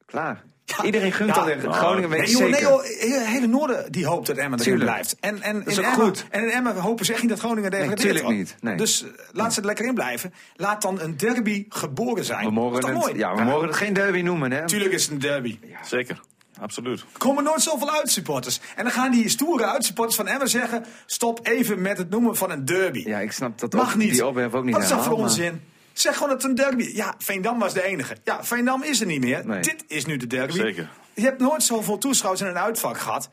Klaar. 0.06 0.44
Iedereen 0.84 1.12
gunt 1.12 1.36
Ja. 1.36 1.46
dat 1.46 1.48
in 1.48 1.68
Oh. 1.68 1.74
Groningen, 1.74 2.10
weet 2.10 2.20
Nee, 2.22 2.32
joh, 2.32 2.50
nee, 2.50 2.62
joh, 2.62 2.82
hele, 3.28 3.48
Noorden 3.48 3.92
die 3.92 4.06
hoopt 4.06 4.28
dat 4.28 4.38
Emmen 4.38 4.60
erin 4.60 4.78
blijft. 4.80 5.16
En, 5.20 5.42
en, 5.42 5.66
is 5.66 5.78
in 5.78 5.86
ook 5.86 5.92
Emmen, 5.92 6.06
goed. 6.08 6.26
en 6.30 6.44
in 6.44 6.50
Emmen 6.50 6.76
hopen 6.76 7.06
ze 7.06 7.12
echt 7.14 7.22
niet 7.22 7.30
dat 7.30 7.40
Groningen 7.40 7.72
degradeert. 7.72 8.00
tuurlijk 8.00 8.24
hoor. 8.26 8.34
niet, 8.34 8.56
nee. 8.62 8.76
Dus 8.78 9.04
eh, 9.04 9.10
laat 9.32 9.54
ze 9.54 9.60
er 9.60 9.66
lekker 9.66 9.86
in 9.86 9.94
blijven. 9.94 10.34
Laat 10.56 10.82
dan 10.82 11.00
een 11.02 11.18
derby 11.18 11.66
geboren 11.70 12.26
zijn. 12.26 12.46
we 12.46 12.52
mogen, 12.52 12.82
Dat 12.82 12.90
is 12.90 12.96
toch 12.96 13.06
het, 13.06 13.18
mooi? 13.18 13.20
ja, 13.26 13.36
we 13.36 13.44
mogen 13.44 13.68
het 13.68 13.76
geen 13.78 13.94
derby 13.94 14.22
noemen, 14.22 14.52
hè? 14.52 14.66
Tuurlijk 14.68 14.92
is 14.94 15.04
het 15.04 15.12
een 15.12 15.20
derby. 15.20 15.60
Zeker, 15.84 16.20
absoluut. 16.60 17.00
Er 17.00 17.06
komen 17.18 17.44
nooit 17.44 17.62
zoveel 17.62 17.92
uitsupporters. 17.92 18.60
En 18.76 18.84
dan 18.84 18.94
gaan 18.94 19.12
die 19.12 19.30
stoere 19.30 19.66
uitsupporters 19.66 20.16
van 20.16 20.28
Emmen 20.28 20.50
zeggen... 20.50 20.86
stop 21.06 21.40
even 21.48 21.82
met 21.82 21.98
het 21.98 22.10
noemen 22.10 22.36
van 22.36 22.52
een 22.52 22.66
derby. 22.66 23.04
Ja, 23.08 23.20
ik 23.20 23.32
snap 23.32 23.60
dat 23.60 23.74
Mag 23.74 23.92
op, 23.94 24.00
niet. 24.00 24.12
die 24.12 24.26
ophef 24.26 24.54
ook 24.54 24.64
niet 24.64 24.74
Wat 24.74 24.84
is 24.84 24.90
dat 24.90 25.04
voor 25.06 25.14
onzin? 25.18 25.62
Zeg 26.00 26.14
gewoon 26.14 26.30
dat 26.30 26.42
het 26.42 26.50
een 26.52 26.56
derby 26.58 26.92
Ja, 26.94 27.16
Veendam 27.18 27.60
was 27.60 27.74
de 27.74 27.84
enige. 27.84 28.16
Ja, 28.24 28.44
Veendam 28.44 28.84
is 28.84 29.00
er 29.02 29.06
niet 29.08 29.22
meer. 29.24 29.46
Nee. 29.48 29.62
Dit 29.62 29.84
is 29.88 30.06
nu 30.06 30.18
de 30.18 30.28
derby. 30.28 30.54
Zeker. 30.54 30.90
Je 31.14 31.22
hebt 31.22 31.40
nooit 31.40 31.64
zoveel 31.64 31.98
toeschouwers 31.98 32.42
in 32.44 32.48
een 32.48 32.58
uitvak 32.58 32.98
gehad. 32.98 33.30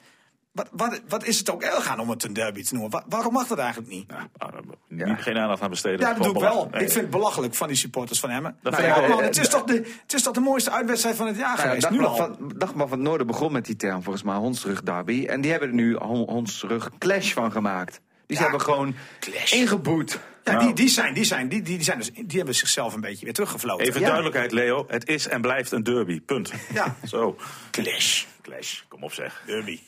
Wat, 0.53 0.69
wat, 0.73 1.01
wat 1.09 1.25
is 1.25 1.39
het 1.39 1.51
ook 1.51 1.63
erg 1.63 1.89
aan 1.89 1.99
om 2.01 2.11
het 2.11 2.25
een 2.25 2.33
derby 2.33 2.63
te 2.65 2.75
noemen? 2.75 2.91
Wa- 2.91 3.05
waarom 3.09 3.33
mag 3.33 3.47
dat 3.47 3.59
eigenlijk 3.59 3.91
niet? 3.91 4.05
Ja, 4.09 4.29
maar, 4.39 4.55
eh, 4.55 5.07
niet, 5.09 5.23
geen 5.23 5.37
aandacht 5.39 5.63
aan 5.63 5.71
besteden. 5.71 6.01
Ja, 6.01 6.13
dat 6.15 6.23
doe 6.23 6.35
ik 6.35 6.41
wel. 6.41 6.69
Nee. 6.71 6.83
Ik 6.83 6.91
vind 6.91 7.01
het 7.01 7.11
belachelijk 7.11 7.55
van 7.55 7.69
die 7.69 7.77
supporters 7.77 8.21
van 8.21 8.31
Emmen. 8.31 8.57
Nou 8.63 8.83
ja, 8.83 9.09
man, 9.09 9.23
het, 9.23 9.37
is 9.39 9.49
toch 9.49 9.65
de, 9.65 9.73
het 10.03 10.15
is 10.15 10.23
toch 10.23 10.33
de 10.35 10.41
mooiste 10.41 10.71
uitwedstrijd 10.71 11.17
van 11.17 11.27
het 11.27 11.37
jaar 11.37 11.57
Nou 11.57 11.69
ja, 11.69 11.75
geweest? 11.75 11.91
Nu 11.91 12.05
al. 12.05 12.17
van, 12.17 12.37
Dagblad 12.57 12.89
van 12.89 12.99
het 12.99 13.09
Noorden 13.09 13.27
begon 13.27 13.53
met 13.53 13.65
die 13.65 13.77
term, 13.77 14.03
volgens 14.03 14.25
mij, 14.25 14.35
hondsrug 14.37 14.83
derby. 14.83 15.27
En 15.27 15.41
die 15.41 15.51
hebben 15.51 15.69
er 15.69 15.75
nu 15.75 15.97
hon- 15.97 16.29
hondsrug 16.31 16.91
clash 16.99 17.33
van 17.33 17.53
gemaakt. 17.53 18.01
Die 18.33 18.41
Ja, 18.41 18.49
hebben 18.51 18.61
gewoon 18.67 18.95
clash. 19.21 19.53
ingeboet. 19.53 20.19
Ja, 20.45 20.53
Nou. 20.53 20.65
die, 20.65 20.75
die, 20.75 20.89
zijn, 20.89 21.15
die, 21.15 21.25
zijn, 21.25 21.49
die, 21.49 21.63
die, 21.63 21.77
die, 21.77 21.85
zijn 21.85 21.99
dus, 21.99 22.11
die 22.11 22.37
hebben 22.37 22.55
zichzelf 22.55 22.95
een 22.95 23.01
beetje 23.01 23.25
weer 23.25 23.35
teruggefloten. 23.35 23.87
Even 23.87 24.01
Ja. 24.01 24.07
duidelijkheid, 24.07 24.53
Leo. 24.53 24.85
Het 24.89 25.09
is 25.09 25.29
en 25.29 25.41
blijft 25.41 25.73
een 25.73 25.83
derby. 25.83 26.21
Punt. 26.21 26.53
Ja. 26.75 26.97
Zo. 27.05 27.37
Clash. 27.71 28.25
Clash. 28.43 28.81
Kom 28.89 29.03
op 29.05 29.13
zeg. 29.13 29.43
Derby. 29.47 29.81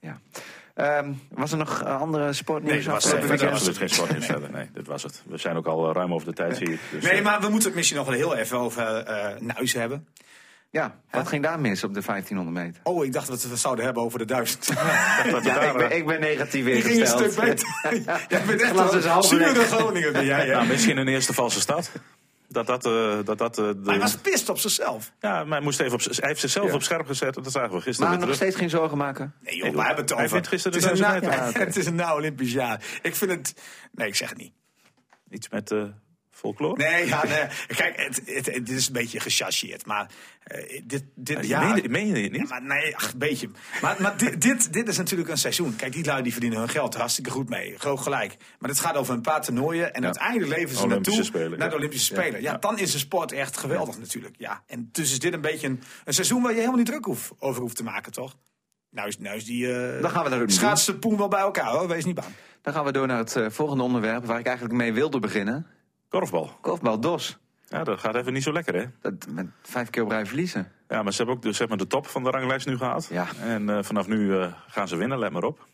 Ja. 0.00 0.20
Ehm, 0.74 1.12
was 1.28 1.52
er 1.52 1.58
nog 1.58 1.82
eh, 1.82 2.00
andere 2.00 2.32
sportnieuws? 2.32 2.74
Nee, 2.86 2.94
dat 3.36 3.50
was, 3.50 3.66
het 3.66 3.76
geen 3.76 3.88
sportnieuws 3.88 4.26
verder. 4.26 4.50
Nee, 4.50 4.68
dit 4.74 4.86
was 4.86 5.02
het. 5.02 5.22
We 5.26 5.38
zijn 5.38 5.56
ook 5.56 5.66
al 5.66 5.88
eh, 5.88 5.94
ruim 5.94 6.14
over 6.14 6.26
de 6.26 6.34
tijd, 6.34 6.56
zie 6.56 6.72
ik. 6.72 6.80
Dus, 6.90 7.02
Nee, 7.04 7.12
eh, 7.12 7.24
maar 7.24 7.40
we 7.40 7.48
moeten 7.48 7.68
het 7.68 7.76
misschien 7.76 7.98
nog 7.98 8.06
wel 8.06 8.16
heel 8.16 8.36
even 8.36 8.58
over 8.58 8.96
eh 8.96 9.40
Nuis 9.40 9.72
hebben. 9.72 10.08
Ja, 10.72 11.00
wat 11.10 11.28
ging 11.28 11.42
daar 11.42 11.60
mis 11.60 11.84
op 11.84 11.94
de 11.94 12.00
1500 12.06 12.66
meter? 12.66 12.80
Oh, 12.84 13.04
ik 13.04 13.12
dacht 13.12 13.26
dat 13.26 13.42
we 13.42 13.48
het 13.48 13.58
zouden 13.58 13.84
hebben 13.84 14.02
over 14.02 14.18
de 14.18 14.24
duizend. 14.24 14.66
dat 15.30 15.42
we 15.42 15.48
Ja, 15.48 15.54
daar, 15.54 15.66
ik 15.70 15.76
ben, 15.76 15.90
eh, 15.90 15.96
ik 15.96 16.06
ben 16.06 16.20
negatief 16.20 16.64
Die 16.64 16.74
ging 16.74 16.84
een 16.84 16.92
ingesteld. 16.92 17.32
stuk 17.32 17.44
beter. 17.44 17.68
Jij 18.28 18.44
bent 18.46 18.60
echt 18.60 18.70
Glas 18.70 18.94
is 18.94 19.04
een 19.04 19.10
half 19.10 19.26
zure. 19.26 19.54
Groningen 19.54 20.12
ben 20.12 20.24
jij. 20.24 20.46
hè? 20.46 20.52
nou, 20.52 20.66
misschien 20.66 20.96
een 20.96 21.08
eerste 21.08 21.32
valse 21.32 21.60
stad. 21.60 21.90
Dat 22.48 22.66
dat, 22.66 22.86
eh, 22.86 23.18
dat, 23.24 23.38
dat 23.38 23.58
eh, 23.58 23.64
de- 23.64 23.74
Maar 23.74 23.90
hij 23.94 23.98
was 23.98 24.16
pist 24.16 24.48
op 24.48 24.58
zichzelf. 24.58 25.12
Ja, 25.20 25.44
maar 25.44 25.52
hij, 25.56 25.60
moest 25.60 25.80
even 25.80 25.92
op, 25.92 26.00
hij 26.04 26.28
heeft 26.28 26.40
zichzelf 26.40 26.66
Ja. 26.68 26.74
op 26.74 26.82
scherp 26.82 27.06
gezet. 27.06 27.34
Dat 27.34 27.52
zagen 27.52 27.70
we 27.70 27.80
gisteren 27.80 28.00
Maar 28.10 28.18
weer 28.18 28.26
nog 28.26 28.36
terug. 28.36 28.36
steeds 28.36 28.56
geen 28.56 28.70
zorgen 28.80 28.98
maken? 28.98 29.34
Nee 29.40 29.54
joh, 29.56 29.64
Nee, 29.64 29.72
we 29.76 29.78
hebben 29.82 30.04
het 30.04 30.08
hij 30.14 30.18
over. 30.24 30.32
wint 30.34 30.48
gisteren 30.48 30.78
het, 30.82 30.92
is 30.92 30.98
een 31.00 31.06
na, 31.06 31.20
1000 31.20 31.44
meter. 31.46 31.60
Het 31.66 31.76
is 31.76 31.86
een 31.86 32.10
Olympisch 32.12 32.52
jaar. 32.52 32.80
Ik 33.02 33.14
vind 33.16 33.30
het... 33.30 33.54
Nee, 33.92 34.06
ik 34.08 34.14
zeg 34.14 34.28
het 34.28 34.38
niet. 34.38 34.52
Iets 35.30 35.48
met 35.48 35.70
eh 35.70 35.82
folklore. 36.42 36.76
Nee, 36.84 37.06
ja, 37.06 37.24
nee. 37.26 37.44
Kijk, 37.66 37.96
het, 37.96 38.20
het, 38.54 38.68
is 38.68 38.86
een 38.86 38.92
beetje 38.92 39.20
gechargeerd. 39.20 39.86
Maar 39.86 40.10
eh, 40.42 40.80
dit, 40.84 41.04
dit 41.14 41.36
Ja, 41.36 41.42
jaar... 41.42 41.72
meen, 41.74 41.82
je- 41.82 41.88
meen 41.88 42.06
je 42.06 42.14
het 42.22 42.32
Ja, 42.32 42.38
niet? 42.38 42.48
maar 42.48 42.62
nee, 42.62 42.96
ach, 42.96 43.12
een 43.12 43.18
beetje. 43.18 43.48
Maar, 43.82 43.96
maar 44.00 44.16
dit, 44.16 44.40
dit, 44.42 44.72
dit 44.72 44.88
is 44.88 44.96
natuurlijk 44.96 45.30
een 45.30 45.38
seizoen. 45.38 45.76
Kijk, 45.76 45.92
die 45.92 46.04
lui 46.04 46.22
die 46.22 46.32
verdienen 46.32 46.58
hun 46.58 46.68
geld 46.68 46.94
hartstikke 46.94 47.30
goed 47.30 47.48
mee. 47.48 47.78
Groot 47.78 48.00
gelijk. 48.00 48.36
Maar 48.58 48.70
het 48.70 48.80
gaat 48.80 48.94
over 48.96 49.14
een 49.14 49.20
paar 49.20 49.42
toernooien. 49.42 49.94
En 49.94 50.04
uiteindelijk 50.04 50.50
leven 50.56 50.76
ze 50.76 50.82
Olympische 50.84 51.18
naartoe 51.18 51.24
Spelen, 51.38 51.58
naar 51.58 51.68
de 51.68 51.74
ja. 51.74 51.78
Olympische 51.80 52.14
Spelen. 52.14 52.42
Ja, 52.42 52.56
dan 52.56 52.78
is 52.78 52.92
de 52.92 52.98
sport 52.98 53.32
echt 53.32 53.56
geweldig 53.56 53.98
natuurlijk. 53.98 54.34
Ja. 54.38 54.62
En 54.66 54.88
dus 54.92 55.12
is 55.12 55.18
dit 55.18 55.32
een 55.32 55.40
beetje 55.40 55.66
een, 55.66 55.82
een 56.04 56.14
seizoen 56.14 56.42
waar 56.42 56.50
je 56.50 56.56
helemaal 56.56 56.78
niet 56.78 56.86
druk 56.86 57.04
hoeft, 57.04 57.30
over 57.38 57.60
hoeft 57.62 57.76
te 57.76 57.82
maken, 57.84 58.12
toch? 58.12 58.36
Nou 58.90 59.08
is, 59.08 59.18
nou 59.18 59.36
is 59.36 59.44
die 59.44 59.72
eh 59.74 60.00
Dan 60.02 60.10
gaan 60.10 60.30
we 60.30 60.36
niet 60.36 60.52
schaatsen 60.52 60.98
poen 60.98 61.16
wel 61.16 61.28
bij 61.28 61.40
elkaar, 61.40 61.70
hoor. 61.70 61.88
Wees 61.88 62.04
niet 62.04 62.14
bang. 62.14 62.28
Dan 62.62 62.72
gaan 62.72 62.84
we 62.84 62.92
door 62.92 63.06
naar 63.06 63.18
het 63.18 63.36
eh, 63.36 63.46
volgende 63.50 63.82
onderwerp 63.82 64.24
waar 64.24 64.38
ik 64.38 64.46
eigenlijk 64.46 64.76
mee 64.76 64.92
wilde 64.92 65.18
beginnen. 65.18 65.66
Korfbal. 66.12 66.50
Korfbal 66.60 67.00
DOS. 67.00 67.38
Ja, 67.68 67.84
dat 67.84 68.00
gaat 68.00 68.14
even 68.14 68.32
niet 68.32 68.42
zo 68.42 68.52
lekker, 68.52 68.74
hè? 68.74 68.84
Dat 69.00 69.12
met 69.28 69.46
vijf 69.62 69.90
keer 69.90 70.02
op 70.02 70.10
rij 70.10 70.26
verliezen. 70.26 70.72
Ja, 70.88 71.02
maar 71.02 71.12
ze 71.12 71.16
hebben 71.18 71.36
ook 71.36 71.42
de, 71.42 71.52
zeg 71.52 71.68
maar, 71.68 71.76
de 71.78 71.86
top 71.86 72.06
van 72.06 72.22
de 72.22 72.30
ranglijst 72.30 72.66
nu 72.66 72.76
gehaald. 72.76 73.06
Ja. 73.10 73.26
En 73.40 73.68
eh, 73.70 73.78
vanaf 73.82 74.06
nu 74.06 74.36
eh, 74.38 74.52
gaan 74.68 74.88
ze 74.88 74.96
winnen, 74.96 75.18
let 75.18 75.30
maar 75.32 75.42
op. 75.44 75.66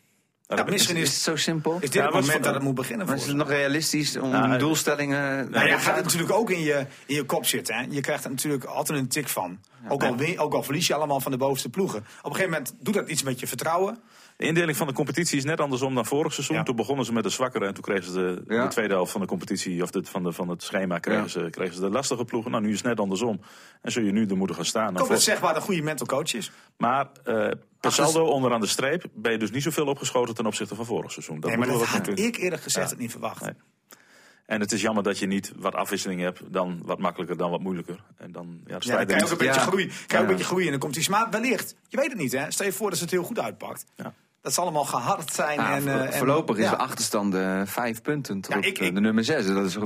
Ja, 0.47 0.55
dat- 0.55 0.69
misschien 0.69 0.95
Is 0.95 1.01
is, 1.01 1.13
het 1.13 1.23
zo 1.23 1.35
simpel? 1.35 1.73
is 1.73 1.79
dit 1.79 1.93
Ja, 1.93 2.01
het 2.03 2.13
moment 2.13 2.31
voor- 2.31 2.41
dat 2.41 2.53
het 2.53 2.63
moet 2.63 2.75
beginnen 2.75 3.05
Maar 3.07 3.15
is 3.15 3.25
het 3.27 3.35
nog 3.35 3.47
realistisch 3.49 4.17
om 4.17 4.29
Ja, 4.31 4.53
eh, 4.53 4.59
doelstellingen... 4.59 5.49
Nou 5.51 5.67
ja, 5.67 5.77
gaat 5.77 5.95
het 5.95 6.03
natuurlijk 6.05 6.31
ook 6.31 6.49
in 6.49 6.61
je, 6.61 6.85
in 7.05 7.15
je 7.15 7.23
kop 7.23 7.45
zitten. 7.45 7.75
Hè? 7.75 7.85
Je 7.89 8.01
krijgt 8.01 8.23
er 8.23 8.29
natuurlijk 8.29 8.63
altijd 8.63 8.99
een 8.99 9.07
tik 9.07 9.27
van. 9.27 9.59
Ook 9.87 10.03
al, 10.03 10.15
win- 10.17 10.39
ook 10.39 10.53
al 10.53 10.63
verlies 10.63 10.87
je 10.87 10.93
allemaal 10.93 11.19
van 11.19 11.31
de 11.31 11.37
bovenste 11.37 11.69
ploegen. 11.69 11.99
Op 11.99 12.05
een 12.29 12.35
gegeven 12.35 12.51
moment 12.51 12.73
doet 12.79 12.93
dat 12.93 13.09
iets 13.09 13.23
met 13.23 13.39
je 13.39 13.47
vertrouwen. 13.47 13.99
De 14.39 14.45
indeling 14.45 14.77
van 14.77 14.87
de 14.87 14.93
competitie 14.93 15.37
is 15.37 15.43
net 15.43 15.59
andersom 15.59 15.95
dan 15.95 16.05
vorig 16.05 16.33
seizoen. 16.33 16.55
Ja. 16.55 16.63
Toen 16.63 16.75
begonnen 16.75 17.05
ze 17.05 17.13
met 17.13 17.23
de 17.23 17.29
zwakkere 17.29 17.65
en 17.65 17.73
toen 17.73 17.83
kregen 17.83 18.03
ze 18.03 18.11
de, 18.11 18.53
Ja. 18.53 18.63
de 18.63 18.69
tweede 18.69 18.93
helft 18.93 19.11
van 19.11 19.21
de 19.21 19.27
competitie, 19.27 19.83
of 19.83 19.91
de, 19.91 20.03
van, 20.03 20.23
de, 20.23 20.31
van 20.31 20.49
het 20.49 20.63
schema, 20.63 20.99
kregen, 20.99 21.21
Ja. 21.21 21.27
ze, 21.27 21.47
kregen 21.49 21.73
ze 21.75 21.81
de 21.81 21.89
lastige 21.89 22.25
ploegen. 22.25 22.51
Nou, 22.51 22.63
nu 22.63 22.69
is 22.69 22.77
het 22.77 22.85
net 22.85 22.99
andersom. 22.99 23.41
En 23.81 23.91
zul 23.91 24.03
je 24.03 24.11
nu 24.11 24.25
er 24.25 24.37
moeten 24.37 24.55
gaan 24.55 24.65
staan. 24.65 24.97
Voor- 24.97 25.07
dat 25.07 25.21
zeg 25.21 25.39
waar 25.39 25.53
de 25.53 25.61
goede 25.61 25.81
mental 25.81 26.05
coach 26.07 26.33
is. 26.33 26.51
Maar 26.77 27.07
eh 27.23 27.49
per 27.79 27.91
saldo 27.91 28.25
onderaan 28.25 28.59
de 28.61 28.67
streep 28.67 29.05
ben 29.13 29.31
je 29.31 29.37
dus 29.37 29.51
niet 29.51 29.63
zoveel 29.63 29.85
opgeschoten 29.87 30.35
ten 30.35 30.45
opzichte 30.45 30.75
van 30.75 30.85
vorig 30.85 31.11
seizoen. 31.11 31.39
Dat 31.39 31.49
Nee, 31.49 31.59
maar 31.59 31.67
dat 31.67 31.83
had 31.85 31.97
natuurlijk- 31.97 32.35
ik 32.35 32.37
eerlijk 32.43 32.61
gezegd 32.61 32.97
niet 32.97 33.11
verwacht. 33.11 33.41
Nee. 33.41 33.53
En 34.45 34.59
het 34.59 34.71
is 34.71 34.81
jammer 34.81 35.03
dat 35.03 35.19
je 35.19 35.25
niet 35.27 35.53
wat 35.57 35.75
afwisseling 35.75 36.21
hebt, 36.21 36.41
dan 36.53 36.81
wat 36.85 36.99
makkelijker, 36.99 37.37
dan 37.37 37.51
wat 37.51 37.59
moeilijker. 37.61 38.03
En 38.17 38.31
dan, 38.31 38.61
ja, 38.65 38.75
Ja, 38.79 38.95
dan 38.95 39.05
krijg 39.05 39.19
je 39.19 39.25
ook 39.25 39.31
een 39.31 39.37
beetje 39.47 39.59
Ja. 39.59 39.65
groei. 39.67 39.85
Krijg 39.87 40.07
Ja. 40.11 40.19
een 40.19 40.27
beetje 40.27 40.43
groei 40.43 40.65
en 40.65 40.71
dan 40.71 40.79
komt 40.79 40.93
die 40.93 41.03
smaak 41.03 41.31
wellicht. 41.31 41.75
Je 41.87 41.97
weet 41.97 42.09
het 42.09 42.17
niet, 42.17 42.31
hè? 42.31 42.51
Stel 42.51 42.65
je 42.65 42.71
voor 42.71 42.89
dat 42.89 42.97
ze 42.97 43.03
het 43.03 43.13
heel 43.13 43.23
goed 43.23 43.39
uitpakt. 43.39 43.85
Ja. 43.95 44.13
Dat 44.41 44.53
ze 44.53 44.61
allemaal 44.61 44.83
gehard 44.85 45.33
zijn. 45.33 45.59
En, 45.59 45.87
eh, 45.87 46.05
en- 46.05 46.13
voorlopig 46.13 46.57
is 46.57 46.63
ja. 46.63 46.69
de 46.69 46.77
achterstand 46.77 47.33
eh, 47.35 47.61
vijf 47.65 48.01
punten 48.01 48.41
tot 48.41 48.53
Ja, 48.53 48.61
ik- 48.61 48.77
eh, 48.77 48.87
ik- 48.87 48.93
de 48.95 49.01
nummer 49.01 49.23
zes. 49.23 49.47
Dat 49.47 49.65
is 49.65 49.77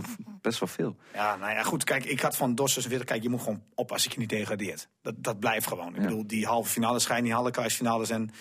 best 0.41 0.59
wel 0.59 0.69
veel. 0.69 0.95
Ja, 1.13 1.35
nou 1.35 1.51
ja, 1.51 1.63
goed. 1.63 1.83
Kijk, 1.83 2.05
ik 2.05 2.19
had 2.19 2.35
van 2.35 2.55
Dossers 2.55 2.85
weer. 2.87 3.03
Kijk, 3.05 3.23
je 3.23 3.29
moet 3.29 3.41
gewoon 3.41 3.63
oppassen 3.75 4.09
dat 4.09 4.19
je 4.19 4.25
niet 4.27 4.39
degradeert. 4.39 4.87
Dat, 5.01 5.13
dat 5.17 5.39
blijft 5.39 5.67
gewoon. 5.67 5.95
Ik 5.95 6.01
bedoel, 6.01 6.27
die 6.27 6.45
halve 6.45 6.69
finales 6.69 7.05
ga 7.05 7.15
je 7.15 7.21
niet 7.21 7.31
halen, 7.31 7.51
kruisfinales 7.51 8.09
en 8.09 8.31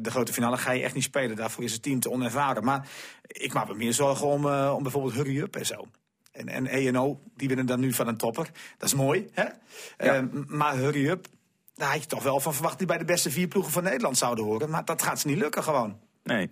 de 0.00 0.10
grote 0.10 0.32
finale 0.32 0.56
ga 0.56 0.72
je 0.72 0.82
echt 0.82 0.94
niet 0.94 1.02
spelen. 1.04 1.36
Daarvoor 1.36 1.64
is 1.64 1.72
het 1.72 1.82
team 1.82 2.00
te 2.00 2.10
onervaren. 2.10 2.64
Maar 2.64 2.86
ik 3.22 3.52
maak 3.52 3.68
me 3.68 3.74
meer 3.74 3.92
zorgen 3.92 4.26
om, 4.26 4.46
om 4.46 4.82
bijvoorbeeld 4.82 5.14
Hurry 5.14 5.38
Up 5.40 5.56
en 5.56 5.66
zo. 5.66 5.86
En, 6.32 6.48
en 6.48 6.66
ENO, 6.66 7.20
die 7.36 7.48
winnen 7.48 7.66
dan 7.66 7.80
nu 7.80 7.92
van 7.92 8.08
een 8.08 8.16
topper. 8.16 8.50
Dat 8.78 8.88
is 8.88 8.94
mooi, 8.94 9.28
hè? 9.32 9.44
Maar 10.46 10.76
Hurry 10.76 11.08
Up, 11.08 11.26
daar 11.74 11.90
had 11.92 12.00
je 12.02 12.06
toch 12.08 12.22
wel 12.22 12.40
van 12.40 12.54
verwacht... 12.54 12.78
die 12.78 12.86
bij 12.86 12.98
de 12.98 13.04
beste 13.04 13.30
vier 13.30 13.48
ploegen 13.48 13.72
van 13.72 13.82
Nederland 13.82 14.18
zouden 14.18 14.44
horen. 14.44 14.70
Maar 14.70 14.84
dat 14.84 15.02
gaat 15.02 15.20
ze 15.20 15.26
niet 15.26 15.38
lukken 15.38 15.62
gewoon. 15.62 15.98
Nee. 16.22 16.50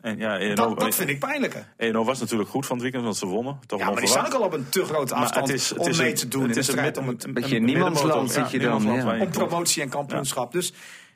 En 0.00 0.18
ja, 0.18 0.38
ENO, 0.38 0.54
Dat, 0.54 0.80
dat 0.80 0.94
vind 0.94 1.08
ik 1.08 1.18
pijnlijker. 1.18 1.72
ENO 1.76 2.04
was 2.04 2.20
natuurlijk 2.20 2.50
goed 2.50 2.66
van 2.66 2.74
het 2.74 2.82
weekend, 2.82 3.04
want 3.04 3.16
ze 3.16 3.26
wonnen. 3.26 3.58
Toch 3.66 3.78
Ja, 3.78 3.86
maar 3.90 3.96
die 3.96 4.08
staan 4.08 4.26
ook 4.26 4.32
al 4.32 4.40
op 4.42 4.52
een 4.52 4.68
te 4.68 4.84
grote 4.84 5.14
Maar 5.14 5.22
afstand 5.22 5.46
het 5.48 5.56
is- 5.56 5.68
het 5.68 5.78
om 5.78 5.88
is 5.88 5.98
mee 5.98 6.08
een- 6.10 6.14
te 6.16 6.28
doen 6.28 6.40
het 6.40 6.48
in 6.48 6.54
de 6.54 6.60
is 6.60 6.66
een 6.66 6.72
strijd 6.72 6.96
om 6.96 7.08
het... 7.08 7.24
een- 7.24 7.34
Beetje 7.34 7.56
een 7.56 7.64
niemandsland 7.64 8.30
zit 8.30 8.50
je 8.50 8.60
Ja, 8.60 8.68
dan, 8.78 8.82
ja. 8.82 9.20
om 9.20 9.30
promotie 9.30 9.82
en 9.82 9.88
kampioenschap. 9.88 10.52
Dus 10.52 10.72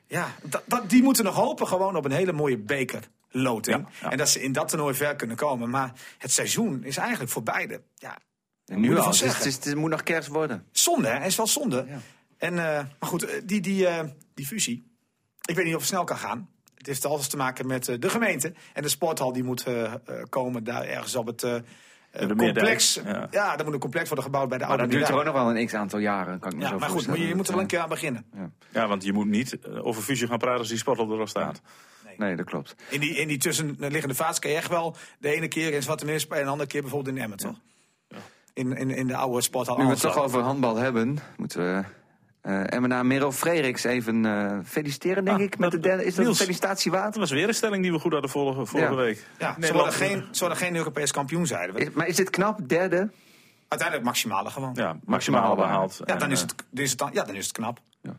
ja, 0.07 0.27
dat, 0.43 0.63
dat, 0.65 0.89
die 0.89 1.03
moeten 1.03 1.23
nog 1.23 1.35
hopen 1.35 1.67
gewoon 1.67 1.95
op 1.95 2.05
een 2.05 2.11
hele 2.11 2.31
mooie 2.31 2.57
bekerloting. 2.57 3.77
Ja, 3.77 3.89
ja. 4.01 4.11
En 4.11 4.17
dat 4.17 4.29
ze 4.29 4.41
in 4.41 4.51
dat 4.51 4.67
toernooi 4.69 4.93
ver 4.95 5.15
kunnen 5.15 5.35
komen. 5.35 5.69
Maar 5.69 5.91
het 6.17 6.31
seizoen 6.31 6.83
is 6.83 6.97
eigenlijk 6.97 7.31
voor 7.31 7.43
beide. 7.43 7.81
Ja, 7.95 8.17
En 8.65 8.79
nu 8.79 8.89
al. 8.97 9.03
van 9.03 9.11
Het, 9.11 9.21
is- 9.21 9.33
het, 9.37 9.45
is- 9.45 9.65
het 9.65 9.75
moet 9.75 9.89
nog 9.89 10.03
kerst 10.03 10.27
worden. 10.27 10.65
zonde, 10.71 11.07
hè? 11.07 11.13
Het 11.17 11.25
is 11.25 11.35
wel 11.35 11.47
zonde. 11.47 11.85
En, 12.43 12.57
eh, 12.59 12.83
maar 12.99 13.09
goed, 13.09 13.23
eh, 13.25 13.41
die, 13.45 13.61
die, 13.61 13.87
eh, 13.87 14.03
die 14.33 14.45
fusie. 14.45 14.91
Ik 15.41 15.55
weet 15.55 15.65
niet 15.65 15.73
of 15.73 15.79
het 15.79 15.89
snel 15.89 16.03
kan 16.03 16.17
gaan. 16.17 16.49
Het 16.75 16.87
heeft 16.87 17.05
alles 17.05 17.27
te 17.27 17.37
maken 17.37 17.67
met 17.67 17.87
eh, 17.87 17.99
de 17.99 18.09
gemeente. 18.09 18.53
En 18.73 18.81
de 18.81 18.89
sporthal 18.89 19.33
die 19.33 19.43
moet 19.43 19.65
komen 20.29 20.63
daar 20.63 20.83
ergens 20.85 21.15
op 21.15 21.25
het... 21.25 21.39
de 21.39 21.63
complex. 22.37 23.01
Ja. 23.05 23.27
ja. 23.31 23.57
er 23.57 23.65
moet 23.65 23.73
een 23.73 23.79
complex 23.79 24.05
worden 24.05 24.25
gebouwd 24.25 24.49
bij 24.49 24.57
de 24.57 24.63
Maar 24.63 24.73
oude 24.73 24.89
dat 24.89 24.99
duurt 24.99 25.09
er 25.09 25.17
ook 25.17 25.23
nog 25.25 25.33
wel 25.33 25.55
een 25.55 25.65
x-aantal 25.65 25.99
jaren, 25.99 26.39
kan 26.39 26.51
ik 26.51 26.57
me 26.57 26.63
Ja, 26.63 26.69
zo 26.69 26.77
maar 26.77 26.89
goed, 26.89 27.07
moet 27.07 27.17
je, 27.17 27.27
je 27.27 27.35
moet 27.35 27.47
er 27.47 27.53
wel 27.53 27.61
een 27.61 27.67
keer 27.67 27.79
aan 27.79 27.89
beginnen. 27.89 28.25
Ja, 28.71 28.87
want 28.87 29.03
je 29.03 29.13
moet 29.13 29.27
niet 29.27 29.57
over 29.67 30.01
fusie 30.01 30.27
gaan 30.27 30.37
praten 30.37 30.59
als 30.59 30.67
die 30.67 30.77
sporthal 30.77 31.11
er 31.11 31.19
al 31.19 31.27
staat. 31.27 31.61
eh, 32.05 32.17
Nee, 32.17 32.35
dat 32.35 32.45
klopt. 32.45 32.75
In 32.89 32.99
die, 32.99 33.15
in 33.15 33.27
die 33.27 33.37
tussenliggende 33.37 34.15
fase 34.15 34.39
kan 34.39 34.51
je 34.51 34.57
echt 34.57 34.69
wel 34.69 34.95
de 35.19 35.29
ene 35.29 35.47
keer 35.47 35.73
in 35.73 35.83
Zwarte 35.83 36.19
spelen 36.19 36.37
en 36.39 36.45
de 36.45 36.51
andere 36.51 36.69
keer 36.69 36.81
bijvoorbeeld 36.81 37.15
in 37.15 37.21
Emmen, 37.21 37.37
toch? 37.37 37.59
In, 38.53 38.77
in, 38.77 38.89
in 38.89 39.07
de 39.07 39.15
oude 39.15 39.41
sporthal. 39.41 39.77
Nu 39.77 39.83
we 39.83 39.89
het 39.89 39.99
toch 39.99 40.17
over 40.17 40.41
handbal 40.41 40.75
hebben, 40.75 41.17
moeten 41.37 41.59
we 41.59 41.83
eh 42.43 42.73
Emma 42.73 43.03
Merel 43.03 43.31
Frederiks 43.31 43.83
even 43.83 44.25
eh, 44.25 44.57
feliciteren, 44.65 45.25
denk 45.25 45.37
Ah, 45.37 45.43
ik. 45.43 45.57
Met 45.57 45.71
de 45.71 45.79
derde. 45.79 46.05
Is 46.05 46.15
dat 46.15 46.23
Niels. 46.25 46.39
een 46.39 46.45
felicitatie 46.45 46.91
waard? 46.91 47.09
Dat 47.11 47.15
was 47.15 47.31
weer 47.31 47.47
een 47.47 47.53
stelling 47.53 47.81
die 47.83 47.91
we 47.91 47.99
goed 47.99 48.11
hadden 48.11 48.29
vorige, 48.29 48.65
vorige 48.65 48.89
Ja. 48.91 48.95
week. 48.97 49.25
Ja, 49.37 49.53
ze 49.53 49.59
Nederland- 49.59 49.95
worden, 49.97 50.09
geen, 50.09 50.27
ze 50.31 50.39
worden 50.39 50.57
geen 50.57 50.75
Europees 50.75 51.11
kampioen, 51.11 51.47
zeiden 51.47 51.75
we. 51.75 51.81
Is- 51.81 51.89
maar 51.93 52.07
is 52.07 52.15
dit 52.15 52.29
knap? 52.29 52.69
Derde? 52.69 53.09
Uiteindelijk 53.67 54.09
maximale 54.09 54.49
gewoon. 54.49 54.71
Ja, 54.73 54.83
Ja, 54.83 54.97
maximaal 55.05 55.55
behaald. 55.55 55.97
dan, 56.05 56.21
En, 56.21 56.31
is 56.31 56.41
eh, 56.41 56.47
het, 56.47 56.63
dan 56.71 56.83
is 56.83 56.89
het 56.89 56.99
dan, 56.99 57.09
ja, 57.13 57.23
dan 57.23 57.35
is 57.35 57.43
het 57.43 57.53
knap. 57.55 57.79
ja, 58.01 58.15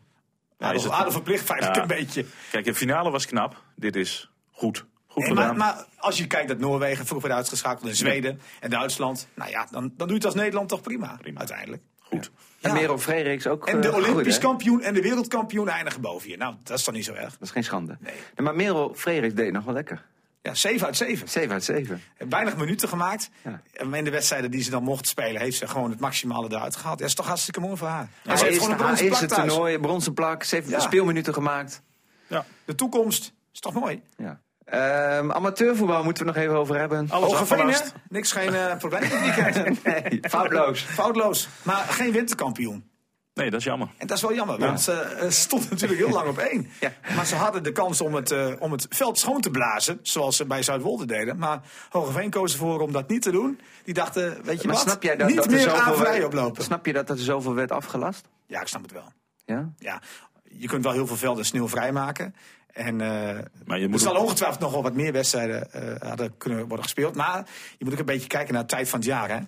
Aardig, 0.57 0.77
is 0.77 0.83
het- 0.83 0.93
aardig 0.93 1.13
verplicht 1.13 1.43
feitelijk 1.45 1.75
Ja. 1.75 1.81
een 1.81 1.87
beetje. 1.87 2.25
Kijk, 2.51 2.65
de 2.65 2.73
finale 2.75 3.11
was 3.11 3.25
knap. 3.25 3.61
Dit 3.75 3.95
is 3.95 4.31
goed. 4.51 4.85
Goed 5.07 5.23
Nee, 5.23 5.33
maar, 5.33 5.43
gedaan. 5.43 5.57
maar 5.57 5.85
als 5.97 6.17
je 6.17 6.27
kijkt 6.27 6.47
dat 6.47 6.59
Noorwegen 6.59 7.05
vroeg 7.05 7.21
werd 7.21 7.33
uitgeschakeld 7.33 7.87
in 7.89 7.95
Zweden 7.95 8.39
en 8.59 8.69
Duitsland. 8.69 9.27
Nou 9.35 9.49
ja, 9.49 9.67
dan, 9.71 9.81
dan 9.81 9.91
doe 9.97 10.07
je 10.07 10.13
het 10.13 10.25
als 10.25 10.33
Nederland 10.35 10.69
toch 10.69 10.81
prima, 10.81 11.15
Prima. 11.21 11.39
uiteindelijk. 11.39 11.83
goed. 11.99 12.31
En 12.65 12.73
Ja. 12.73 12.79
Merel 12.81 12.97
Frederiks 12.97 13.47
ook 13.47 13.67
En 13.67 13.81
de 13.81 13.87
eh, 13.87 13.95
Olympisch 13.95 14.37
kampioen 14.37 14.81
en 14.81 14.93
de 14.93 15.01
wereldkampioen 15.01 15.69
eindigen 15.69 16.01
boven 16.01 16.29
je. 16.29 16.37
Nou, 16.37 16.55
dat 16.63 16.77
is 16.77 16.83
toch 16.83 16.93
niet 16.93 17.05
zo 17.05 17.13
erg. 17.13 17.31
Dat 17.31 17.41
is 17.41 17.51
geen 17.51 17.63
schande. 17.63 17.97
Nee. 17.99 18.13
maar 18.37 18.55
Merel 18.55 18.93
Frederiks 18.95 19.33
deed 19.33 19.51
nog 19.51 19.63
wel 19.63 19.73
lekker. 19.73 20.05
Ja, 20.41 20.53
7 20.53 20.85
uit 20.85 20.97
7. 20.97 21.27
7 21.29 21.51
uit 21.51 21.63
7. 21.63 22.01
Weinig 22.29 22.57
minuten 22.57 22.89
gemaakt. 22.89 23.29
Ja. 23.43 23.61
En 23.73 23.93
in 23.93 24.03
de 24.03 24.09
wedstrijden 24.11 24.51
die 24.51 24.61
ze 24.63 24.69
dan 24.69 24.83
mocht 24.83 25.07
spelen, 25.07 25.41
heeft 25.41 25.57
ze 25.57 25.67
gewoon 25.67 25.89
het 25.89 25.99
maximale 25.99 26.47
eruit 26.49 26.75
gehaald. 26.75 26.95
Ja, 26.95 26.99
dat 27.01 27.07
is 27.09 27.15
toch 27.15 27.27
hartstikke 27.27 27.59
mooi 27.59 27.77
voor 27.77 27.87
haar. 27.87 28.09
En 28.23 28.37
ze 28.37 28.45
heeft 28.45 28.57
gewoon 28.57 28.71
een 28.71 28.77
bronzen 28.77 29.07
plak 29.07 29.19
thuis. 29.27 29.47
toernooi, 29.51 29.79
bronzen 29.79 30.13
plak, 30.13 30.43
ze 30.43 30.55
heeft 30.55 30.69
Ja. 30.69 30.79
speelminuten 30.79 31.33
gemaakt. 31.33 31.81
Ja. 32.27 32.45
De 32.65 32.75
toekomst 32.75 33.33
is 33.53 33.59
toch 33.59 33.73
mooi. 33.73 34.01
Ja. 34.17 34.39
Ehm, 34.65 35.31
amateurvoetbal 35.31 36.03
moeten 36.03 36.25
we 36.25 36.31
nog 36.31 36.41
even 36.43 36.55
over 36.55 36.77
hebben. 36.79 37.07
Alles 37.09 37.31
Hogeveen, 37.31 37.57
hè? 37.57 37.63
afgelast. 37.65 37.93
Niks, 38.09 38.31
geen 38.31 38.53
eh, 38.55 38.77
probleem 38.77 39.01
dit 39.01 39.19
weekend. 39.19 39.83
Nee, 39.83 40.19
foutloos. 40.29 40.81
Foutloos. 40.81 41.47
Maar 41.63 41.77
geen 41.77 42.11
winterkampioen. 42.11 42.89
Nee, 43.33 43.49
dat 43.49 43.59
is 43.59 43.65
jammer. 43.65 43.87
En 43.97 44.07
dat 44.07 44.15
is 44.17 44.23
wel 44.23 44.33
jammer, 44.33 44.59
want 44.59 44.81
ze 44.81 44.91
eh, 45.01 45.29
stond 45.29 45.69
natuurlijk 45.69 45.99
heel 45.99 46.09
lang 46.09 46.27
op 46.29 46.37
één. 46.37 46.69
Ja. 46.79 46.91
Maar 47.15 47.25
ze 47.25 47.35
hadden 47.35 47.63
de 47.63 47.71
kans 47.71 48.01
om 48.01 48.13
het, 48.13 48.31
eh, 48.31 48.47
om 48.59 48.71
het 48.71 48.85
veld 48.89 49.19
schoon 49.19 49.41
te 49.41 49.49
blazen, 49.49 49.99
zoals 50.01 50.35
ze 50.35 50.45
bij 50.45 50.63
Zuidwolde 50.63 51.05
deden. 51.05 51.37
Maar 51.37 51.59
Hogeveen 51.89 52.29
koos 52.29 52.51
ervoor 52.53 52.79
om 52.81 52.91
dat 52.91 53.07
niet 53.09 53.21
te 53.21 53.31
doen. 53.31 53.59
Die 53.83 53.93
dachten, 53.93 54.43
weet 54.43 54.61
je 54.61 54.67
Maar 54.67 54.75
wat, 54.75 54.85
snap 54.85 55.03
jij 55.03 55.15
dat, 55.15 55.27
niet 55.27 55.35
dat 55.35 55.45
er 55.45 55.51
meer 55.51 55.59
zoveel 55.61 55.79
averij 55.81 56.11
werd- 56.11 56.25
oplopen. 56.25 56.63
Snap 56.63 56.85
je 56.85 56.93
dat 56.93 57.09
er 57.09 57.17
zoveel 57.17 57.53
werd 57.53 57.71
afgelast? 57.71 58.27
Ja, 58.47 58.61
ik 58.61 58.67
snap 58.67 58.81
het 58.81 58.91
wel. 58.91 59.11
Ja? 59.45 59.69
Ja, 59.77 60.01
je 60.43 60.67
kunt 60.67 60.83
wel 60.83 60.93
heel 60.93 61.07
veel 61.07 61.15
velden 61.15 61.45
sneeuwvrij 61.45 61.91
maken. 61.91 62.35
En 62.75 63.01
eh, 63.01 63.37
Maar 63.65 63.77
je 63.77 63.83
er 63.83 63.89
moet 63.89 64.01
zal 64.01 64.15
ook- 64.15 64.21
ongetwijfeld 64.23 64.59
nog 64.61 64.71
wel 64.71 64.83
wat 64.83 64.93
meer 64.93 65.11
wedstrijden 65.11 65.71
eh, 65.71 66.07
hadden 66.07 66.37
kunnen 66.37 66.59
worden 66.67 66.83
gespeeld. 66.83 67.15
Maar 67.15 67.45
je 67.77 67.83
moet 67.85 67.93
ook 67.93 67.99
een 67.99 68.05
beetje 68.05 68.27
kijken 68.27 68.53
naar 68.53 68.61
de 68.61 68.67
tijd 68.75 68.89
van 68.89 68.99
het 68.99 69.07
jaar. 69.07 69.29
Hè. 69.29 69.39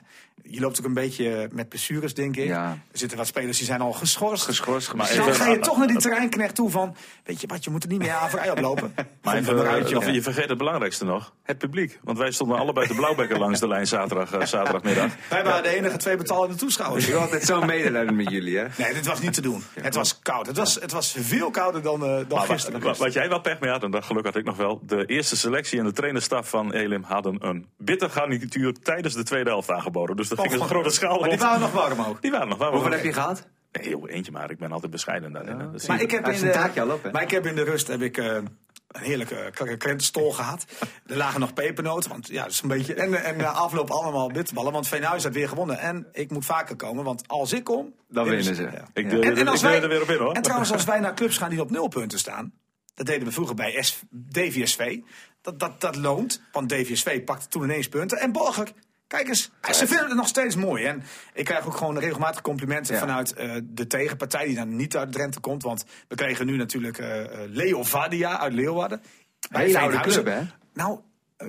Je 0.43 0.59
loopt 0.59 0.79
ook 0.79 0.85
een 0.85 0.93
beetje 0.93 1.49
met 1.51 1.69
blessures, 1.69 2.13
denk 2.13 2.37
ik. 2.37 2.47
Ja. 2.47 2.69
Er 2.91 2.97
zitten 2.97 3.17
wat 3.17 3.27
spelers 3.27 3.57
die 3.57 3.65
zijn 3.65 3.81
al 3.81 3.93
geschorst. 3.93 4.45
Geschorst, 4.45 4.93
Maar 4.93 5.07
Dus 5.07 5.15
dan 5.15 5.33
ga 5.33 5.47
je 5.47 5.59
toch 5.59 5.77
naar 5.77 5.87
die 5.87 5.97
terreinknecht 5.97 6.55
toe 6.55 6.69
van... 6.69 6.95
Weet 7.23 7.41
je 7.41 7.47
wat, 7.47 7.63
je 7.63 7.69
moet 7.69 7.83
er 7.83 7.89
niet 7.89 7.99
meer 7.99 8.11
aan 8.11 8.29
vrij 8.29 8.51
oplopen. 8.51 8.93
Maar 9.23 9.35
even, 9.35 9.59
eruit, 9.59 9.89
joh. 9.89 10.05
je, 10.05 10.11
je 10.11 10.21
vergeet 10.21 10.49
het 10.49 10.57
belangrijkste 10.57 11.05
nog. 11.05 11.33
Het 11.43 11.57
publiek. 11.57 11.99
Want 12.03 12.17
wij 12.17 12.31
stonden 12.31 12.57
allebei 12.57 12.87
de 12.87 12.95
blauwbekken 12.95 13.39
langs 13.39 13.59
de 13.59 13.67
lijn 13.67 13.87
zaterdag, 13.87 14.31
eh, 14.31 14.45
zaterdagmiddag. 14.45 15.11
Wij 15.29 15.43
waren 15.43 15.63
de 15.63 15.69
enige 15.69 15.97
twee 15.97 16.17
betalende 16.17 16.55
toeschouwers. 16.55 17.05
Ik 17.05 17.11
ben 17.11 17.21
altijd 17.21 17.43
zo 17.43 17.61
medelijden 17.61 18.15
met 18.15 18.29
jullie, 18.29 18.57
hè? 18.57 18.65
Nee, 18.77 18.93
dit 18.93 19.05
was 19.05 19.21
niet 19.21 19.33
te 19.33 19.41
doen. 19.41 19.63
Het 19.79 19.95
was 19.95 20.19
koud. 20.19 20.47
Het 20.47 20.57
was, 20.57 20.75
het 20.75 20.91
was 20.91 21.15
veel 21.19 21.49
kouder 21.49 21.81
dan, 21.81 22.05
eh, 22.05 22.19
dan 22.27 22.39
gisteren. 22.39 22.81
wat, 22.81 22.97
wat 22.97 23.13
jij 23.13 23.29
wel 23.29 23.41
pech 23.41 23.59
mee 23.59 23.71
had, 23.71 23.83
en 23.83 23.91
dat 23.91 24.03
geluk 24.03 24.25
had 24.25 24.35
ik 24.35 24.45
nog 24.45 24.57
wel. 24.57 24.81
De 24.83 25.05
eerste 25.05 25.37
selectie 25.37 25.79
en 25.79 25.85
de 25.85 25.91
trainerstaf 25.91 26.49
van 26.49 26.73
Elim 26.73 27.03
hadden 27.03 27.45
een 27.47 27.65
bitter 27.77 28.09
garnituur 28.09 28.73
tijdens 28.83 29.13
de 29.13 29.23
tweede 29.23 29.49
helft 29.49 29.71
aangeboden. 29.71 30.15
Dus 30.15 30.26
dat 30.29 30.39
ging 30.39 30.53
een 30.53 30.67
grote 30.67 30.89
schaal 30.89 31.19
Maar 31.19 31.29
die 31.29 31.37
waren 31.39 31.59
nog 31.59 31.71
warm 31.71 32.01
ook. 32.01 32.21
Die 32.21 32.31
waren 32.31 32.47
nog 32.47 32.57
wel. 32.57 32.71
Hoeveel 32.71 32.91
heb 32.91 33.03
je 33.03 33.13
gehad? 33.13 33.47
Nee, 33.71 33.89
joh, 33.89 34.11
eentje 34.11 34.31
maar. 34.31 34.51
Ik 34.51 34.57
ben 34.57 34.71
altijd 34.71 34.91
bescheiden 34.91 35.31
daarin. 35.31 35.57
Maar 35.87 36.01
ik, 36.01 36.11
heb 36.11 36.27
in 36.27 36.39
de, 36.39 36.81
al 36.81 36.89
op, 36.89 37.11
maar 37.11 37.21
ik 37.21 37.31
heb 37.31 37.45
in 37.45 37.55
de 37.55 37.63
rust 37.63 37.87
heb 37.87 38.01
ik, 38.01 38.17
eh, 38.17 38.25
een 38.87 39.03
heerlijke 39.03 39.51
krentenstol 39.77 40.31
gehad. 40.31 40.65
Er 41.05 41.17
lagen 41.17 41.39
nog 41.39 41.53
pepernoten, 41.53 42.09
want 42.09 42.27
ja, 42.27 42.41
dat 42.43 42.51
is 42.51 42.61
een 42.61 42.67
beetje... 42.67 42.93
En, 42.93 43.23
en 43.23 43.37
na 43.37 43.49
afloop 43.51 43.89
allemaal 43.89 44.31
bitterballen, 44.31 44.71
want 44.71 44.87
Veenhuis 44.87 45.23
had 45.23 45.33
weer 45.33 45.47
gewonnen. 45.49 45.79
En 45.79 46.07
ik 46.11 46.31
moet 46.31 46.45
vaker 46.45 46.75
komen, 46.75 47.03
want 47.03 47.27
als 47.27 47.53
ik 47.53 47.63
kom... 47.63 47.93
Dan 48.09 48.25
winnen 48.25 48.55
ze. 48.55 48.61
Ja. 48.63 48.87
Ik 48.93 49.03
En- 49.03 49.09
deel 49.09 49.21
en 49.21 49.37
er- 49.37 49.47
als 49.47 49.55
ik 49.63 49.69
deel 49.69 49.71
wij- 49.71 49.81
er 49.81 49.89
weer 49.89 50.01
op 50.01 50.09
in 50.09 50.17
hoor. 50.17 50.33
En 50.33 50.41
trouwens, 50.41 50.71
als 50.71 50.83
wij 50.83 50.99
naar 51.05 51.13
clubs 51.13 51.37
gaan 51.37 51.49
die 51.49 51.61
op 51.61 51.71
nul 51.71 51.87
punten 51.87 52.19
staan... 52.19 52.53
Dat 52.93 53.05
deden 53.05 53.27
we 53.27 53.33
vroeger 53.33 53.55
bij 53.55 53.83
S 53.83 53.99
DVSV. 54.11 54.99
Dat, 55.41 55.59
dat, 55.59 55.81
dat 55.81 55.95
loont, 55.95 56.41
want 56.51 56.69
DVSV 56.69 57.23
pakte 57.23 57.47
toen 57.47 57.63
ineens 57.63 57.89
punten. 57.89 58.17
En 58.19 58.31
Borger, 58.31 58.71
kijk 59.07 59.27
eens, 59.27 59.51
ze 59.71 59.87
vinden 59.87 60.05
het 60.07 60.15
nog 60.15 60.27
steeds 60.27 60.55
mooi. 60.55 60.85
En 60.85 61.03
ik 61.33 61.45
krijg 61.45 61.65
ook 61.65 61.77
gewoon 61.77 61.99
regelmatig 61.99 62.41
complimenten 62.41 62.93
Ja. 62.93 62.99
vanuit 62.99 63.33
eh, 63.33 63.55
de 63.63 63.87
tegenpartij... 63.87 64.45
die 64.45 64.55
dan 64.55 64.75
niet 64.75 64.97
uit 64.97 65.11
Drenthe 65.11 65.39
komt. 65.39 65.63
Want 65.63 65.85
we 66.07 66.15
kregen 66.15 66.45
nu 66.45 66.57
natuurlijk 66.57 66.97
eh, 66.97 67.23
eh, 67.23 67.49
Leo 67.49 67.83
Vadia 67.83 68.39
uit 68.39 68.53
Leeuwarden. 68.53 69.01
Bij 69.51 69.65
Hele 69.65 69.79
oude 69.79 69.99
club, 69.99 70.25
hè? 70.25 70.41
Nou, 70.73 70.99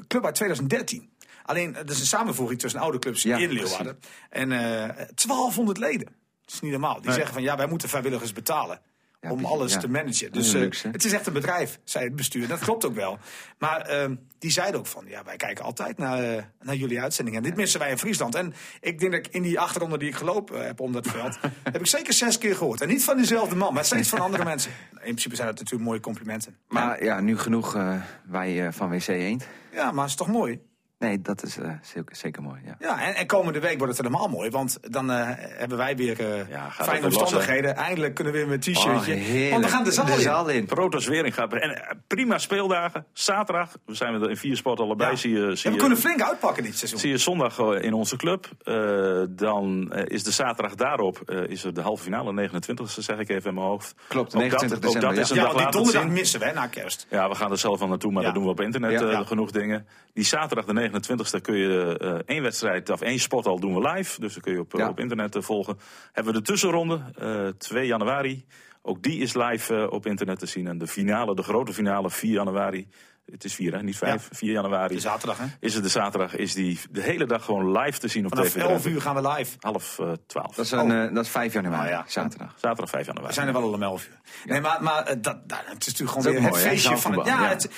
club 0.09 0.25
uit 0.25 0.35
2013. 0.35 1.11
Alleen, 1.43 1.73
dat 1.73 1.91
is 1.91 2.01
een 2.01 2.07
samenvoeging 2.07 2.61
tussen 2.61 2.81
oude 2.81 2.99
clubs 2.99 3.23
Ja, 3.23 3.37
in 3.37 3.51
Leeuwarden. 3.51 3.99
En 4.31 4.53
eh 4.53 5.07
1200 5.15 5.79
leden. 5.79 6.07
Dat 6.45 6.55
is 6.55 6.61
niet 6.61 6.71
normaal. 6.71 7.01
Die 7.01 7.13
zeggen 7.13 7.33
van, 7.35 7.43
ja, 7.43 7.57
wij 7.57 7.67
moeten 7.67 7.89
vrijwilligers 7.89 8.33
betalen. 8.33 8.81
Ja, 9.21 9.31
om 9.31 9.45
alles 9.45 9.73
ja. 9.73 9.79
te 9.79 9.89
managen. 9.89 10.33
Dus 10.33 10.55
eh, 10.55 10.93
het 10.93 11.05
is 11.05 11.13
echt 11.13 11.27
een 11.27 11.33
bedrijf, 11.33 11.79
zei 11.85 12.05
het 12.05 12.17
bestuur. 12.17 12.49
Dat 12.49 12.59
klopt 12.59 12.85
ook 12.85 12.95
wel. 12.95 13.19
Maar 13.59 13.81
ehm, 13.81 14.15
die 14.39 14.51
zeiden 14.51 14.81
ook 14.81 14.87
van, 14.87 15.05
ja, 15.07 15.25
wij 15.25 15.37
kijken 15.37 15.65
altijd 15.65 15.99
naar, 15.99 16.23
eh, 16.23 16.43
naar 16.61 16.75
jullie 16.75 17.01
uitzendingen. 17.01 17.43
En 17.43 17.49
dit 17.49 17.57
missen 17.57 17.81
wij 17.81 17.91
in 17.91 17.99
Friesland. 17.99 18.35
En 18.35 18.55
ik 18.81 18.99
denk 18.99 19.13
dat 19.13 19.27
ik 19.27 19.35
in 19.35 19.43
die 19.43 19.61
achterronde 19.61 19.99
die 19.99 20.09
ik 20.09 20.15
gelopen 20.15 20.67
heb 20.67 20.81
om 20.81 20.93
dat 20.93 21.07
veld... 21.07 21.39
heb 21.73 21.81
ik 21.81 21.87
zeker 21.87 22.13
zes 22.13 22.39
keer 22.39 22.57
gehoord. 22.57 22.81
En 22.81 22.89
niet 22.89 23.05
van 23.05 23.17
diezelfde 23.17 23.57
man, 23.57 23.75
maar 23.75 23.85
steeds 23.85 24.09
van 24.09 24.21
andere 24.21 24.45
mensen. 24.45 24.71
In 24.93 24.99
principe 25.01 25.35
zijn 25.35 25.49
dat 25.49 25.59
natuurlijk 25.59 25.85
mooie 25.85 26.01
complimenten. 26.01 26.57
Maar 26.69 27.05
ja, 27.05 27.21
nu 27.21 27.39
genoeg 27.39 27.75
eh, 27.75 27.95
wij 28.27 28.73
van 28.73 28.91
WC 28.91 29.09
Eend. 29.09 29.47
Ja, 29.73 29.93
maar 29.93 30.03
het 30.03 30.11
is 30.11 30.17
toch 30.17 30.29
mooi? 30.29 30.61
Nee, 30.99 31.21
dat 31.21 31.43
is 31.43 31.59
eh, 31.59 31.71
zeker, 31.83 32.17
zeker 32.17 32.43
mooi, 32.43 32.61
ja. 32.65 32.75
Ja, 32.79 33.07
en, 33.07 33.15
en 33.15 33.27
komende 33.27 33.61
week 33.61 33.79
wordt 33.79 33.97
het 33.97 34.07
helemaal 34.07 34.29
mooi. 34.29 34.51
Want 34.51 34.79
dan 34.93 35.11
eh, 35.11 35.29
hebben 35.35 35.79
wij 35.79 35.97
weer 35.97 36.21
eh 36.21 36.49
Ja, 36.51 36.71
fijne 36.71 36.93
weer 37.09 37.19
omstandigheden. 37.19 37.77
Eindelijk 37.77 38.15
kunnen 38.15 38.33
we 38.33 38.39
weer 38.39 38.49
met 38.49 38.67
een 38.67 38.73
t-shirtje. 38.73 39.15
Oh, 39.15 39.51
want 39.51 39.65
we 39.65 39.71
gaan 39.71 39.85
de 39.85 39.93
zaal 39.93 40.07
in. 40.09 40.21
zaal 40.21 40.49
in. 40.49 40.65
Protos 40.67 41.07
Wering 41.07 41.35
gaat. 41.35 41.53
En 41.53 41.99
prima 42.07 42.39
speeldagen. 42.39 43.07
Zaterdag 43.13 43.77
we 43.87 43.95
zijn 43.95 44.19
we 44.19 44.25
er 44.25 44.31
in 44.31 44.37
vier 44.37 44.57
sport 44.57 44.81
allebei. 44.81 45.11
Ja. 45.11 45.17
Zie 45.17 45.31
je, 45.33 45.39
zie 45.39 45.49
Ja, 45.49 45.57
we 45.63 45.71
je, 45.71 45.77
kunnen 45.81 45.99
flink 45.99 46.23
uitpakken 46.23 46.63
dit 46.63 46.77
seizoen. 46.77 46.99
zie 47.01 47.11
je 47.11 47.19
zondag 47.19 47.59
in 47.59 47.93
onze 47.93 48.17
club. 48.17 48.49
Eh, 48.63 49.23
dan 49.29 49.93
is 49.93 50.25
de 50.25 50.31
zaterdag 50.31 50.75
daarop 50.75 51.21
eh, 51.27 51.43
is 51.49 51.65
er 51.65 51.75
de 51.75 51.81
halve 51.81 52.03
finale, 52.03 52.49
29e 52.51 52.83
zeg 52.85 53.19
ik 53.19 53.29
even 53.29 53.49
in 53.49 53.55
mijn 53.55 53.67
hoofd. 53.67 53.95
Klopt, 54.09 54.35
Ook 54.35 54.41
29 54.41 54.79
dat, 54.79 54.97
ook 54.97 55.01
dat 55.03 55.15
december, 55.15 55.21
is 55.25 55.31
een 55.31 55.37
ja, 55.37 55.43
dag 55.43 55.53
want 55.53 55.73
die 55.73 55.83
donderdag 55.83 56.09
missen 56.13 56.41
we 56.41 56.47
hè, 56.47 56.53
na 56.53 56.67
kerst. 56.67 57.07
Ja, 57.11 57.29
we 57.29 57.35
gaan 57.35 57.51
er 57.51 57.59
zelf 57.59 57.83
aan 57.83 57.89
naartoe, 57.89 58.13
maar 58.13 58.21
Ja. 58.23 58.27
dat 58.29 58.37
doen 58.37 58.45
we 58.45 58.51
op 58.51 58.61
internet 58.61 59.01
Ja. 59.01 59.11
Ja. 59.11 59.25
genoeg 59.25 59.51
dingen. 59.51 59.87
Die 60.13 60.25
zaterdag 60.27 60.65
de 60.65 60.73
29e 60.91 61.41
kun 61.41 61.57
je 61.57 61.99
eh, 61.99 62.35
één 62.37 62.43
wedstrijd 62.43 62.91
of 62.91 63.01
één 63.01 63.19
sport 63.19 63.47
al 63.47 63.61
doen 63.61 63.75
we 63.75 63.91
live. 63.91 64.21
Dus 64.21 64.33
dan 64.33 64.43
kun 64.43 64.53
je 64.53 64.61
op, 64.61 64.75
eh, 64.75 64.89
op 64.89 65.01
internet 65.01 65.37
eh, 65.37 65.43
volgen. 65.43 65.79
Hebben 66.13 66.33
we 66.33 66.39
de 66.39 66.45
tussenronde, 66.45 67.01
eh 67.19 67.49
2 67.49 67.87
januari. 67.87 68.45
Ook 68.83 69.03
die 69.03 69.21
is 69.21 69.35
live 69.35 69.75
eh, 69.75 69.93
op 69.93 70.07
internet 70.07 70.39
te 70.39 70.47
zien. 70.47 70.67
En 70.67 70.79
de 70.79 70.87
finale, 70.87 71.35
de 71.35 71.43
grote 71.43 71.73
finale, 71.73 72.11
4 72.11 72.33
januari. 72.33 72.89
Het 73.33 73.45
is 73.45 73.55
4 73.55 73.73
hè, 73.73 73.83
niet 73.83 73.97
5. 73.97 74.29
4 74.33 74.53
januari. 74.53 74.95
De 74.95 75.01
zaterdag, 75.01 75.39
hè? 75.39 75.45
Is 75.61 75.75
het 75.75 75.83
de 75.83 75.89
zaterdag, 75.89 76.37
is 76.37 76.55
die 76.55 76.79
de 76.91 77.03
hele 77.03 77.27
dag 77.27 77.45
gewoon 77.45 77.79
live 77.79 77.99
te 77.99 78.09
zien 78.09 78.25
op 78.25 78.31
Vanaf 78.31 78.47
TV 78.47 78.57
11 78.57 78.67
Drenthe. 78.69 78.89
uur 78.91 79.01
gaan 79.01 79.15
we 79.15 79.29
live. 79.29 79.57
Half 79.61 79.99
eh, 79.99 80.13
12. 80.27 80.55
Dat 80.55 80.65
is, 80.65 80.71
een, 80.71 80.93
eh, 80.93 81.15
dat 81.15 81.25
is 81.25 81.31
5 81.31 81.53
januari, 81.53 81.85
Oh, 81.85 81.91
ja. 81.91 82.05
zaterdag. 82.07 82.55
Zaterdag 82.57 82.91
5 82.91 83.07
januari. 83.07 83.29
We 83.29 83.35
zijn 83.35 83.47
er 83.47 83.53
wel 83.53 83.63
al 83.63 83.73
om 83.73 83.83
11 83.83 84.07
uur. 84.07 84.19
Nee, 84.45 84.61
maar, 84.61 84.83
maar 84.83 85.03
eh, 85.07 85.17
dat, 85.21 85.37
nou, 85.47 85.63
het 85.67 85.87
is 85.87 85.93
natuurlijk 85.99 85.99
gewoon 86.19 86.25
Dat 86.25 86.33
is 86.35 86.39
weer 86.39 86.43
het 86.43 86.51
mooi, 86.51 86.63
hè? 86.65 86.71
feestje 86.71 86.97
van 86.97 87.19
het... 87.19 87.27
Ja. 87.27 87.49
Het, 87.49 87.71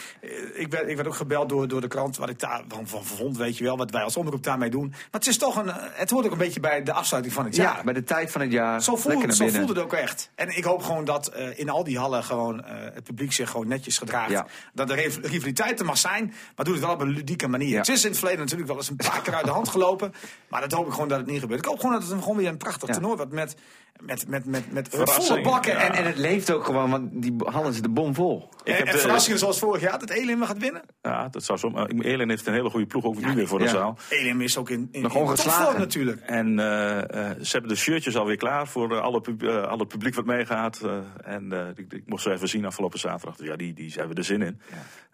ik, 0.55 0.71
werd, 0.71 0.89
ik 0.89 0.97
werd 0.97 1.09
ook 1.09 1.15
gebeld 1.15 1.49
door, 1.49 1.69
door 1.69 1.81
de 1.81 1.89
krant 1.89 2.17
wat 2.17 2.29
ik 2.29 2.39
daar 2.39 2.63
van, 2.69 2.87
van 2.89 3.05
vond, 3.05 3.37
weet 3.37 3.59
je 3.59 3.65
wel. 3.65 3.77
Wat 3.77 3.91
wij 3.91 4.03
als 4.03 4.17
omroep 4.17 4.43
daarmee 4.45 4.71
doen. 4.71 4.89
Maar 4.89 4.99
het 5.11 5.27
is 5.27 5.39
toch 5.39 5.57
een... 5.57 5.71
Het 5.75 6.11
hoort 6.11 6.25
ook 6.27 6.33
een 6.33 6.39
beetje 6.39 6.61
bij 6.61 6.83
de 6.83 6.93
afsluiting 6.93 7.35
van 7.35 7.45
het 7.45 7.57
Ja, 7.57 7.63
jaar. 7.63 7.85
bij 7.85 7.95
de 7.95 8.03
tijd 8.05 8.31
van 8.31 8.41
het 8.41 8.53
jaar. 8.53 8.83
Zo 8.83 8.97
voelde, 8.97 9.33
zo 9.35 9.49
voelde 9.49 9.73
het 9.73 9.83
ook 9.83 9.93
echt. 9.93 10.31
En 10.35 10.57
ik 10.57 10.65
hoop 10.65 10.83
gewoon 10.83 11.05
dat 11.05 11.27
eh, 11.27 11.59
in 11.59 11.69
al 11.71 11.85
die 11.85 11.99
hallen 11.99 12.25
gewoon 12.25 12.65
eh, 12.65 12.75
het 12.95 13.05
publiek 13.05 13.33
zich 13.33 13.51
gewoon 13.51 13.69
netjes 13.69 13.99
gedraagt. 13.99 14.31
Ja. 14.31 14.47
Dat 14.75 14.91
er 14.91 14.97
riv- 14.97 15.17
rivaliteit 15.45 15.81
er 15.81 15.87
mag 15.87 15.99
zijn, 15.99 16.35
maar 16.57 16.65
doe 16.65 16.75
het 16.75 16.85
wel 16.85 16.93
op 16.93 17.01
een 17.01 17.09
ludieke 17.11 17.49
manier. 17.49 17.79
Het 17.79 17.89
is 17.89 18.03
in 18.05 18.09
het 18.11 18.19
verleden 18.19 18.41
natuurlijk 18.43 18.69
wel 18.69 18.79
eens 18.79 18.91
een 18.91 18.97
paar 18.97 19.21
keer 19.23 19.35
uit 19.35 19.45
de 19.45 19.51
hand 19.51 19.69
gelopen. 19.69 20.13
Maar 20.51 20.61
dat 20.61 20.73
hoop 20.73 20.87
ik 20.87 20.93
gewoon 20.93 21.09
dat 21.09 21.19
het 21.19 21.27
niet 21.27 21.41
gebeurt. 21.41 21.61
Ik 21.61 21.67
hoop 21.67 21.81
gewoon 21.81 22.01
dat 22.01 22.09
het 22.09 22.21
gewoon 22.23 22.37
weer 22.37 22.49
een 22.49 22.57
prachtig 22.57 22.89
toernooi 22.89 23.17
wordt 23.17 23.33
met, 23.33 23.57
met, 24.01 24.29
met, 24.29 24.45
met, 24.47 24.73
met 24.73 24.89
volle 24.91 25.41
bakken. 25.43 25.79
En, 25.79 25.93
En 25.93 26.05
het 26.05 26.17
leeft 26.17 26.53
ook 26.53 26.65
gewoon, 26.65 26.91
want 26.91 27.23
die 27.23 27.35
hallen 27.45 27.73
zitten 27.73 27.93
bomvol. 27.95 28.49
en, 28.65 28.75
heb 28.75 28.87
en 28.87 28.93
de- 28.93 28.99
verrassingen 28.99 29.39
zoals 29.39 29.59
vorig 29.59 29.81
jaar, 29.83 29.99
dat 29.99 30.11
Elim 30.11 30.43
gaat 30.45 30.59
winnen. 30.59 30.83
Ja, 31.03 31.29
dat 31.29 31.45
zou 31.45 31.59
zo. 31.59 31.71
maar 31.71 31.87
Elin 31.87 32.29
heeft 32.29 32.47
een 32.47 32.53
hele 32.53 32.71
goede 32.71 32.87
ploeg, 32.87 33.05
ook 33.05 33.21
nu 33.21 33.35
weer 33.35 33.47
voor 33.47 33.59
de 33.59 33.69
zaal. 33.69 33.99
Elim 34.09 34.41
is 34.41 34.57
ook 34.57 34.71
in, 34.71 34.89
in, 34.93 35.03
Nog 35.03 35.15
ongeslagen. 35.15 35.59
topvorm 35.61 35.81
natuurlijk. 35.81 36.21
En 36.21 36.59
eh, 36.59 36.99
eh, 37.31 37.37
ze 37.41 37.51
hebben 37.53 37.71
de 37.71 37.77
shirtjes 37.77 38.17
alweer 38.17 38.37
klaar 38.37 38.69
voor 38.69 38.93
eh, 38.97 39.01
alle, 39.03 39.23
eh, 39.39 39.63
alle 39.63 39.87
publiek 39.87 40.15
wat 40.15 40.25
meegaat. 40.25 40.81
eh, 40.81 40.93
en 41.35 41.53
eh, 41.53 41.67
ik, 41.77 41.93
ik 41.93 42.03
mocht 42.07 42.23
ze 42.23 42.33
even 42.33 42.49
zien 42.49 42.65
afgelopen 42.65 42.99
zaterdag. 42.99 43.37
Dus 43.37 43.47
ja, 43.47 43.57
die, 43.57 43.73
die 43.75 43.93
hebben 43.97 44.17
er 44.17 44.25
zin 44.25 44.43
in. 44.43 44.61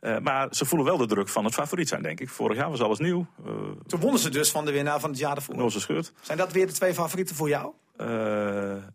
Eh, 0.06 0.18
maar 0.18 0.48
ze 0.50 0.64
voelen 0.64 0.86
wel 0.86 0.96
de 0.96 1.06
druk 1.06 1.28
van 1.28 1.44
het 1.44 1.54
favoriet 1.54 1.88
zijn, 1.88 2.02
denk 2.02 2.20
ik. 2.20 2.28
Vorig 2.28 2.56
jaar 2.56 2.70
was 2.70 2.80
alles 2.80 2.98
nieuw. 2.98 3.26
Uh, 3.46 3.52
Toen 3.86 4.00
wonnen 4.00 4.20
ze 4.20 4.28
dus 4.28 4.50
van 4.50 4.64
de 4.64 4.72
winnaar 4.72 5.00
van 5.00 5.10
het 5.10 5.18
jaar 5.18 5.36
ervoor. 5.36 5.56
Noze 5.56 5.80
scheurt. 5.80 6.12
Zijn 6.20 6.38
dat 6.38 6.52
weer 6.52 6.66
de 6.66 6.72
twee 6.72 6.94
favorieten 6.94 7.36
voor 7.36 7.48
jou? 7.48 7.72
Eh, 7.96 8.06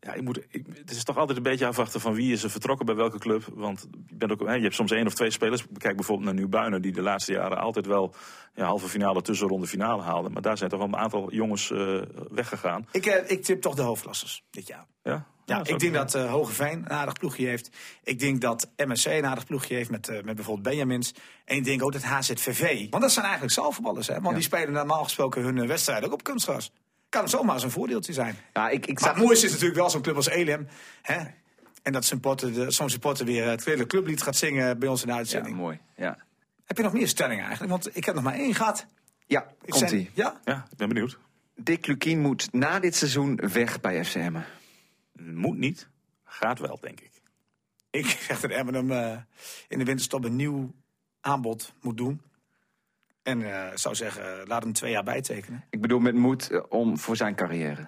ja, 0.01 0.13
ik 0.13 0.21
moet, 0.21 0.37
ik, 0.49 0.65
het 0.73 0.91
is 0.91 1.03
toch 1.03 1.17
altijd 1.17 1.37
een 1.37 1.43
beetje 1.43 1.65
afwachten 1.65 2.01
van 2.01 2.13
wie 2.13 2.31
is 2.31 2.43
er 2.43 2.49
vertrokken 2.49 2.85
bij 2.85 2.95
welke 2.95 3.19
club. 3.19 3.43
Want 3.53 3.87
je, 4.07 4.15
bent 4.15 4.31
ook, 4.31 4.47
hè, 4.47 4.53
je 4.53 4.61
hebt 4.61 4.75
soms 4.75 4.91
één 4.91 5.05
of 5.05 5.13
twee 5.13 5.31
spelers. 5.31 5.65
Kijk 5.77 5.95
bijvoorbeeld 5.95 6.27
naar 6.27 6.37
Nieuwbuinen, 6.37 6.81
die 6.81 6.91
de 6.91 7.01
laatste 7.01 7.31
jaren 7.31 7.57
altijd 7.57 7.85
wel 7.85 8.13
ja, 8.53 8.65
halve 8.65 8.87
finale, 8.87 9.21
tussenronde 9.21 9.67
finale 9.67 10.01
haalden. 10.01 10.31
Maar 10.31 10.41
daar 10.41 10.57
zijn 10.57 10.69
toch 10.69 10.79
wel 10.79 10.87
een 10.87 10.97
aantal 10.97 11.31
jongens 11.31 11.71
eh, 11.71 12.01
weggegaan. 12.29 12.87
Ik, 12.91 13.05
eh, 13.05 13.31
ik 13.31 13.43
tip 13.43 13.61
toch 13.61 13.75
de 13.75 13.81
hoofdklassers 13.81 14.43
dit 14.49 14.67
jaar. 14.67 14.85
Ja, 15.03 15.25
Ja, 15.55 15.63
ik 15.73 15.79
denk 15.79 15.93
dat 15.93 16.15
eh 16.15 16.29
Hogeveen 16.31 16.77
een 16.77 16.89
aardig 16.89 17.13
ploegje 17.13 17.47
heeft. 17.47 17.69
Ik 18.03 18.19
denk 18.19 18.41
dat 18.41 18.69
MSC 18.77 19.05
een 19.05 19.25
aardig 19.25 19.45
ploegje 19.45 19.75
heeft 19.75 19.89
met, 19.89 20.07
eh, 20.07 20.23
met 20.23 20.35
bijvoorbeeld 20.35 20.67
Benjamins. 20.67 21.13
En 21.45 21.55
ik 21.57 21.63
denk 21.63 21.83
ook 21.83 21.91
dat 21.93 22.03
HZVV. 22.03 22.89
Want 22.89 23.03
dat 23.03 23.11
zijn 23.11 23.25
eigenlijk 23.25 23.53
zaalvoetballers. 23.53 24.07
Hè? 24.07 24.21
Want 24.21 24.35
die 24.35 24.43
spelen 24.43 24.71
normaal 24.73 25.03
gesproken 25.03 25.41
hun 25.43 25.57
eh, 25.57 25.67
wedstrijden 25.67 26.05
ook 26.07 26.13
op 26.13 26.23
kunstgras. 26.23 26.71
Kan 27.09 27.29
zomaar 27.29 27.53
eens 27.55 27.63
een 27.63 27.71
voordeeltje 27.71 28.13
zijn. 28.13 28.35
Ja, 28.53 28.69
ik, 28.69 28.85
ik 28.85 28.93
Maar 28.99 29.03
zag 29.09 29.17
het 29.17 29.23
mooiste 29.25 29.45
is 29.45 29.51
natuurlijk 29.51 29.79
wel 29.79 29.89
zo'n 29.89 30.01
club 30.01 30.15
als 30.15 30.29
Elim. 30.29 30.67
Hè? 31.01 31.19
En 31.83 31.91
dat 31.91 32.05
supporter, 32.05 32.71
zo'n 32.73 32.89
supporter 32.89 33.25
weer 33.25 33.45
het 33.49 33.65
hele 33.65 33.85
clublied 33.87 34.21
gaat 34.21 34.35
zingen 34.35 34.79
bij 34.79 34.87
ons 34.89 35.01
in 35.01 35.07
de 35.07 35.13
Ja, 35.13 35.19
uitzending. 35.19 35.55
mooi. 35.55 35.79
Ja, 35.95 36.17
Heb 36.65 36.77
je 36.77 36.83
nog 36.83 36.93
meer 36.93 37.07
stellingen 37.07 37.41
eigenlijk? 37.45 37.71
Want 37.71 37.95
ik 37.97 38.05
heb 38.05 38.15
nog 38.15 38.23
maar 38.23 38.33
één 38.33 38.55
gehad. 38.55 38.85
ja 39.27 39.41
Ik 39.63 39.69
komt 39.69 39.89
zei- 39.89 40.01
ie. 40.01 40.09
Ja? 40.13 40.39
Ja, 40.45 40.65
ik 40.71 40.77
ben 40.77 40.87
benieuwd. 40.87 41.17
Dick 41.55 41.87
Lukien 41.87 42.19
moet 42.19 42.47
na 42.53 42.79
dit 42.79 42.95
seizoen 42.95 43.39
weg 43.53 43.79
bij 43.81 44.05
FCM. 44.05 44.35
Moet 45.25 45.57
niet, 45.57 45.89
gaat 46.23 46.59
wel, 46.59 46.77
denk 46.81 46.99
ik. 46.99 47.11
Ik 47.89 48.05
zeg 48.27 48.39
dat 48.39 48.51
Emmen 48.51 48.73
hem 48.73 48.91
eh, 48.91 49.21
in 49.67 49.77
de 49.79 49.85
winterstop 49.85 50.23
een 50.23 50.35
nieuw 50.35 50.73
aanbod 51.21 51.73
moet 51.81 51.97
doen. 51.97 52.21
En 53.23 53.53
eh, 53.69 53.75
zou 53.77 53.95
zeggen, 53.95 54.47
laat 54.47 54.63
hem 54.63 54.73
twee 54.73 54.91
jaar 54.91 55.03
bijtekenen. 55.03 55.63
Ik 55.69 55.81
bedoel 55.81 55.99
met 55.99 56.15
moed 56.15 56.49
eh, 56.49 56.61
om 56.69 56.97
voor 56.97 57.15
zijn 57.15 57.35
carrière 57.35 57.87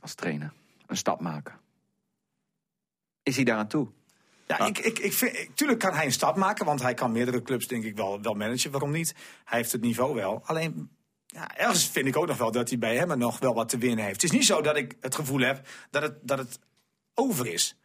als 0.00 0.14
trainer 0.14 0.52
een 0.86 0.96
stap 0.96 1.20
maken. 1.20 1.54
Is 3.22 3.36
hij 3.36 3.44
daar 3.44 3.58
aan 3.58 3.68
toe? 3.68 3.88
Ja, 4.46 4.66
ik, 4.66 4.78
ik, 4.78 4.98
ik 4.98 5.12
vind, 5.12 5.36
ik- 5.36 5.50
tuurlijk 5.54 5.78
kan 5.80 5.94
hij 5.94 6.04
een 6.04 6.12
stap 6.12 6.36
maken, 6.36 6.64
want 6.66 6.82
hij 6.82 6.94
kan 6.94 7.12
meerdere 7.12 7.42
clubs 7.42 7.66
denk 7.66 7.84
ik 7.84 7.96
wel, 7.96 8.22
wel 8.22 8.34
managen. 8.34 8.70
Waarom 8.70 8.90
niet? 8.90 9.14
Hij 9.44 9.58
heeft 9.58 9.72
het 9.72 9.80
niveau 9.80 10.14
wel. 10.14 10.42
Alleen, 10.44 10.90
ja, 11.36 11.56
ergens 11.56 11.88
vind 11.88 12.06
ik 12.06 12.16
ook 12.16 12.26
nog 12.26 12.36
wel 12.38 12.50
dat 12.52 12.68
hij 12.68 12.78
bij 12.78 12.96
hem 12.96 13.18
nog 13.18 13.38
wel 13.38 13.54
wat 13.54 13.68
te 13.68 13.78
winnen 13.78 14.04
heeft. 14.04 14.22
Het 14.22 14.30
is 14.30 14.36
niet 14.38 14.46
zo 14.46 14.60
dat 14.60 14.76
ik 14.76 14.96
het 15.00 15.14
gevoel 15.14 15.40
heb 15.40 15.68
dat 15.90 16.02
het, 16.02 16.14
dat 16.22 16.38
het 16.38 16.58
over 17.14 17.46
is. 17.46 17.76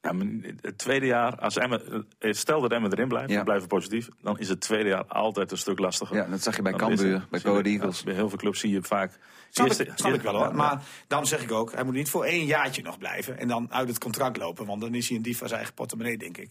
Ja, 0.00 0.14
het 0.60 0.78
tweede 0.78 1.06
jaar, 1.06 1.36
als 1.38 1.56
Emmen, 1.56 2.06
eh, 2.18 2.32
stel 2.32 2.60
dat 2.60 2.72
Emmen 2.72 2.92
erin 2.92 3.08
blijft, 3.08 3.30
Ja. 3.30 3.42
blijven 3.42 3.68
positief, 3.68 4.08
dan 4.22 4.38
is 4.38 4.48
het 4.48 4.60
tweede 4.60 4.88
jaar 4.88 5.04
altijd 5.04 5.50
een 5.50 5.58
stuk 5.58 5.78
lastiger. 5.78 6.16
Ja, 6.16 6.24
dat 6.26 6.42
zag 6.42 6.56
je 6.56 6.62
bij 6.62 6.72
Cambuur, 6.72 7.26
bij 7.30 7.40
Go 7.40 7.60
Eagles. 7.60 8.02
bij 8.02 8.14
heel 8.14 8.28
veel 8.28 8.38
clubs 8.38 8.60
zie 8.60 8.70
je 8.70 8.82
vaak... 8.82 9.18
Snap, 9.50 9.66
eerste- 9.66 9.84
ik, 9.84 9.92
snap 9.94 10.12
ik 10.14 10.20
wel 10.20 10.32
hoor. 10.34 10.46
Ja, 10.46 10.52
Maar 10.52 10.82
dan 11.06 11.26
zeg 11.26 11.42
ik 11.42 11.52
ook, 11.52 11.72
hij 11.72 11.84
moet 11.84 11.94
niet 11.94 12.08
voor 12.10 12.24
één 12.24 12.44
jaartje 12.44 12.82
nog 12.82 12.98
blijven. 12.98 13.38
En 13.38 13.48
dan 13.48 13.72
uit 13.72 13.88
het 13.88 13.98
contract 13.98 14.36
lopen. 14.36 14.66
Want 14.66 14.80
dan 14.80 14.94
is 14.94 15.08
hij 15.08 15.16
een 15.16 15.22
dief 15.22 15.38
van 15.38 15.46
zijn 15.46 15.58
eigen 15.58 15.76
portemonnee, 15.76 16.18
denk 16.18 16.36
ik. 16.38 16.50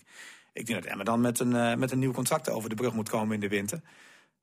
Ik 0.53 0.65
denk 0.65 0.83
dat 0.83 0.91
Emma 0.91 1.03
dan 1.03 1.21
met 1.21 1.39
een, 1.39 1.55
eh, 1.55 1.75
met 1.75 1.91
een 1.91 1.99
nieuw 1.99 2.11
contract 2.11 2.49
over 2.49 2.69
de 2.69 2.75
brug 2.75 2.93
moet 2.93 3.09
komen 3.09 3.33
in 3.33 3.39
de 3.39 3.47
winter. 3.47 3.81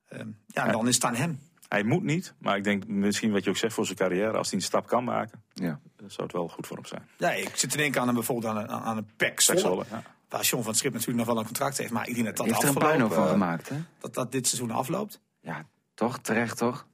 Ehm, 0.09 0.27
ja, 0.47 0.71
dan 0.71 0.87
is 0.87 0.95
het 0.95 1.03
aan 1.03 1.15
hem. 1.15 1.39
Hij 1.69 1.83
moet 1.83 2.03
niet, 2.03 2.33
maar 2.39 2.57
ik 2.57 2.63
denk 2.63 2.87
misschien 2.87 3.31
wat 3.31 3.43
je 3.43 3.49
ook 3.49 3.57
zegt 3.57 3.73
voor 3.73 3.85
zijn 3.85 3.97
carrière, 3.97 4.37
als 4.37 4.49
hij 4.49 4.59
een 4.59 4.65
stap 4.65 4.87
kan 4.87 5.03
maken, 5.03 5.43
Ja. 5.53 5.79
dan 5.95 6.11
zou 6.11 6.23
het 6.27 6.31
wel 6.35 6.47
goed 6.47 6.67
voor 6.67 6.75
hem 6.75 6.85
zijn. 6.85 7.07
Ja, 7.17 7.31
ik 7.31 7.55
zit 7.55 7.69
te 7.69 7.77
denken 7.77 8.01
aan 8.01 8.07
een, 8.07 8.13
bijvoorbeeld 8.13 8.53
aan 8.55 8.61
een, 8.63 8.69
aan 8.69 8.97
een 8.97 9.07
PEC 9.17 9.41
Zwolle. 9.41 9.83
Ja. 9.89 10.03
Waar 10.29 10.41
John 10.41 10.61
van 10.61 10.71
het 10.71 10.79
Schip 10.79 10.91
natuurlijk 10.91 11.17
nog 11.17 11.27
wel 11.27 11.37
een 11.37 11.45
contract 11.45 11.77
heeft. 11.77 11.91
Maar 11.91 12.07
ik 12.07 12.13
denk 12.13 12.25
dat 12.25 12.37
dat 12.37 12.45
heeft 12.45 12.61
er 12.63 12.67
een 12.69 12.75
afgelopen, 12.75 12.97
puinhoop 12.97 13.13
van 13.17 13.23
eh, 13.23 13.31
gemaakt, 13.31 13.69
hè? 13.69 13.75
Dat 13.99 14.13
dat 14.13 14.31
dit 14.31 14.47
seizoen 14.47 14.71
afloopt. 14.71 15.21
Ja, 15.41 15.65
toch? 15.93 16.19
Terecht, 16.19 16.57
toch? 16.57 16.85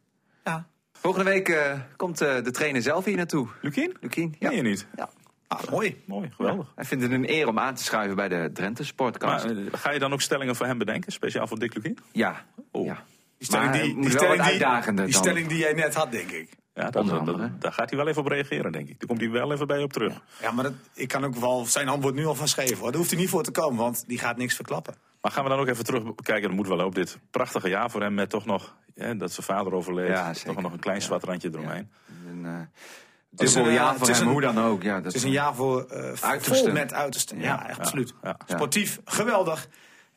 Ja. 0.44 0.68
Volgende 0.92 1.30
week 1.32 1.50
eh, 1.50 1.80
komt 1.96 2.22
eh, 2.22 2.44
de 2.44 2.52
trainer 2.52 2.82
zelf 2.82 3.06
hier 3.06 3.16
naartoe. 3.16 3.48
Lukien? 3.62 3.98
Lukien? 4.02 4.36
Ja. 4.40 4.50
Ja. 4.50 4.56
je 4.56 4.62
niet? 4.62 4.88
ja. 4.96 5.10
Ah, 5.48 5.70
mooi. 5.70 6.04
Mooi, 6.06 6.32
geweldig. 6.36 6.72
Hij 6.76 6.86
vindt 6.86 7.04
het 7.04 7.14
een 7.14 7.30
eer 7.30 7.48
om 7.48 7.60
aan 7.60 7.76
te 7.76 7.84
schuiven 7.84 8.16
bij 8.16 8.28
de 8.28 8.50
Drenthe 8.54 8.84
Sportcast. 8.84 9.46
Maar 9.46 9.80
ga 9.80 9.92
je 9.92 10.00
dan 10.00 10.14
ook 10.14 10.22
stellingen 10.22 10.56
voor 10.56 10.66
hem 10.66 10.78
bedenken, 10.78 11.12
speciaal 11.12 11.48
voor 11.48 11.60
Dick 11.60 11.74
Lukien? 11.76 11.98
ja. 12.12 12.46
Oh. 12.72 12.86
ja. 12.86 13.04
Die 13.44 13.52
stelling, 13.52 13.72
Maar 13.72 13.82
die, 13.82 14.02
die, 14.02 14.10
stelling, 14.12 14.42
die, 14.42 14.52
uitdagender 14.52 15.04
die 15.06 15.14
dan. 15.14 15.24
stelling 15.24 15.48
die 15.48 15.58
jij 15.58 15.74
net 15.74 15.94
had, 15.96 16.12
denk 16.12 16.32
ik. 16.32 16.50
Ja, 16.74 16.90
dat, 16.90 17.08
dat- 17.26 17.62
daar 17.62 17.72
gaat 17.74 17.90
hij 17.90 18.00
wel 18.00 18.08
even 18.08 18.22
op 18.22 18.28
reageren, 18.28 18.72
denk 18.72 18.90
ik. 18.90 19.00
Daar 19.00 19.08
komt 19.08 19.20
hij 19.22 19.30
wel 19.30 19.52
even 19.54 19.68
bij 19.68 19.84
op 19.84 19.94
terug. 19.94 20.22
Ja, 20.42 20.52
maar 20.52 20.64
dat, 20.64 20.74
ik 20.94 21.08
kan 21.08 21.24
ook 21.26 21.36
wel 21.36 21.66
zijn 21.66 21.88
antwoord 21.88 22.16
nu 22.16 22.26
al 22.26 22.36
van 22.36 22.48
schrijven. 22.48 22.78
Hoor. 22.78 22.88
Daar 22.88 22.98
hoeft 22.98 23.12
hij 23.12 23.20
niet 23.20 23.30
voor 23.30 23.44
te 23.44 23.52
komen, 23.52 23.80
want 23.80 24.04
die 24.08 24.20
gaat 24.20 24.38
niks 24.38 24.56
verklappen. 24.56 24.96
Maar 25.22 25.32
gaan 25.32 25.44
we 25.44 25.50
dan 25.50 25.60
ook 25.60 25.68
even 25.68 25.84
terugkijken, 25.84 26.48
dat 26.48 26.52
moet 26.58 26.68
wel 26.68 26.86
op 26.86 26.96
dit 26.96 27.18
prachtige 27.32 27.70
jaar 27.70 27.90
voor 27.92 28.02
hem 28.02 28.14
met 28.14 28.30
toch 28.30 28.46
nog, 28.46 28.76
hè, 28.96 29.18
dat 29.18 29.32
zijn 29.32 29.46
vader 29.46 29.74
overleed, 29.74 30.08
Ja, 30.08 30.34
zeker. 30.34 30.54
toch 30.54 30.62
nog 30.64 30.74
een 30.74 30.80
klein 30.80 31.02
zwart 31.02 31.24
randje 31.24 31.50
eromheen. 31.54 31.92
Een, 32.30 32.46
eh, 32.46 32.52
Het 33.32 33.42
is 33.42 33.56
een, 33.56 33.72
jaar 33.72 33.84
eh, 33.84 33.90
voor 33.90 34.00
het 34.00 34.10
is 34.10 34.18
hem, 34.18 34.28
een- 34.28 34.34
hoe 34.34 34.42
dan 34.42 34.60
ook. 34.60 34.84
Ja, 34.84 34.96
dat 34.96 35.04
Het 35.06 35.16
is 35.16 35.24
een 35.24 35.32
jaar 35.32 35.56
voor 35.56 35.86
eh, 35.90 36.14
Uitersten. 36.22 36.56
vol 36.66 36.72
met 36.72 36.94
uitersten. 36.94 37.38
Ja, 37.40 37.44
Ja, 37.44 37.68
echt 37.68 37.78
ja, 37.78 37.84
absoluut. 37.84 38.14
ja. 38.24 38.38
Sportief, 38.46 39.00
geweldig. 39.06 39.68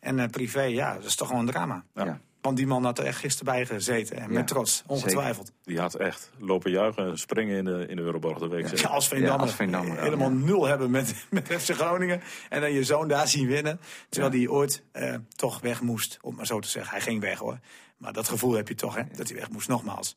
En 0.00 0.18
eh, 0.18 0.28
privé, 0.28 0.62
ja, 0.62 0.94
dat 0.94 1.04
is 1.04 1.14
toch 1.14 1.28
gewoon 1.28 1.42
een 1.46 1.52
drama. 1.52 1.84
Ja. 1.94 2.20
Want 2.46 2.58
die 2.58 2.66
man 2.66 2.84
had 2.84 2.98
er 2.98 3.04
echt 3.04 3.18
gisteren 3.18 3.52
bij 3.52 3.66
gezeten. 3.66 4.16
En 4.16 4.22
Ja, 4.22 4.28
met 4.28 4.46
trots, 4.48 4.82
ongetwijfeld. 4.86 5.52
Die 5.62 5.80
had 5.80 5.94
echt 5.94 6.30
lopen 6.38 6.70
juichen, 6.70 7.18
springen 7.18 7.56
in 7.56 7.64
de, 7.64 7.86
in 7.88 7.96
de 7.96 8.02
Euroborg 8.02 8.38
de 8.38 8.48
week. 8.48 8.76
Ja, 8.76 8.88
als 8.88 9.08
Veendammer, 9.08 9.36
Ja, 9.38 9.42
als 9.46 9.54
Veendammer, 9.54 9.96
ja. 9.96 10.02
helemaal 10.02 10.30
nul 10.30 10.66
hebben 10.66 10.90
met, 10.90 11.14
met 11.30 11.46
FC 11.58 11.70
Groningen. 11.74 12.20
En 12.48 12.60
dan 12.60 12.72
je 12.72 12.84
zoon 12.84 13.08
daar 13.08 13.28
zien 13.28 13.46
winnen. 13.46 13.80
Terwijl 14.08 14.32
die 14.32 14.50
ooit 14.52 14.82
eh, 14.92 15.14
toch 15.36 15.60
weg 15.60 15.80
moest, 15.82 16.18
om 16.22 16.34
maar 16.34 16.46
zo 16.46 16.60
te 16.60 16.68
zeggen. 16.68 16.92
Hij 16.92 17.00
ging 17.00 17.20
weg 17.20 17.38
hoor. 17.38 17.58
Maar 17.96 18.12
dat 18.12 18.28
gevoel 18.28 18.52
heb 18.52 18.68
je 18.68 18.74
toch, 18.74 18.94
hè, 18.94 19.02
dat 19.16 19.28
hij 19.28 19.36
weg 19.38 19.50
moest, 19.50 19.68
nogmaals. 19.68 20.16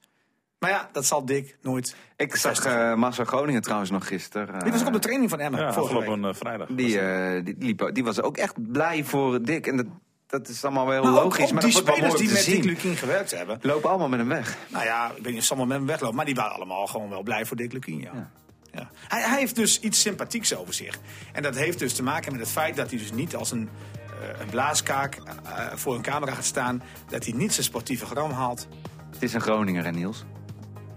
Maar 0.59 0.69
ja, 0.69 0.89
dat 0.91 1.05
zal 1.05 1.25
Dick 1.25 1.57
nooit. 1.61 1.95
Ik 2.17 2.35
zag 2.35 2.65
eh 2.65 2.93
Massa 2.95 3.23
Groningen 3.23 3.61
trouwens 3.61 3.89
nog 3.89 4.07
gisteren. 4.07 4.53
eh, 4.55 4.59
Die 4.61 4.71
was 4.71 4.81
ook 4.81 4.87
op 4.87 4.93
de 4.93 4.99
training 4.99 5.29
van 5.29 5.39
Emma 5.39 5.59
Ja, 5.59 5.73
vorige 5.73 5.99
week. 5.99 6.23
eh, 6.25 6.33
vrijdag. 6.33 6.67
Die, 6.67 6.99
eh, 6.99 7.45
die, 7.45 7.55
liep, 7.59 7.89
die 7.93 8.03
was 8.03 8.21
ook 8.21 8.37
echt 8.37 8.71
blij 8.71 9.03
voor 9.03 9.41
Dick. 9.41 9.67
En 9.67 9.77
dat, 9.77 9.85
dat 10.29 10.47
is 10.47 10.63
allemaal 10.63 10.85
wel 10.85 11.03
Maar 11.03 11.11
logisch. 11.11 11.45
ook 11.45 11.51
maar 11.51 11.63
die 11.63 11.71
spelers 11.71 12.13
die 12.13 12.31
met 12.31 12.45
Dick. 12.45 12.63
Lukien 12.63 12.95
gewerkt 12.95 13.31
hebben. 13.31 13.59
Lopen 13.61 13.89
allemaal 13.89 14.09
met 14.09 14.19
hem 14.19 14.27
weg. 14.27 14.57
Nou 14.67 14.85
ja, 14.85 15.07
ik 15.15 15.23
weet 15.23 15.25
niet 15.25 15.37
of 15.37 15.43
ze 15.43 15.49
allemaal 15.53 15.67
met 15.67 15.77
hem 15.77 15.87
weglopen. 15.87 16.15
Maar 16.15 16.25
die 16.25 16.35
waren 16.35 16.55
allemaal 16.55 16.87
gewoon 16.87 17.09
wel 17.09 17.23
blij 17.23 17.45
voor 17.45 17.57
Dick 17.57 17.73
Lukien, 17.73 17.99
ja. 17.99 18.31
Ja. 18.71 18.89
Hij, 19.07 19.21
hij 19.21 19.39
heeft 19.39 19.55
dus 19.55 19.79
iets 19.79 20.01
sympathieks 20.01 20.55
over 20.55 20.73
zich. 20.73 20.99
En 21.33 21.43
dat 21.43 21.55
heeft 21.55 21.79
dus 21.79 21.93
te 21.93 22.03
maken 22.03 22.31
met 22.31 22.41
het 22.41 22.49
feit 22.49 22.75
dat 22.75 22.89
hij 22.89 22.99
dus 22.99 23.11
niet 23.11 23.35
als 23.35 23.51
een, 23.51 23.69
eh, 24.21 24.39
een 24.39 24.49
blaaskaak 24.49 25.15
eh, 25.15 25.65
voor 25.75 25.95
een 25.95 26.01
camera 26.01 26.33
gaat 26.33 26.45
staan. 26.45 26.81
Dat 27.09 27.25
hij 27.25 27.33
niet 27.33 27.53
zijn 27.53 27.65
sportieve 27.65 28.05
gram 28.05 28.31
haalt. 28.31 28.67
Het 29.11 29.23
is 29.23 29.33
een 29.33 29.41
Groninger, 29.41 29.83
hè 29.83 29.91
Niels? 29.91 30.25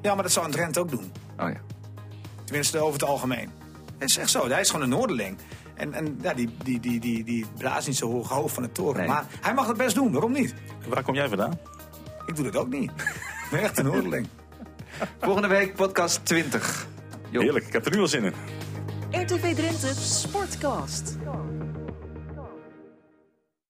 Ja, 0.03 0.15
maar 0.15 0.23
dat 0.23 0.33
zou 0.33 0.47
een 0.47 0.53
Drent 0.53 0.79
ook 0.79 0.91
doen. 0.91 1.13
Oh 1.39 1.49
ja. 1.51 1.61
Tenminste, 2.45 2.79
over 2.79 2.93
het 3.01 3.09
algemeen. 3.09 3.51
Het 3.99 4.11
is 4.11 4.17
echt 4.17 4.31
zo. 4.31 4.49
Hij 4.49 4.61
is 4.61 4.71
gewoon 4.71 4.83
een 4.83 4.89
Noorderling. 4.99 5.39
En, 5.75 5.95
en 5.95 6.19
ja, 6.23 6.35
die, 6.35 6.55
die, 6.65 6.81
die, 6.81 7.01
die, 7.01 7.25
die 7.25 7.47
blaast 7.59 7.87
niet 7.87 7.97
zo 7.97 8.11
hoog 8.11 8.29
hoofd 8.29 8.55
van 8.55 8.63
de 8.63 8.73
toren. 8.73 8.99
Nee. 8.99 9.09
Maar 9.09 9.25
hij 9.41 9.55
mag 9.55 9.67
het 9.67 9.77
best 9.77 9.95
doen. 9.95 10.13
Waarom 10.13 10.33
niet? 10.33 10.55
Waar 10.89 11.03
kom 11.03 11.15
jij 11.15 11.29
vandaan? 11.29 11.59
Ik 12.27 12.37
doe 12.37 12.45
dat 12.45 12.57
ook 12.57 12.69
niet. 12.69 12.91
Ik 12.91 13.49
ben 13.51 13.61
echt 13.61 13.79
een 13.79 13.85
Noorderling. 13.85 14.27
Volgende 15.21 15.49
week 15.49 15.75
podcast 15.75 16.25
20. 16.25 16.87
Jo. 17.31 17.41
Heerlijk, 17.41 17.67
ik 17.67 17.73
heb 17.73 17.87
er 17.87 17.93
nu 17.93 18.01
al 18.01 18.09
zin 18.09 18.25
in. 18.25 18.35
RTV 19.11 19.55
Drenthe 19.55 19.95
Sportcast. 19.95 21.17